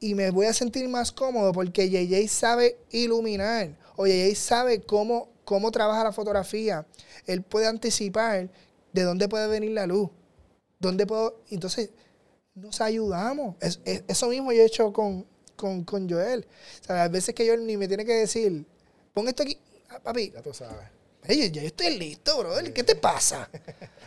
y 0.00 0.14
me 0.14 0.30
voy 0.30 0.46
a 0.46 0.52
sentir 0.52 0.88
más 0.88 1.12
cómodo 1.12 1.52
porque 1.52 1.90
JJ 1.90 2.28
sabe 2.28 2.78
iluminar 2.90 3.76
o 3.96 4.06
JJ 4.06 4.34
sabe 4.36 4.80
cómo, 4.80 5.28
cómo 5.44 5.70
trabaja 5.70 6.04
la 6.04 6.12
fotografía. 6.12 6.86
Él 7.26 7.42
puede 7.42 7.66
anticipar 7.66 8.50
de 8.92 9.02
dónde 9.02 9.28
puede 9.28 9.48
venir 9.48 9.72
la 9.72 9.86
luz. 9.86 10.08
¿Dónde 10.78 11.06
puedo? 11.06 11.40
Entonces, 11.50 11.90
nos 12.54 12.80
ayudamos. 12.80 13.56
Es- 13.60 13.80
es- 13.84 14.04
eso 14.08 14.28
mismo 14.28 14.52
yo 14.52 14.62
he 14.62 14.66
hecho 14.66 14.92
con, 14.92 15.26
con, 15.56 15.84
con 15.84 16.08
Joel. 16.08 16.46
O 16.80 16.84
sea, 16.84 17.04
a 17.04 17.08
veces 17.08 17.34
que 17.34 17.46
Joel 17.46 17.66
ni 17.66 17.76
me 17.76 17.88
tiene 17.88 18.04
que 18.04 18.12
decir, 18.14 18.64
pon 19.12 19.28
esto 19.28 19.42
aquí, 19.42 19.58
Ah, 19.90 20.00
papi. 20.02 20.30
Ya 20.30 20.40
tú 20.40 20.54
sabes. 20.54 20.88
Ey, 21.24 21.50
ya 21.50 21.60
yo 21.62 21.66
estoy 21.68 21.98
listo, 21.98 22.38
brother. 22.38 22.72
¿Qué 22.72 22.82
te 22.82 22.96
pasa? 22.96 23.48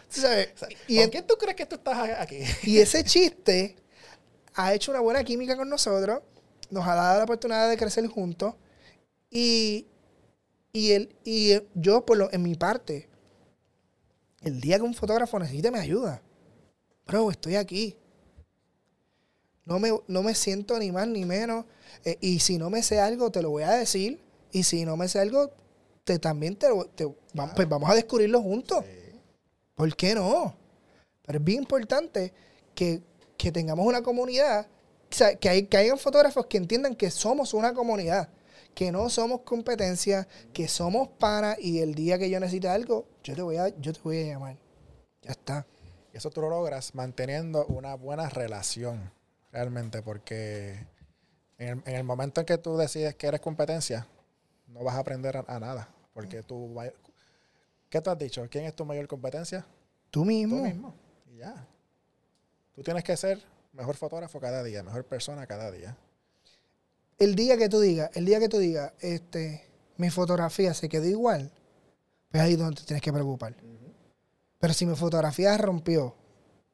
Sabes, 0.09 0.49
y, 0.88 0.95
¿Con 0.95 1.03
en- 1.05 1.09
quién 1.09 1.28
tú 1.28 1.36
crees 1.38 1.55
que 1.55 1.66
tú 1.66 1.76
estás 1.76 1.97
aquí? 2.20 2.39
y 2.63 2.78
ese 2.80 3.03
chiste 3.03 3.76
ha 4.53 4.74
hecho 4.74 4.91
una 4.91 4.99
buena 5.01 5.24
química 5.24 5.55
con 5.55 5.70
nosotros. 5.70 6.22
Nos 6.70 6.86
ha 6.88 6.95
dado 6.95 7.20
la 7.20 7.24
oportunidad 7.24 7.70
de 7.70 7.78
crecer 7.78 8.05
juntos. 8.07 8.55
Y, 9.30 9.88
y, 10.74 10.91
él, 10.91 11.16
y 11.24 11.53
yo, 11.74 12.05
por 12.05 12.18
lo, 12.18 12.32
en 12.34 12.41
mi 12.43 12.55
parte, 12.55 13.09
el 14.41 14.59
día 14.61 14.78
que 14.78 14.84
un 14.84 14.93
fotógrafo 14.93 15.39
necesite 15.39 15.72
mi 15.72 15.80
ayuda, 15.80 16.22
bro, 17.05 17.32
estoy 17.32 17.55
aquí. 17.55 17.97
No 19.66 19.80
me, 19.80 19.91
no 20.07 20.22
me 20.22 20.36
siento 20.36 20.78
ni 20.80 20.91
más 20.91 21.07
ni 21.07 21.26
menos. 21.26 21.66
Eh, 22.03 22.18
y 22.22 22.39
si 22.39 22.57
no 22.57 22.70
me 22.70 22.84
sé 22.84 22.99
algo, 22.99 23.32
te 23.32 23.41
lo 23.41 23.49
voy 23.49 23.63
a 23.63 23.72
decir. 23.72 24.20
Y 24.51 24.63
si 24.63 24.86
no 24.86 24.95
me 24.95 25.07
sé 25.07 25.20
algo, 25.20 25.51
te, 26.05 26.17
también 26.19 26.55
te, 26.55 26.67
te- 26.95 27.05
va- 27.37 27.53
pues 27.53 27.67
vamos 27.67 27.89
a 27.89 27.95
descubrirlo 27.95 28.41
juntos. 28.41 28.83
¿Por 29.75 29.93
qué 29.95 30.15
no? 30.15 30.55
Pero 31.25 31.39
es 31.39 31.43
bien 31.43 31.59
importante 31.63 32.31
que, 32.73 33.01
que 33.37 33.51
tengamos 33.51 33.85
una 33.85 34.01
comunidad, 34.01 34.67
o 34.67 35.13
sea, 35.13 35.35
que, 35.35 35.49
hay, 35.49 35.63
que 35.65 35.75
hayan 35.77 35.97
fotógrafos 35.97 36.45
que 36.45 36.57
entiendan 36.57 36.95
que 36.95 37.11
somos 37.11 37.53
una 37.53 37.73
comunidad, 37.73 38.29
que 38.73 38.91
no 38.91 39.09
somos 39.09 39.41
competencia, 39.41 40.27
que 40.53 40.67
somos 40.67 41.09
pana 41.19 41.57
y 41.59 41.79
el 41.79 41.93
día 41.95 42.17
que 42.17 42.29
yo 42.29 42.39
necesite 42.39 42.69
algo, 42.69 43.05
yo 43.23 43.35
te 43.35 43.41
voy 43.41 43.57
a, 43.57 43.69
yo 43.79 43.91
te 43.91 43.99
voy 44.03 44.21
a 44.21 44.25
llamar. 44.33 44.57
Ya 45.23 45.31
está. 45.31 45.65
Eso 46.13 46.29
tú 46.29 46.41
lo 46.41 46.49
logras 46.49 46.95
manteniendo 46.95 47.65
una 47.65 47.95
buena 47.95 48.29
relación, 48.29 49.11
realmente, 49.51 50.01
porque 50.01 50.85
en 51.57 51.67
el, 51.67 51.81
en 51.85 51.95
el 51.95 52.03
momento 52.03 52.39
en 52.41 52.45
que 52.45 52.57
tú 52.57 52.77
decides 52.77 53.15
que 53.15 53.27
eres 53.27 53.41
competencia, 53.41 54.07
no 54.67 54.83
vas 54.83 54.95
a 54.95 54.99
aprender 54.99 55.35
a, 55.37 55.45
a 55.47 55.59
nada. 55.59 55.89
Porque 56.16 56.41
tú, 56.43 56.74
¿qué 57.89 57.99
tú 57.99 58.09
has 58.09 58.18
dicho? 58.18 58.47
¿Quién 58.49 58.63
es 58.63 58.74
tu 58.74 58.86
mayor 58.86 59.05
competencia? 59.05 59.66
Tú 60.09 60.24
mismo. 60.24 60.55
Tú 60.55 60.63
mismo. 60.63 60.93
Y 61.30 61.39
ya. 61.39 61.68
Tú 62.74 62.82
tienes 62.82 63.03
que 63.03 63.18
ser 63.18 63.43
mejor 63.74 63.97
fotógrafo 63.97 64.39
cada 64.39 64.63
día, 64.63 64.82
mejor 64.82 65.03
persona 65.03 65.45
cada 65.45 65.70
día. 65.72 65.97
El 67.20 67.36
día 67.36 67.57
que 67.57 67.68
tú 67.68 67.82
digas, 67.82 68.09
el 68.13 68.26
día 68.26 68.39
que 68.39 68.47
tú 68.47 68.59
digas, 68.59 68.93
este, 69.01 69.68
mi 69.97 70.09
fotografía 70.09 70.74
se 70.74 70.88
quedó 70.88 71.05
igual, 71.05 71.51
pues 72.32 72.41
ahí 72.41 72.53
es 72.53 72.59
donde 72.59 72.80
te 72.80 72.88
tienes 72.88 73.01
que 73.01 73.11
preocupar. 73.11 73.53
Pero 74.57 74.74
si 74.74 74.86
mi 74.86 74.95
fotografía 74.95 75.57
rompió 75.57 76.16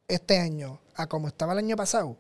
este 0.08 0.38
año 0.38 0.80
a 0.94 1.08
como 1.08 1.28
estaba 1.28 1.54
el 1.54 1.60
año 1.60 1.76
pasado, 1.76 2.16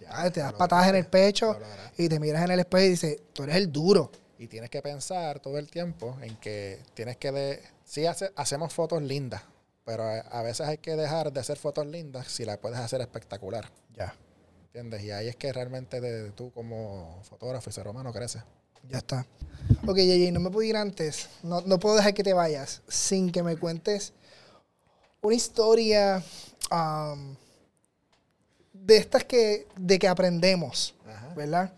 Ya, 0.00 0.30
te 0.32 0.40
das 0.40 0.52
patadas 0.54 0.88
en 0.88 0.96
el 0.96 1.06
pecho 1.06 1.56
y 1.96 2.08
te 2.08 2.18
miras 2.18 2.44
en 2.44 2.50
el 2.50 2.60
espejo 2.60 2.84
y 2.84 2.88
dices, 2.88 3.22
tú 3.32 3.44
eres 3.44 3.54
el 3.54 3.70
duro. 3.70 4.10
Y 4.44 4.48
tienes 4.48 4.68
que 4.68 4.82
pensar 4.82 5.40
todo 5.40 5.56
el 5.58 5.70
tiempo 5.70 6.18
en 6.20 6.36
que 6.36 6.78
tienes 6.92 7.16
que... 7.16 7.32
De, 7.32 7.62
sí 7.86 8.04
hace- 8.04 8.30
hacemos 8.36 8.74
fotos 8.74 9.02
lindas, 9.02 9.42
pero 9.86 10.02
a, 10.04 10.18
a 10.18 10.42
veces 10.42 10.66
hay 10.68 10.76
que 10.76 10.96
dejar 10.96 11.32
de 11.32 11.40
hacer 11.40 11.56
fotos 11.56 11.86
lindas 11.86 12.28
si 12.28 12.44
las 12.44 12.58
puedes 12.58 12.78
hacer 12.78 13.00
espectacular. 13.00 13.70
Ya. 13.96 14.14
¿Entiendes? 14.66 15.02
Y 15.02 15.12
ahí 15.12 15.28
es 15.28 15.36
que 15.36 15.50
realmente 15.50 16.00
de, 16.02 16.30
tú 16.32 16.50
como 16.52 17.20
fotógrafo 17.22 17.70
y 17.70 17.72
ser 17.72 17.88
humano 17.88 18.12
creces. 18.12 18.42
Ya 18.90 18.98
está. 18.98 19.26
Ok, 19.86 19.96
JJ, 19.96 20.30
no 20.32 20.40
me 20.40 20.50
puedo 20.50 20.62
ir 20.62 20.76
antes. 20.76 21.30
No, 21.42 21.62
no 21.62 21.78
puedo 21.78 21.96
dejar 21.96 22.12
que 22.12 22.22
te 22.22 22.34
vayas 22.34 22.82
sin 22.86 23.32
que 23.32 23.42
me 23.42 23.56
cuentes 23.56 24.12
una 25.22 25.34
historia 25.34 26.22
um, 26.70 27.34
de 28.74 28.98
estas 28.98 29.24
que, 29.24 29.66
de 29.76 29.98
que 29.98 30.06
aprendemos, 30.06 30.94
Ajá. 31.06 31.32
¿verdad? 31.34 31.72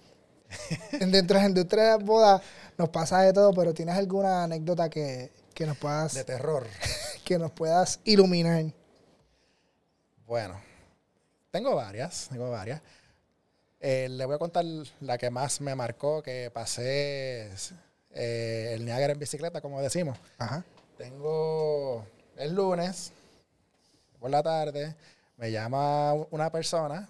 Dentro 1.00 1.38
de 1.38 1.76
las 1.76 2.04
bodas 2.04 2.42
nos 2.78 2.88
pasa 2.90 3.20
de 3.22 3.32
todo, 3.32 3.52
pero 3.52 3.72
¿tienes 3.74 3.96
alguna 3.96 4.44
anécdota 4.44 4.88
que, 4.90 5.32
que 5.54 5.66
nos, 5.66 5.76
puedas, 5.76 6.14
De 6.14 6.24
terror. 6.24 6.66
que 7.24 7.38
nos 7.38 7.50
puedas 7.52 8.00
iluminar? 8.04 8.64
Bueno, 10.26 10.60
tengo 11.50 11.74
varias, 11.74 12.28
tengo 12.30 12.50
varias. 12.50 12.80
Eh, 13.80 14.08
le 14.10 14.24
voy 14.24 14.34
a 14.34 14.38
contar 14.38 14.64
la 15.00 15.18
que 15.18 15.30
más 15.30 15.60
me 15.60 15.74
marcó, 15.74 16.22
que 16.22 16.50
pasé 16.52 17.50
eh, 18.10 18.72
el 18.74 18.84
Niágara 18.84 19.12
en 19.12 19.18
bicicleta, 19.18 19.60
como 19.60 19.80
decimos. 19.80 20.18
Ajá. 20.38 20.64
Tengo 20.98 22.04
el 22.36 22.54
lunes, 22.54 23.12
por 24.18 24.30
la 24.30 24.42
tarde, 24.42 24.94
me 25.36 25.50
llama 25.52 26.14
una 26.30 26.50
persona 26.50 27.08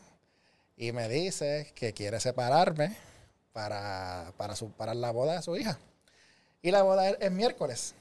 y 0.76 0.92
me 0.92 1.08
dice 1.08 1.72
que 1.74 1.92
quiere 1.92 2.20
separarme 2.20 2.96
para, 3.56 4.34
para, 4.36 4.54
su, 4.54 4.70
para 4.72 4.92
la 4.92 5.12
boda 5.12 5.36
de 5.36 5.40
su 5.42 5.56
hija. 5.56 5.78
Y 6.60 6.70
la 6.70 6.82
boda 6.82 7.08
es, 7.08 7.16
es 7.20 7.32
miércoles. 7.32 7.94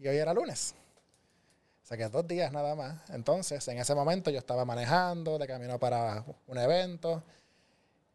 Y 0.00 0.08
hoy 0.08 0.16
era 0.16 0.34
lunes. 0.34 0.74
O 1.80 1.86
sea 1.86 1.96
que 1.96 2.08
dos 2.08 2.26
días 2.26 2.50
nada 2.50 2.74
más. 2.74 3.08
Entonces, 3.10 3.68
en 3.68 3.78
ese 3.78 3.94
momento 3.94 4.32
yo 4.32 4.38
estaba 4.38 4.64
manejando 4.64 5.38
de 5.38 5.46
camino 5.46 5.78
para 5.78 6.24
un 6.48 6.58
evento 6.58 7.22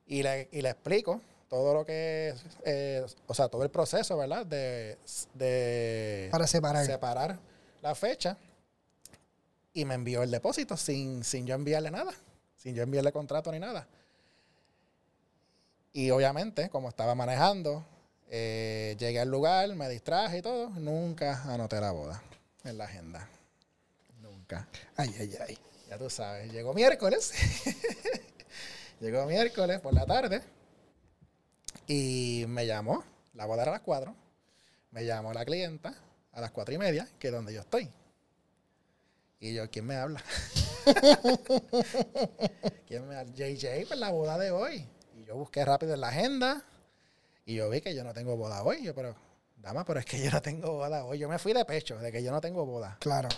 y 0.06 0.22
le, 0.22 0.50
y 0.52 0.62
le 0.62 0.72
explico 0.72 1.22
todo 1.48 1.74
lo 1.74 1.86
que 1.86 2.30
es, 2.30 2.46
eh, 2.66 3.06
o 3.28 3.34
sea, 3.34 3.48
todo 3.48 3.64
el 3.64 3.70
proceso, 3.70 4.18
¿verdad? 4.18 4.46
De, 4.46 4.98
de 5.36 6.28
Para 6.30 6.46
separar. 6.46 6.86
separar 6.86 7.40
la 7.82 7.96
fecha 7.96 8.36
y 9.72 9.86
me 9.86 9.94
envió 9.94 10.24
el 10.24 10.32
depósito 10.32 10.76
sin, 10.76 11.24
sin 11.24 11.48
yo 11.48 11.56
enviarle 11.56 11.90
nada, 11.90 12.12
sin 12.58 12.76
yo 12.76 12.84
enviarle 12.84 13.14
contrato 13.14 13.50
ni 13.50 13.60
nada. 13.60 13.88
Y 15.94 16.12
obviamente, 16.12 16.70
como 16.70 16.90
estaba 16.90 17.16
manejando, 17.16 17.86
eh, 18.30 18.96
llegué 19.00 19.20
al 19.20 19.30
lugar, 19.30 19.74
me 19.76 19.90
distraje 19.90 20.40
y 20.40 20.42
todo, 20.42 20.70
nunca 20.72 21.44
anoté 21.44 21.80
la 21.82 21.92
boda 21.92 22.22
en 22.64 22.78
la 22.78 22.86
agenda. 22.86 23.28
Nunca. 24.22 24.68
Ay, 24.96 25.14
ay, 25.20 25.36
ay. 25.48 25.58
Ya 25.90 25.98
tú 25.98 26.10
sabes, 26.10 26.52
llegó 26.52 26.74
miércoles. 26.74 27.34
llegó 29.00 29.26
miércoles 29.26 29.80
por 29.80 29.94
la 29.94 30.06
tarde. 30.06 30.42
Y 31.88 32.46
me 32.48 32.68
llamó, 32.68 33.04
la 33.34 33.46
boda 33.46 33.64
era 33.64 33.72
a 33.72 33.76
las 33.76 33.82
4. 33.82 34.16
Me 34.92 35.06
llamó 35.06 35.34
la 35.34 35.46
clienta 35.46 35.96
a 36.34 36.42
las 36.42 36.52
cuatro 36.52 36.74
y 36.74 36.78
media, 36.78 37.08
que 37.18 37.28
es 37.28 37.34
donde 37.34 37.54
yo 37.54 37.62
estoy. 37.62 37.90
Y 39.40 39.54
yo, 39.54 39.70
¿quién 39.70 39.86
me 39.86 39.96
habla? 39.96 40.22
¿Quién 42.88 43.08
me 43.08 43.16
habla? 43.16 43.34
JJ, 43.34 43.88
pues 43.88 44.00
la 44.00 44.12
boda 44.12 44.38
de 44.38 44.52
hoy. 44.52 44.86
Yo 45.30 45.36
busqué 45.36 45.64
rápido 45.64 45.94
en 45.94 46.02
la 46.02 46.08
agenda 46.08 46.64
y 47.46 47.54
yo 47.54 47.70
vi 47.70 47.82
que 47.82 47.94
yo 47.94 48.04
no 48.04 48.16
tengo 48.16 48.36
boda 48.36 48.64
hoy. 48.64 48.82
Yo, 48.84 48.96
pero, 48.96 49.16
dama, 49.58 49.86
pero 49.86 50.00
es 50.00 50.06
que 50.08 50.20
yo 50.24 50.32
no 50.32 50.42
tengo 50.42 50.74
boda 50.74 51.06
hoy. 51.06 51.20
Yo 51.20 51.30
me 51.30 51.38
fui 51.38 51.54
de 51.54 51.64
pecho 51.66 52.00
de 52.00 52.12
que 52.12 52.24
yo 52.24 52.32
no 52.32 52.42
tengo 52.42 52.66
boda. 52.66 52.98
Claro. 53.00 53.30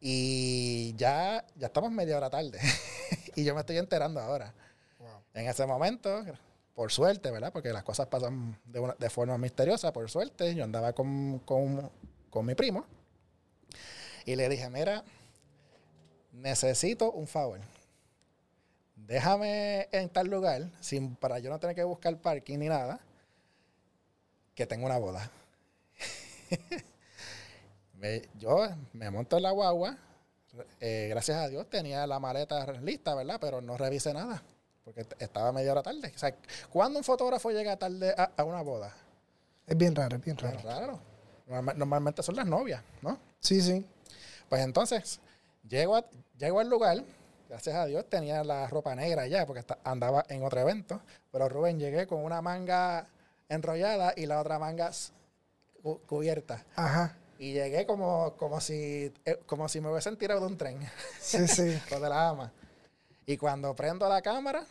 Y 0.00 0.94
ya, 0.96 1.44
ya 1.56 1.66
estamos 1.66 1.92
media 1.92 2.16
hora 2.16 2.30
tarde. 2.30 2.58
y 3.36 3.44
yo 3.44 3.54
me 3.54 3.60
estoy 3.60 3.76
enterando 3.76 4.18
ahora. 4.18 4.54
Wow. 4.98 5.08
En 5.34 5.46
ese 5.46 5.66
momento, 5.66 6.24
por 6.74 6.90
suerte, 6.90 7.30
¿verdad? 7.30 7.52
Porque 7.52 7.70
las 7.70 7.82
cosas 7.84 8.06
pasan 8.06 8.58
de, 8.64 8.80
una- 8.80 8.96
de 8.98 9.10
forma 9.10 9.36
misteriosa, 9.36 9.92
por 9.92 10.08
suerte. 10.10 10.54
Yo 10.54 10.64
andaba 10.64 10.94
con, 10.94 11.40
con- 11.40 11.90
con 12.30 12.46
mi 12.46 12.54
primo 12.54 12.86
y 14.24 14.36
le 14.36 14.48
dije, 14.48 14.70
mira, 14.70 15.04
necesito 16.32 17.10
un 17.12 17.26
favor. 17.26 17.60
Déjame 19.08 19.88
en 19.90 20.08
tal 20.10 20.26
lugar, 20.28 20.68
sin, 20.80 21.16
para 21.16 21.38
yo 21.38 21.48
no 21.48 21.58
tener 21.58 21.74
que 21.74 21.82
buscar 21.82 22.14
parking 22.18 22.58
ni 22.58 22.68
nada, 22.68 23.00
que 24.54 24.66
tengo 24.66 24.84
una 24.84 24.98
boda. 24.98 25.30
Me- 27.94 28.22
yo 28.38 28.68
me 28.92 29.10
monto 29.10 29.38
en 29.38 29.42
la 29.42 29.50
guagua, 29.50 29.96
eh, 30.80 31.06
gracias 31.10 31.36
a 31.38 31.48
Dios 31.48 31.68
tenía 31.68 32.06
la 32.06 32.20
maleta 32.20 32.70
lista, 32.74 33.14
¿verdad? 33.14 33.38
Pero 33.40 33.60
no 33.60 33.76
revisé 33.76 34.12
nada, 34.14 34.40
porque 34.84 35.04
estaba 35.18 35.50
media 35.52 35.72
hora 35.72 35.82
tarde. 35.82 36.12
O 36.14 36.18
sea, 36.18 36.32
¿cuándo 36.70 36.98
un 37.00 37.04
fotógrafo 37.04 37.50
llega 37.50 37.76
tarde 37.76 38.14
a, 38.16 38.30
a 38.36 38.44
una 38.44 38.62
boda? 38.62 38.94
Es 39.66 39.76
bien 39.76 39.96
raro, 39.96 40.16
es 40.16 40.22
bien 40.24 40.36
Es 40.36 40.42
raro. 40.42 40.60
raro. 40.62 41.00
Norma- 41.48 41.74
Normalmente 41.74 42.22
son 42.22 42.36
las 42.36 42.46
novias, 42.46 42.82
¿no? 43.02 43.18
Sí, 43.40 43.60
sí. 43.60 43.84
Pues 44.48 44.62
entonces, 44.62 45.18
llego, 45.66 45.96
a- 45.96 46.04
llego 46.38 46.60
al 46.60 46.68
lugar, 46.68 47.02
gracias 47.48 47.74
a 47.76 47.86
Dios 47.86 48.08
tenía 48.08 48.44
la 48.44 48.66
ropa 48.68 48.94
negra 48.94 49.26
ya, 49.26 49.46
porque 49.46 49.64
andaba 49.84 50.24
en 50.28 50.42
otro 50.44 50.60
evento, 50.60 51.00
pero 51.32 51.48
Rubén 51.48 51.78
llegué 51.78 52.06
con 52.06 52.22
una 52.24 52.42
manga 52.42 53.06
enrollada 53.48 54.12
y 54.16 54.26
la 54.26 54.40
otra 54.40 54.58
manga 54.58 54.90
cu- 55.82 56.00
cubierta. 56.06 56.64
Ajá. 56.76 57.16
Y 57.38 57.52
llegué 57.52 57.86
como, 57.86 58.34
como, 58.36 58.60
si, 58.60 59.12
eh, 59.24 59.40
como 59.46 59.68
si 59.68 59.80
me 59.80 59.90
hubiesen 59.90 60.16
tirado 60.16 60.40
de 60.40 60.46
un 60.46 60.58
tren, 60.58 60.78
Sí, 61.20 61.46
sí. 61.48 61.80
lo 61.90 62.00
de 62.00 62.08
la 62.08 62.28
ama. 62.28 62.52
Y 63.26 63.36
cuando 63.36 63.74
prendo 63.76 64.08
la 64.08 64.20
cámara, 64.22 64.64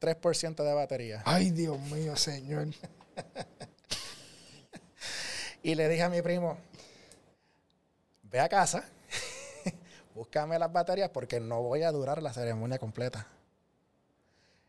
3% 0.00 0.62
de 0.64 0.74
batería. 0.74 1.22
Ay, 1.24 1.50
Dios 1.50 1.78
mío, 1.80 2.16
señor. 2.16 2.68
Y 5.62 5.74
le 5.76 5.88
dije 5.88 6.02
a 6.02 6.10
mi 6.10 6.20
primo, 6.20 6.58
ve 8.24 8.38
a 8.38 8.48
casa, 8.50 8.84
búscame 10.14 10.58
las 10.58 10.72
baterías 10.72 11.10
porque 11.10 11.40
no 11.40 11.62
voy 11.62 11.82
a 11.82 11.92
durar 11.92 12.22
la 12.22 12.32
ceremonia 12.32 12.78
completa. 12.78 13.26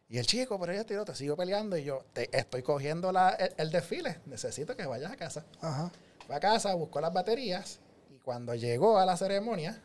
Y 0.08 0.18
el 0.20 0.28
chico, 0.28 0.60
pero 0.60 0.74
yo 0.74 0.86
tiro, 0.86 1.04
te 1.06 1.16
sigo 1.16 1.36
peleando 1.36 1.78
y 1.78 1.84
yo 1.84 2.04
te 2.14 2.30
estoy 2.38 2.62
cogiendo 2.62 3.12
la- 3.12 3.32
el, 3.32 3.54
el 3.58 3.72
desfile. 3.72 4.20
Necesito 4.26 4.76
que 4.76 4.86
vayas 4.86 5.12
a 5.12 5.16
casa. 5.18 5.46
Ajá. 5.62 5.92
Fue 6.28 6.36
a 6.36 6.40
casa, 6.40 6.74
buscó 6.76 7.02
las 7.02 7.12
baterías 7.14 7.80
y 8.10 8.20
cuando 8.20 8.54
llegó 8.54 9.00
a 9.00 9.06
la 9.06 9.18
ceremonia, 9.18 9.82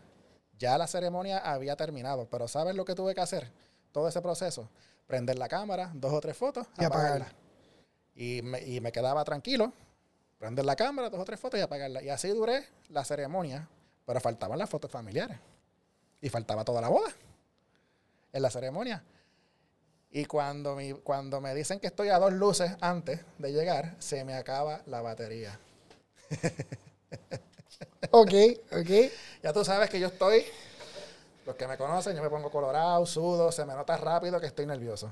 ya 0.58 0.76
la 0.76 0.86
ceremonia 0.86 1.38
había 1.38 1.74
terminado. 1.76 2.26
Pero 2.28 2.48
¿sabes 2.48 2.74
lo 2.74 2.84
que 2.84 2.94
tuve 2.94 3.14
que 3.14 3.20
hacer? 3.22 3.50
Todo 3.92 4.08
ese 4.08 4.20
proceso. 4.20 4.68
Prender 5.06 5.38
la 5.38 5.48
cámara, 5.48 5.90
dos 5.94 6.12
o 6.12 6.20
tres 6.20 6.36
fotos, 6.36 6.66
Y 6.78 6.84
apagarla. 6.84 7.26
apagarla. 7.26 7.34
Y 8.14 8.42
me, 8.42 8.60
y 8.62 8.80
me 8.80 8.92
quedaba 8.92 9.24
tranquilo. 9.24 9.72
Prender 10.38 10.64
la 10.66 10.76
cámara, 10.76 11.08
dos 11.10 11.20
o 11.20 11.24
tres 11.24 11.40
fotos 11.40 11.58
y 11.58 11.62
apagarla. 11.62 12.02
Y 12.02 12.10
así 12.10 12.28
duré 12.28 12.66
la 12.90 13.04
ceremonia. 13.04 13.68
Pero 14.06 14.20
faltaban 14.20 14.58
las 14.58 14.68
fotos 14.68 14.90
familiares. 14.90 15.38
Y 16.22 16.28
faltaba 16.28 16.64
toda 16.64 16.80
la 16.80 16.88
boda 16.88 17.10
en 18.32 18.42
la 18.42 18.50
ceremonia. 18.50 19.02
Y 20.12 20.24
cuando, 20.26 20.74
mi- 20.76 20.92
cuando 20.94 21.40
me 21.40 21.54
dicen 21.54 21.78
que 21.80 21.86
estoy 21.88 22.08
a 22.08 22.18
dos 22.18 22.32
luces 22.32 22.72
antes 22.80 23.20
de 23.38 23.52
llegar, 23.52 23.94
se 23.98 24.24
me 24.24 24.34
acaba 24.34 24.82
la 24.86 25.00
batería. 25.02 25.58
Ok, 28.10 28.32
ok. 28.72 28.90
Ya 29.42 29.52
tú 29.52 29.64
sabes 29.64 29.90
que 29.90 30.00
yo 30.00 30.08
estoy, 30.08 30.44
los 31.46 31.56
que 31.56 31.66
me 31.66 31.76
conocen, 31.78 32.16
yo 32.16 32.22
me 32.22 32.30
pongo 32.30 32.50
colorado, 32.50 33.06
sudo, 33.06 33.52
se 33.52 33.64
me 33.66 33.74
nota 33.74 33.96
rápido 33.96 34.40
que 34.40 34.46
estoy 34.46 34.66
nervioso. 34.66 35.10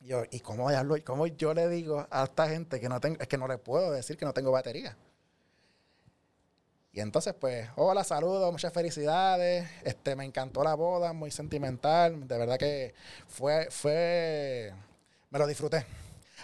Yo, 0.00 0.24
¿y 0.30 0.40
cómo, 0.40 0.70
diablo- 0.70 1.02
cómo 1.04 1.26
yo 1.28 1.54
le 1.54 1.68
digo 1.68 2.06
a 2.10 2.24
esta 2.24 2.48
gente 2.48 2.80
que 2.80 2.88
no 2.88 3.00
tengo, 3.00 3.18
es 3.20 3.28
que 3.28 3.38
no 3.38 3.48
le 3.48 3.58
puedo 3.58 3.92
decir 3.92 4.16
que 4.18 4.24
no 4.26 4.34
tengo 4.34 4.52
batería? 4.52 4.96
Y 6.96 7.00
entonces, 7.00 7.34
pues, 7.38 7.68
hola, 7.76 8.04
saludos, 8.04 8.50
muchas 8.50 8.72
felicidades. 8.72 9.68
Este, 9.84 10.16
me 10.16 10.24
encantó 10.24 10.64
la 10.64 10.74
boda, 10.74 11.12
muy 11.12 11.30
sentimental. 11.30 12.26
De 12.26 12.38
verdad 12.38 12.56
que 12.56 12.94
fue, 13.28 13.68
fue, 13.70 14.72
me 15.28 15.38
lo 15.38 15.46
disfruté. 15.46 15.84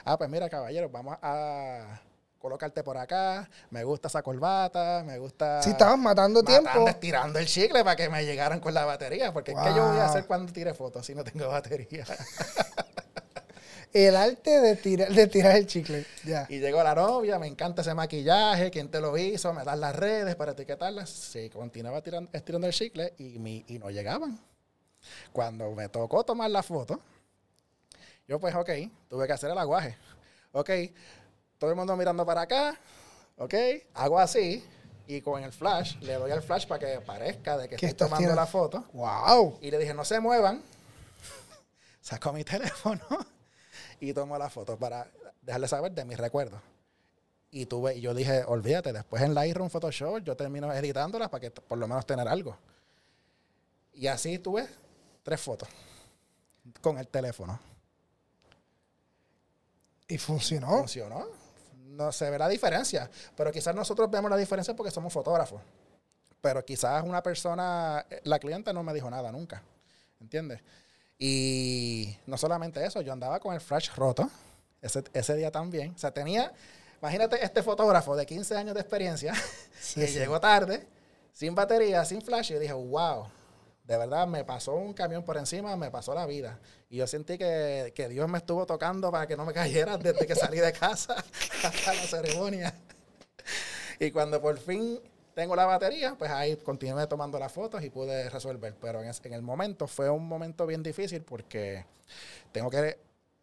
Ah, 0.04 0.18
pues 0.18 0.28
mira, 0.28 0.50
caballeros, 0.50 0.92
vamos 0.92 1.16
a 1.22 2.02
colocarte 2.38 2.84
por 2.84 2.98
acá. 2.98 3.48
Me 3.70 3.82
gusta 3.82 4.08
esa 4.08 4.22
corbata, 4.22 5.02
me 5.06 5.16
gusta. 5.16 5.62
Si 5.62 5.70
estabas 5.70 5.98
matando 5.98 6.42
Matando, 6.42 6.70
tiempo. 6.70 6.88
estirando 6.90 7.38
el 7.38 7.46
chicle 7.46 7.82
para 7.82 7.96
que 7.96 8.10
me 8.10 8.22
llegaran 8.26 8.60
con 8.60 8.74
la 8.74 8.84
batería. 8.84 9.32
Porque 9.32 9.54
¿qué 9.54 9.72
yo 9.74 9.86
voy 9.86 9.96
a 9.96 10.02
Wow. 10.02 10.10
hacer 10.10 10.26
cuando 10.26 10.52
tire 10.52 10.74
fotos 10.74 11.06
si 11.06 11.14
no 11.14 11.24
tengo 11.24 11.48
batería? 11.48 12.04
El 13.92 14.16
arte 14.16 14.60
de 14.60 14.76
tirar, 14.76 15.08
de 15.12 15.26
tirar 15.26 15.56
el 15.56 15.66
chicle. 15.66 16.06
Ya. 16.24 16.46
y 16.48 16.58
llegó 16.60 16.82
la 16.82 16.94
novia, 16.94 17.38
me 17.38 17.46
encanta 17.46 17.82
ese 17.82 17.92
maquillaje, 17.94 18.70
quién 18.70 18.88
te 18.90 19.00
lo 19.00 19.16
hizo, 19.18 19.52
me 19.52 19.64
das 19.64 19.78
las 19.78 19.94
redes 19.94 20.34
para 20.34 20.52
etiquetarlas. 20.52 21.10
Sí, 21.10 21.50
continuaba 21.50 22.00
tirando, 22.02 22.30
estirando 22.32 22.66
el 22.66 22.72
chicle 22.72 23.12
y, 23.18 23.38
mi- 23.38 23.64
y 23.68 23.78
no 23.78 23.90
llegaban. 23.90 24.38
Cuando 25.32 25.70
me 25.72 25.88
tocó 25.88 26.24
tomar 26.24 26.50
la 26.50 26.62
foto, 26.62 27.00
yo 28.28 28.38
pues, 28.40 28.54
ok, 28.54 28.70
tuve 29.10 29.26
que 29.26 29.32
hacer 29.32 29.50
el 29.50 29.58
aguaje. 29.58 29.96
Ok, 30.52 30.70
todo 31.58 31.70
el 31.70 31.76
mundo 31.76 31.96
mirando 31.96 32.24
para 32.24 32.42
acá, 32.42 32.78
ok, 33.36 33.54
hago 33.94 34.18
así 34.18 34.64
y 35.06 35.20
con 35.20 35.42
el 35.42 35.52
flash, 35.52 35.96
le 36.00 36.14
doy 36.14 36.30
al 36.30 36.42
flash 36.42 36.66
para 36.66 36.78
que 36.78 37.00
parezca 37.00 37.58
de 37.58 37.68
que 37.68 37.74
estoy 37.74 37.92
tomando 37.94 38.18
tirando. 38.18 38.40
la 38.40 38.46
foto. 38.46 38.84
Wow. 38.92 39.58
Y 39.60 39.70
le 39.70 39.78
dije, 39.78 39.92
no 39.92 40.04
se 40.04 40.18
muevan. 40.20 40.62
Saco 42.00 42.32
mi 42.32 42.44
teléfono 42.44 43.00
y 44.02 44.12
tomo 44.12 44.36
la 44.36 44.50
foto 44.50 44.76
para 44.76 45.06
dejarle 45.42 45.68
saber 45.68 45.92
de 45.92 46.04
mis 46.04 46.18
recuerdos. 46.18 46.60
Y 47.52 47.66
tuve, 47.66 47.96
y 47.96 48.00
yo 48.00 48.12
dije, 48.14 48.42
olvídate, 48.44 48.92
después 48.92 49.22
en 49.22 49.32
Lightroom 49.32 49.70
Photoshop 49.70 50.24
yo 50.24 50.36
termino 50.36 50.72
editándolas 50.72 51.28
para 51.28 51.40
que 51.40 51.52
por 51.52 51.78
lo 51.78 51.86
menos 51.86 52.04
tener 52.04 52.26
algo. 52.26 52.58
Y 53.92 54.08
así 54.08 54.40
tuve 54.40 54.66
tres 55.22 55.40
fotos 55.40 55.68
con 56.80 56.98
el 56.98 57.06
teléfono. 57.06 57.60
Y 60.08 60.18
funcionó. 60.18 60.78
Funcionó. 60.78 61.28
No 61.86 62.10
se 62.10 62.28
ve 62.28 62.38
la 62.38 62.48
diferencia. 62.48 63.08
Pero 63.36 63.52
quizás 63.52 63.72
nosotros 63.72 64.10
vemos 64.10 64.28
la 64.32 64.36
diferencia 64.36 64.74
porque 64.74 64.90
somos 64.90 65.12
fotógrafos. 65.12 65.62
Pero 66.40 66.64
quizás 66.64 67.04
una 67.04 67.22
persona, 67.22 68.04
eh, 68.10 68.20
la 68.24 68.40
clienta 68.40 68.72
no 68.72 68.82
me 68.82 68.92
dijo 68.92 69.08
nada 69.08 69.30
nunca. 69.30 69.62
¿Entiendes? 70.20 70.60
Y 71.18 72.16
no 72.26 72.36
solamente 72.36 72.84
eso, 72.84 73.00
yo 73.00 73.12
andaba 73.12 73.38
con 73.38 73.54
el 73.54 73.60
flash 73.60 73.90
roto 73.94 74.28
ese, 74.80 75.04
ese 75.12 75.36
día 75.36 75.50
también. 75.50 75.92
O 75.94 75.98
sea, 75.98 76.12
tenía, 76.12 76.52
imagínate 77.00 77.44
este 77.44 77.62
fotógrafo 77.62 78.16
de 78.16 78.26
15 78.26 78.56
años 78.56 78.74
de 78.74 78.80
experiencia 78.80 79.34
Sí, 79.80 80.00
que 80.00 80.08
sí. 80.08 80.18
llegó 80.18 80.40
tarde, 80.40 80.86
sin 81.32 81.54
batería, 81.54 82.04
sin 82.04 82.22
flash, 82.22 82.50
y 82.50 82.54
yo 82.54 82.60
dije, 82.60 82.72
wow, 82.72 83.26
de 83.84 83.96
verdad, 83.96 84.26
me 84.26 84.44
pasó 84.44 84.74
un 84.74 84.92
camión 84.94 85.24
por 85.24 85.36
encima, 85.36 85.76
me 85.76 85.90
pasó 85.90 86.14
la 86.14 86.26
vida. 86.26 86.58
Y 86.88 86.98
yo 86.98 87.06
sentí 87.06 87.36
que, 87.38 87.92
que 87.94 88.08
Dios 88.08 88.28
me 88.28 88.38
estuvo 88.38 88.64
tocando 88.66 89.10
para 89.10 89.26
que 89.26 89.36
no 89.36 89.44
me 89.44 89.52
cayera 89.54 89.98
desde 89.98 90.26
que 90.26 90.34
salí 90.34 90.58
de 90.58 90.72
casa 90.72 91.16
hasta 91.64 91.94
la 91.94 92.02
ceremonia. 92.02 92.74
Y 93.98 94.10
cuando 94.10 94.40
por 94.40 94.58
fin 94.58 95.00
tengo 95.34 95.56
la 95.56 95.66
batería, 95.66 96.14
pues 96.18 96.30
ahí 96.30 96.56
continué 96.56 97.06
tomando 97.06 97.38
las 97.38 97.52
fotos 97.52 97.82
y 97.82 97.90
pude 97.90 98.28
resolver. 98.30 98.74
Pero 98.80 99.02
en, 99.02 99.10
en 99.24 99.32
el 99.32 99.42
momento 99.42 99.86
fue 99.86 100.10
un 100.10 100.26
momento 100.26 100.66
bien 100.66 100.82
difícil 100.82 101.22
porque 101.22 101.84
tengo 102.52 102.70
que 102.70 102.98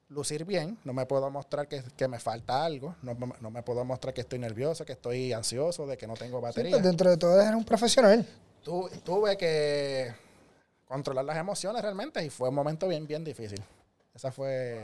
lucir 0.10 0.44
bien, 0.44 0.78
no 0.84 0.94
me 0.94 1.06
puedo 1.06 1.30
mostrar 1.30 1.68
que, 1.68 1.84
que 1.96 2.08
me 2.08 2.20
falta 2.20 2.66
algo, 2.66 2.96
no, 3.04 3.16
no, 3.40 3.52
me 3.52 3.62
puedo 3.62 3.86
mostrar 3.86 4.14
que 4.14 4.22
estoy 4.22 4.40
nervioso, 4.40 4.84
que 4.84 4.94
estoy 4.94 5.34
ansioso, 5.34 5.86
de 5.86 5.98
que 5.98 6.08
no 6.08 6.16
tengo 6.16 6.42
batería. 6.42 6.72
Sí, 6.72 6.74
pues 6.74 6.84
dentro 6.84 7.10
de 7.10 7.18
todo 7.18 7.40
eres 7.40 7.54
un 7.54 7.64
profesional. 7.64 8.26
Tu, 8.64 8.90
tuve 9.04 9.38
que 9.38 10.12
controlar 10.86 11.26
las 11.26 11.38
emociones 11.38 11.82
realmente 11.82 12.26
y 12.26 12.30
fue 12.30 12.50
un 12.50 12.56
momento 12.56 12.88
bien, 12.88 13.06
bien 13.06 13.24
difícil. 13.24 13.64
Esa 14.14 14.32
fue 14.32 14.84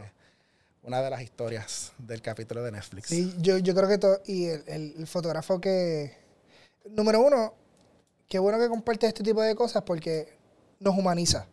una 0.84 1.02
de 1.02 1.10
las 1.10 1.22
historias 1.22 1.92
del 1.98 2.22
capítulo 2.22 2.64
de 2.64 2.72
Netflix. 2.72 3.08
Sí, 3.08 3.36
yo, 3.40 3.58
yo 3.58 3.74
creo 3.74 3.90
que 3.90 3.98
todo, 3.98 4.22
y 4.26 4.46
el, 4.46 4.64
el, 4.68 5.08
fotógrafo 5.08 5.60
que, 5.60 6.16
número 6.90 7.22
uno, 7.22 7.54
qué 8.28 8.40
bueno 8.40 8.60
que 8.60 8.70
comparte 8.70 9.08
este 9.08 9.24
tipo 9.24 9.42
de 9.42 9.56
cosas 9.56 9.84
porque 9.84 10.38
nos 10.80 10.98
humaniza. 10.98 11.48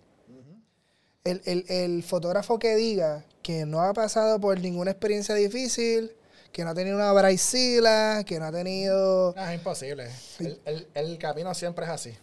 el, 1.24 1.40
el, 1.44 1.64
el, 1.68 2.02
fotógrafo 2.02 2.58
que 2.58 2.74
diga 2.74 3.24
que 3.42 3.64
no 3.66 3.80
ha 3.80 3.92
pasado 3.92 4.40
por 4.40 4.60
ninguna 4.60 4.90
experiencia 4.90 5.34
difícil, 5.34 6.12
que 6.52 6.64
no 6.64 6.70
ha 6.70 6.74
tenido 6.74 6.96
una 6.96 7.12
braisila, 7.12 8.24
que 8.26 8.38
no 8.38 8.46
ha 8.46 8.52
tenido... 8.52 9.34
No, 9.36 9.48
es 9.48 9.54
imposible. 9.54 10.10
El, 10.38 10.60
el, 10.64 10.88
el, 10.94 11.18
camino 11.18 11.54
siempre 11.54 11.84
es 11.84 11.90
así. 11.90 12.14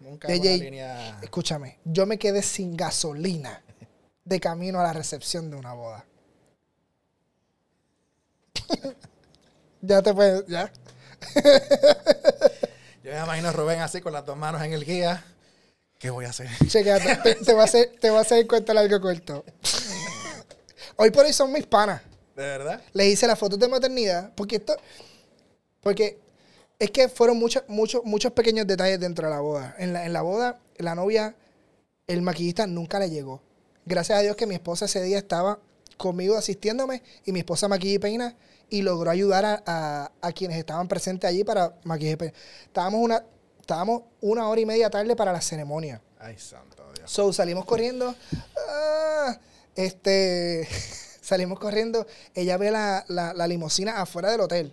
Nunca 0.00 0.28
hay 0.28 0.38
una 0.38 0.50
línea... 0.50 1.20
Escúchame, 1.22 1.78
yo 1.84 2.06
me 2.06 2.18
quedé 2.18 2.42
sin 2.42 2.76
gasolina 2.76 3.62
de 4.24 4.40
camino 4.40 4.80
a 4.80 4.84
la 4.84 4.92
recepción 4.92 5.50
de 5.50 5.56
una 5.56 5.72
boda. 5.72 6.04
ya 9.82 10.02
te 10.02 10.14
puedes, 10.14 10.46
ya. 10.46 10.70
Yo 13.04 13.12
me 13.12 13.18
imagino 13.18 13.48
a 13.48 13.52
Rubén 13.52 13.80
así 13.80 14.00
con 14.00 14.12
las 14.12 14.24
dos 14.24 14.36
manos 14.36 14.62
en 14.62 14.72
el 14.72 14.84
guía. 14.84 15.24
¿Qué 15.98 16.10
voy 16.10 16.24
a 16.24 16.30
hacer? 16.30 16.48
Chequeate, 16.66 17.16
te, 17.16 17.34
te, 17.36 17.52
voy 17.52 17.62
a 17.62 17.64
hacer, 17.64 17.92
te 18.00 18.10
voy 18.10 18.18
a 18.18 18.22
hacer 18.22 18.38
el 18.38 18.46
cuento 18.46 18.74
largo 18.74 19.00
corto. 19.00 19.44
Hoy 20.96 21.10
por 21.10 21.24
hoy 21.24 21.32
son 21.32 21.52
mis 21.52 21.66
panas. 21.66 22.02
¿De 22.36 22.42
verdad? 22.42 22.82
Le 22.92 23.08
hice 23.08 23.26
las 23.26 23.38
fotos 23.38 23.58
de 23.58 23.68
maternidad. 23.68 24.32
Porque 24.34 24.56
esto. 24.56 24.76
Porque 25.80 26.18
es 26.78 26.90
que 26.90 27.08
fueron 27.08 27.38
muchos, 27.38 27.62
muchos, 27.68 28.02
muchos 28.04 28.32
pequeños 28.32 28.66
detalles 28.66 29.00
dentro 29.00 29.26
de 29.26 29.34
la 29.34 29.40
boda. 29.40 29.74
En 29.78 29.92
la, 29.92 30.06
en 30.06 30.12
la 30.12 30.22
boda, 30.22 30.60
la 30.78 30.94
novia, 30.94 31.34
el 32.06 32.22
maquillista 32.22 32.66
nunca 32.66 32.98
le 32.98 33.10
llegó. 33.10 33.42
Gracias 33.86 34.18
a 34.18 34.22
Dios 34.22 34.36
que 34.36 34.46
mi 34.46 34.54
esposa 34.54 34.86
ese 34.86 35.02
día 35.02 35.18
estaba 35.18 35.58
conmigo 35.96 36.36
asistiéndome 36.36 37.02
y 37.24 37.32
mi 37.32 37.40
esposa 37.40 37.68
maquilla 37.68 37.94
y 37.94 37.98
peina 37.98 38.36
y 38.74 38.82
logró 38.82 39.08
ayudar 39.08 39.62
a, 39.64 40.10
a, 40.20 40.32
quienes 40.32 40.58
estaban 40.58 40.88
presentes 40.88 41.30
allí 41.30 41.44
para 41.44 41.76
maquillaje. 41.84 42.34
Estábamos 42.64 43.00
una, 43.00 43.24
estábamos 43.60 44.02
una 44.20 44.48
hora 44.48 44.60
y 44.60 44.66
media 44.66 44.90
tarde 44.90 45.14
para 45.14 45.32
la 45.32 45.40
ceremonia. 45.40 46.02
Ay, 46.18 46.36
santo 46.38 46.84
Dios. 46.96 47.08
So 47.08 47.32
salimos 47.32 47.64
corriendo. 47.66 48.16
Ah, 48.68 49.38
este. 49.76 50.66
salimos 51.20 51.60
corriendo. 51.60 52.04
Ella 52.34 52.56
ve 52.56 52.72
la, 52.72 53.04
la, 53.06 53.32
la 53.32 53.46
limusina 53.46 54.00
afuera 54.00 54.32
del 54.32 54.40
hotel. 54.40 54.72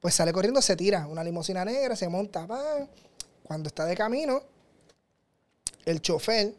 Pues 0.00 0.14
sale 0.14 0.32
corriendo, 0.32 0.60
se 0.60 0.74
tira 0.74 1.06
una 1.06 1.22
limusina 1.22 1.64
negra, 1.64 1.94
se 1.94 2.08
monta. 2.08 2.48
Cuando 3.44 3.68
está 3.68 3.84
de 3.84 3.94
camino, 3.94 4.42
el 5.84 6.02
chofer 6.02 6.52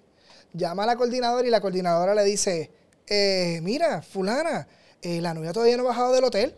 llama 0.53 0.83
a 0.83 0.85
la 0.85 0.95
coordinadora 0.95 1.45
y 1.45 1.51
la 1.51 1.59
coordinadora 1.59 2.15
le 2.15 2.23
dice, 2.23 2.71
eh, 3.07 3.59
mira, 3.61 4.01
fulana, 4.01 4.65
eh, 5.03 5.21
la 5.21 5.33
novia 5.33 5.53
todavía 5.53 5.77
no 5.77 5.83
ha 5.83 5.87
bajado 5.87 6.13
del 6.13 6.23
hotel. 6.23 6.55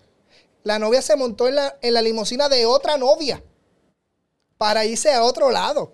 La 0.64 0.80
novia 0.80 1.02
se 1.02 1.16
montó 1.16 1.48
en 1.48 1.56
la, 1.56 1.78
en 1.82 1.94
la 1.94 2.02
limusina 2.02 2.50
de 2.50 2.66
otra 2.66 2.98
novia 2.98 3.44
para 4.58 4.86
irse 4.86 5.12
a 5.14 5.24
otro 5.24 5.52
lado. 5.52 5.94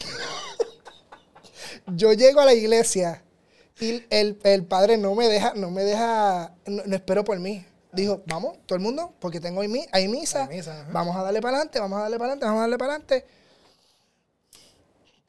Yo 1.86 2.12
llego 2.12 2.40
a 2.40 2.44
la 2.44 2.54
iglesia 2.54 3.22
y 3.78 4.04
el, 4.10 4.38
el, 4.42 4.64
padre 4.64 4.96
no 4.96 5.14
me 5.14 5.28
deja, 5.28 5.52
no 5.54 5.70
me 5.70 5.84
deja, 5.84 6.54
no, 6.66 6.82
no, 6.86 6.96
espero 6.96 7.24
por 7.24 7.38
mí. 7.38 7.64
Dijo, 7.92 8.22
vamos, 8.26 8.58
todo 8.66 8.76
el 8.76 8.82
mundo, 8.82 9.14
porque 9.20 9.40
tengo 9.40 9.60
ahí, 9.60 9.86
hay 9.92 10.08
misa, 10.08 10.44
Hay 10.44 10.56
misa, 10.56 10.82
ajá. 10.82 10.90
vamos 10.92 11.16
a 11.16 11.22
darle 11.22 11.40
para 11.40 11.56
adelante, 11.56 11.78
vamos 11.80 11.98
a 11.98 12.02
darle 12.02 12.18
para 12.18 12.32
adelante, 12.32 12.46
vamos 12.46 12.58
a 12.58 12.62
darle 12.62 12.78
para 12.78 12.92
adelante. 12.94 13.26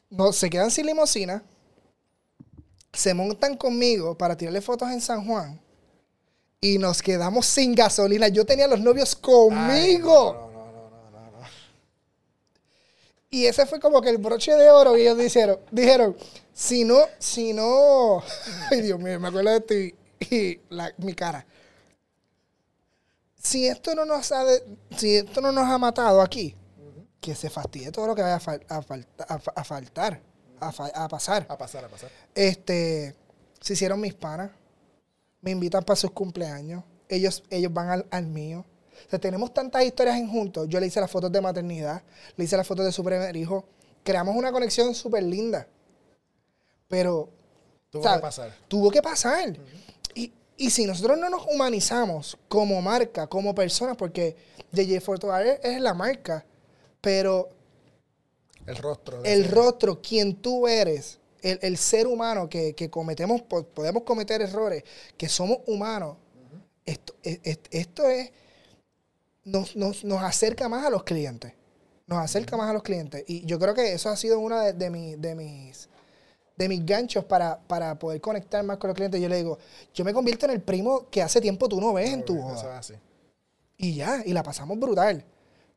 No, 0.10 0.34
se 0.34 0.49
quedan 0.49 0.72
sin 0.72 0.86
limosina, 0.86 1.43
se 2.97 3.13
montan 3.13 3.55
conmigo 3.57 4.17
para 4.17 4.35
tirarle 4.35 4.59
fotos 4.59 4.89
en 4.89 4.99
San 4.99 5.23
Juan 5.23 5.61
y 6.59 6.79
nos 6.79 7.03
quedamos 7.03 7.45
sin 7.45 7.75
gasolina. 7.75 8.27
Yo 8.27 8.43
tenía 8.43 8.67
los 8.67 8.79
novios 8.79 9.15
conmigo. 9.15 10.35
Ay, 10.35 10.51
no, 10.51 10.65
no, 10.65 10.71
no, 10.71 11.11
no, 11.11 11.11
no, 11.11 11.31
no. 11.39 11.47
Y 13.29 13.45
ese 13.45 13.67
fue 13.67 13.79
como 13.79 14.01
que 14.01 14.09
el 14.09 14.17
broche 14.17 14.51
de 14.53 14.71
oro 14.71 14.95
que 14.95 15.03
ellos 15.03 15.17
dijeron. 15.19 15.59
Dijeron, 15.69 16.17
si 16.51 16.83
no, 16.83 17.01
si 17.19 17.53
no, 17.53 18.23
ay 18.71 18.81
Dios 18.81 18.99
mío, 18.99 19.19
me 19.19 19.27
acuerdo 19.27 19.51
de 19.51 19.57
esto 19.57 19.73
y, 19.75 19.95
y 20.35 20.59
la, 20.69 20.91
mi 20.97 21.13
cara. 21.13 21.45
Si 23.39 23.67
esto 23.67 23.93
no 23.93 24.05
nos 24.05 24.31
ha, 24.31 24.43
de, 24.43 24.63
si 24.97 25.17
esto 25.17 25.39
no 25.39 25.51
nos 25.51 25.69
ha 25.69 25.77
matado 25.77 26.19
aquí, 26.19 26.55
uh 26.79 26.81
-huh. 26.81 27.05
que 27.21 27.35
se 27.35 27.51
fastidie 27.51 27.91
todo 27.91 28.07
lo 28.07 28.15
que 28.15 28.23
vaya 28.23 28.37
a, 28.37 28.39
fal, 28.39 28.65
a, 28.67 28.81
falta, 28.81 29.25
a, 29.29 29.61
a 29.61 29.63
faltar, 29.63 30.19
a, 30.60 30.72
pasar. 31.08 31.45
A 31.49 31.58
pasar, 31.58 31.86
a 31.86 31.88
pasar. 31.89 32.10
Este, 32.36 33.16
se 33.60 33.74
hicieron 33.74 33.99
mis 33.99 34.14
panas, 34.14 34.51
me 35.41 35.51
invitan 35.51 35.84
para 35.84 35.95
sus 35.95 36.12
cumpleaños, 36.12 36.84
ellos, 37.10 37.43
ellos 37.49 37.74
van 37.74 37.89
al, 37.89 38.05
al 38.12 38.28
mío. 38.28 38.66
O 39.05 39.10
sea, 39.10 39.20
tenemos 39.20 39.53
tantas 39.53 39.84
historias 39.84 40.18
en 40.18 40.30
juntos. 40.30 40.68
Yo 40.68 40.80
le 40.80 40.88
hice 40.88 40.99
las 40.99 41.12
fotos 41.12 41.32
de 41.32 41.39
maternidad, 41.41 42.01
le 42.36 42.43
hice 42.43 42.58
las 42.58 42.68
fotos 42.68 42.86
de 42.86 42.91
su 42.91 43.03
primer 43.03 43.36
hijo. 43.36 43.66
Creamos 44.03 44.36
una 44.36 44.51
conexión 44.51 44.93
súper 44.95 45.24
linda. 45.24 45.68
Pero. 46.88 47.30
Tuvo 47.89 48.03
¿sabes? 48.03 48.18
que 48.18 48.22
pasar. 48.22 48.53
Tuvo 48.68 48.91
que 48.91 49.01
pasar. 49.01 49.49
Uh 49.49 49.53
-huh. 49.53 50.12
y, 50.16 50.34
y, 50.58 50.70
si 50.70 50.86
nosotros 50.86 51.18
no 51.18 51.30
nos 51.30 51.45
humanizamos 51.47 52.38
como 52.47 52.82
marca, 52.82 53.28
como 53.28 53.55
personas, 53.55 53.95
porque 53.95 54.36
JJ 54.74 55.41
es, 55.45 55.60
es 55.64 55.82
la 55.82 55.93
marca, 55.93 56.45
pero. 57.01 57.49
El 58.68 58.76
rostro. 58.76 59.24
El 59.24 59.49
rostro, 59.49 60.01
quien 60.01 60.36
tú 60.36 60.68
eres, 60.68 61.20
el, 61.41 61.57
el 61.61 61.78
ser 61.78 62.05
humano 62.05 62.49
que, 62.49 62.76
que, 62.76 62.89
cometemos, 62.89 63.41
podemos 63.41 64.03
cometer 64.03 64.41
errores, 64.41 64.84
que 65.18 65.30
somos 65.30 65.59
humanos. 65.65 66.18
Uh 66.36 66.55
-huh. 66.55 66.61
esto, 66.86 67.15
esto, 67.24 67.70
esto 67.72 68.09
es 68.09 68.32
nos, 69.45 69.76
nos, 69.78 70.03
nos, 70.03 70.22
acerca 70.22 70.68
más 70.68 70.86
a 70.86 70.89
los 70.89 71.03
clientes. 71.03 71.53
Nos 72.05 72.20
acerca 72.20 72.57
más 72.57 72.70
a 72.70 72.74
los 72.74 72.84
clientes. 72.84 73.24
Y 73.28 73.45
yo 73.45 73.57
creo 73.57 73.74
que 73.74 73.93
eso 73.93 74.09
ha 74.09 74.18
sido 74.18 74.39
uno 74.39 74.59
de, 74.59 74.74
de, 74.74 74.89
mi, 74.89 75.15
de 75.15 75.36
mis, 75.36 75.88
de 76.57 76.70
mis 76.70 76.86
ganchos 76.86 77.24
para, 77.24 77.59
para, 77.59 77.97
poder 77.97 78.20
conectar 78.20 78.63
más 78.65 78.78
con 78.78 78.89
los 78.89 78.95
clientes. 78.95 79.22
Yo 79.22 79.30
le 79.30 79.38
digo, 79.38 79.57
yo 79.93 80.03
me 80.03 80.13
convierto 80.13 80.45
en 80.45 80.51
el 80.51 80.61
primo 80.61 81.07
que 81.09 81.22
hace 81.22 81.39
tiempo 81.39 81.70
tú 81.70 81.80
no 81.80 81.93
ves 81.93 82.09
en 82.09 82.26
tu 82.26 82.36
boda. 82.36 82.82
Y 83.78 83.95
ya, 83.95 84.22
y 84.26 84.34
la 84.34 84.43
pasamos 84.43 84.78
brutal. 84.78 85.24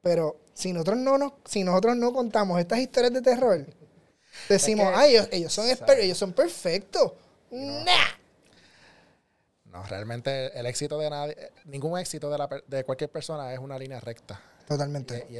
Pero 0.03 0.37
si 0.55 0.73
nosotros 0.73 0.99
no, 0.99 1.19
nos, 1.19 1.33
si 1.45 1.65
nosotros 1.65 1.97
no 1.97 2.13
contamos 2.13 2.59
estas 2.59 2.79
historias 2.79 3.13
de 3.13 3.23
terror, 3.23 3.67
decimos, 4.49 4.87
es 4.87 4.93
que, 4.93 4.99
ay, 4.99 5.11
ellos, 5.13 5.29
ellos, 5.31 5.53
son 5.53 5.67
ellos 5.99 6.19
son 6.19 6.33
perfectos. 6.33 7.13
No. 7.51 7.85
Nah. 7.85 8.21
No, 9.67 9.85
realmente 9.85 10.59
el 10.59 10.67
éxito 10.67 10.99
de 10.99 11.11
nadie, 11.11 11.37
ningún 11.65 11.99
éxito 11.99 12.29
de, 12.29 12.39
la, 12.39 12.49
de 12.67 12.85
cualquier 12.85 13.11
persona 13.11 13.53
es 13.53 13.59
una 13.61 13.79
línea 13.79 14.01
recta. 14.01 14.41
Totalmente. 14.67 15.27
Y, 15.31 15.37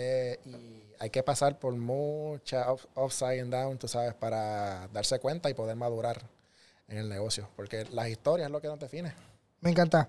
y, 0.49 0.53
y 0.53 0.95
hay 1.01 1.11
que 1.11 1.23
pasar 1.23 1.59
por 1.59 1.75
mucha 1.75 2.73
up, 2.73 2.81
upside 2.95 3.41
and 3.41 3.53
down, 3.53 3.79
tú 3.79 3.89
sabes, 3.89 4.15
para 4.15 4.87
darse 4.93 5.19
cuenta 5.19 5.51
y 5.51 5.55
poder 5.55 5.75
madurar 5.75 6.23
en 6.89 6.99
el 6.99 7.09
negocio. 7.09 7.49
Porque 7.57 7.87
las 7.91 8.09
historias 8.09 8.47
es 8.47 8.53
lo 8.53 8.61
que 8.61 8.69
nos 8.69 8.79
define. 8.79 9.13
Me 9.61 9.71
encanta. 9.71 10.09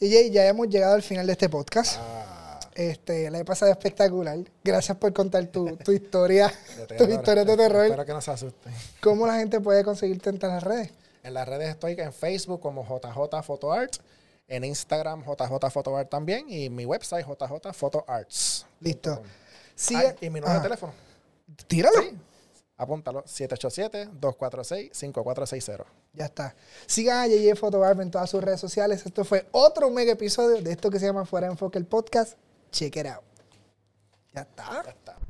DJ, 0.00 0.30
ya 0.30 0.46
hemos 0.46 0.68
llegado 0.68 0.94
al 0.94 1.02
final 1.02 1.26
de 1.26 1.32
este 1.32 1.48
podcast. 1.48 1.96
Ah. 1.98 2.47
Este, 2.78 3.28
la 3.28 3.40
he 3.40 3.44
pasado 3.44 3.70
espectacular. 3.72 4.38
Gracias 4.62 4.96
por 4.96 5.12
contar 5.12 5.44
tu, 5.46 5.76
tu 5.78 5.90
historia, 5.90 6.54
tus 6.96 7.08
historias 7.08 7.44
de 7.44 7.56
terror. 7.56 7.86
Espero 7.86 8.06
que 8.06 8.12
no 8.12 8.20
se 8.20 8.30
asusten. 8.30 8.72
¿Cómo 9.00 9.26
la 9.26 9.34
gente 9.34 9.60
puede 9.60 9.82
conseguirte 9.82 10.30
en 10.30 10.38
las 10.38 10.62
redes? 10.62 10.92
En 11.24 11.34
las 11.34 11.48
redes 11.48 11.70
estoy 11.70 11.96
en 11.98 12.12
Facebook 12.12 12.60
como 12.60 12.84
JJ 12.84 13.42
Photo 13.42 13.72
Art, 13.72 13.96
en 14.46 14.62
Instagram 14.62 15.24
JJ 15.24 15.70
Photo 15.72 15.96
Art 15.96 16.08
también 16.08 16.48
y 16.48 16.70
mi 16.70 16.86
website 16.86 17.26
JJ 17.26 17.72
Photo 17.72 18.04
Arts. 18.06 18.64
Listo. 18.78 19.24
Sí, 19.74 19.96
Ay, 19.96 20.14
y 20.20 20.30
mi 20.30 20.38
número 20.38 20.52
ah. 20.52 20.58
de 20.58 20.62
teléfono. 20.62 20.92
Tíralo. 21.66 22.00
Sí. 22.00 22.16
Apúntalo, 22.76 23.24
787-246-5460. 23.24 25.84
Ya 26.12 26.26
está. 26.26 26.54
Sigan 26.86 27.18
a 27.18 27.26
JJ 27.26 27.56
Photo 27.56 27.82
Art 27.82 27.98
en 27.98 28.12
todas 28.12 28.30
sus 28.30 28.40
redes 28.40 28.60
sociales. 28.60 29.04
Esto 29.04 29.24
fue 29.24 29.48
otro 29.50 29.90
mega 29.90 30.12
episodio 30.12 30.62
de 30.62 30.70
esto 30.70 30.90
que 30.90 31.00
se 31.00 31.06
llama 31.06 31.26
Fuera 31.26 31.48
Enfoque 31.48 31.76
el 31.76 31.84
podcast. 31.84 32.38
Check 32.70 32.96
it 32.96 33.06
out. 33.06 33.24
Ya 34.34 34.42
está. 34.42 34.82
Ya 34.84 34.90
está. 34.90 35.27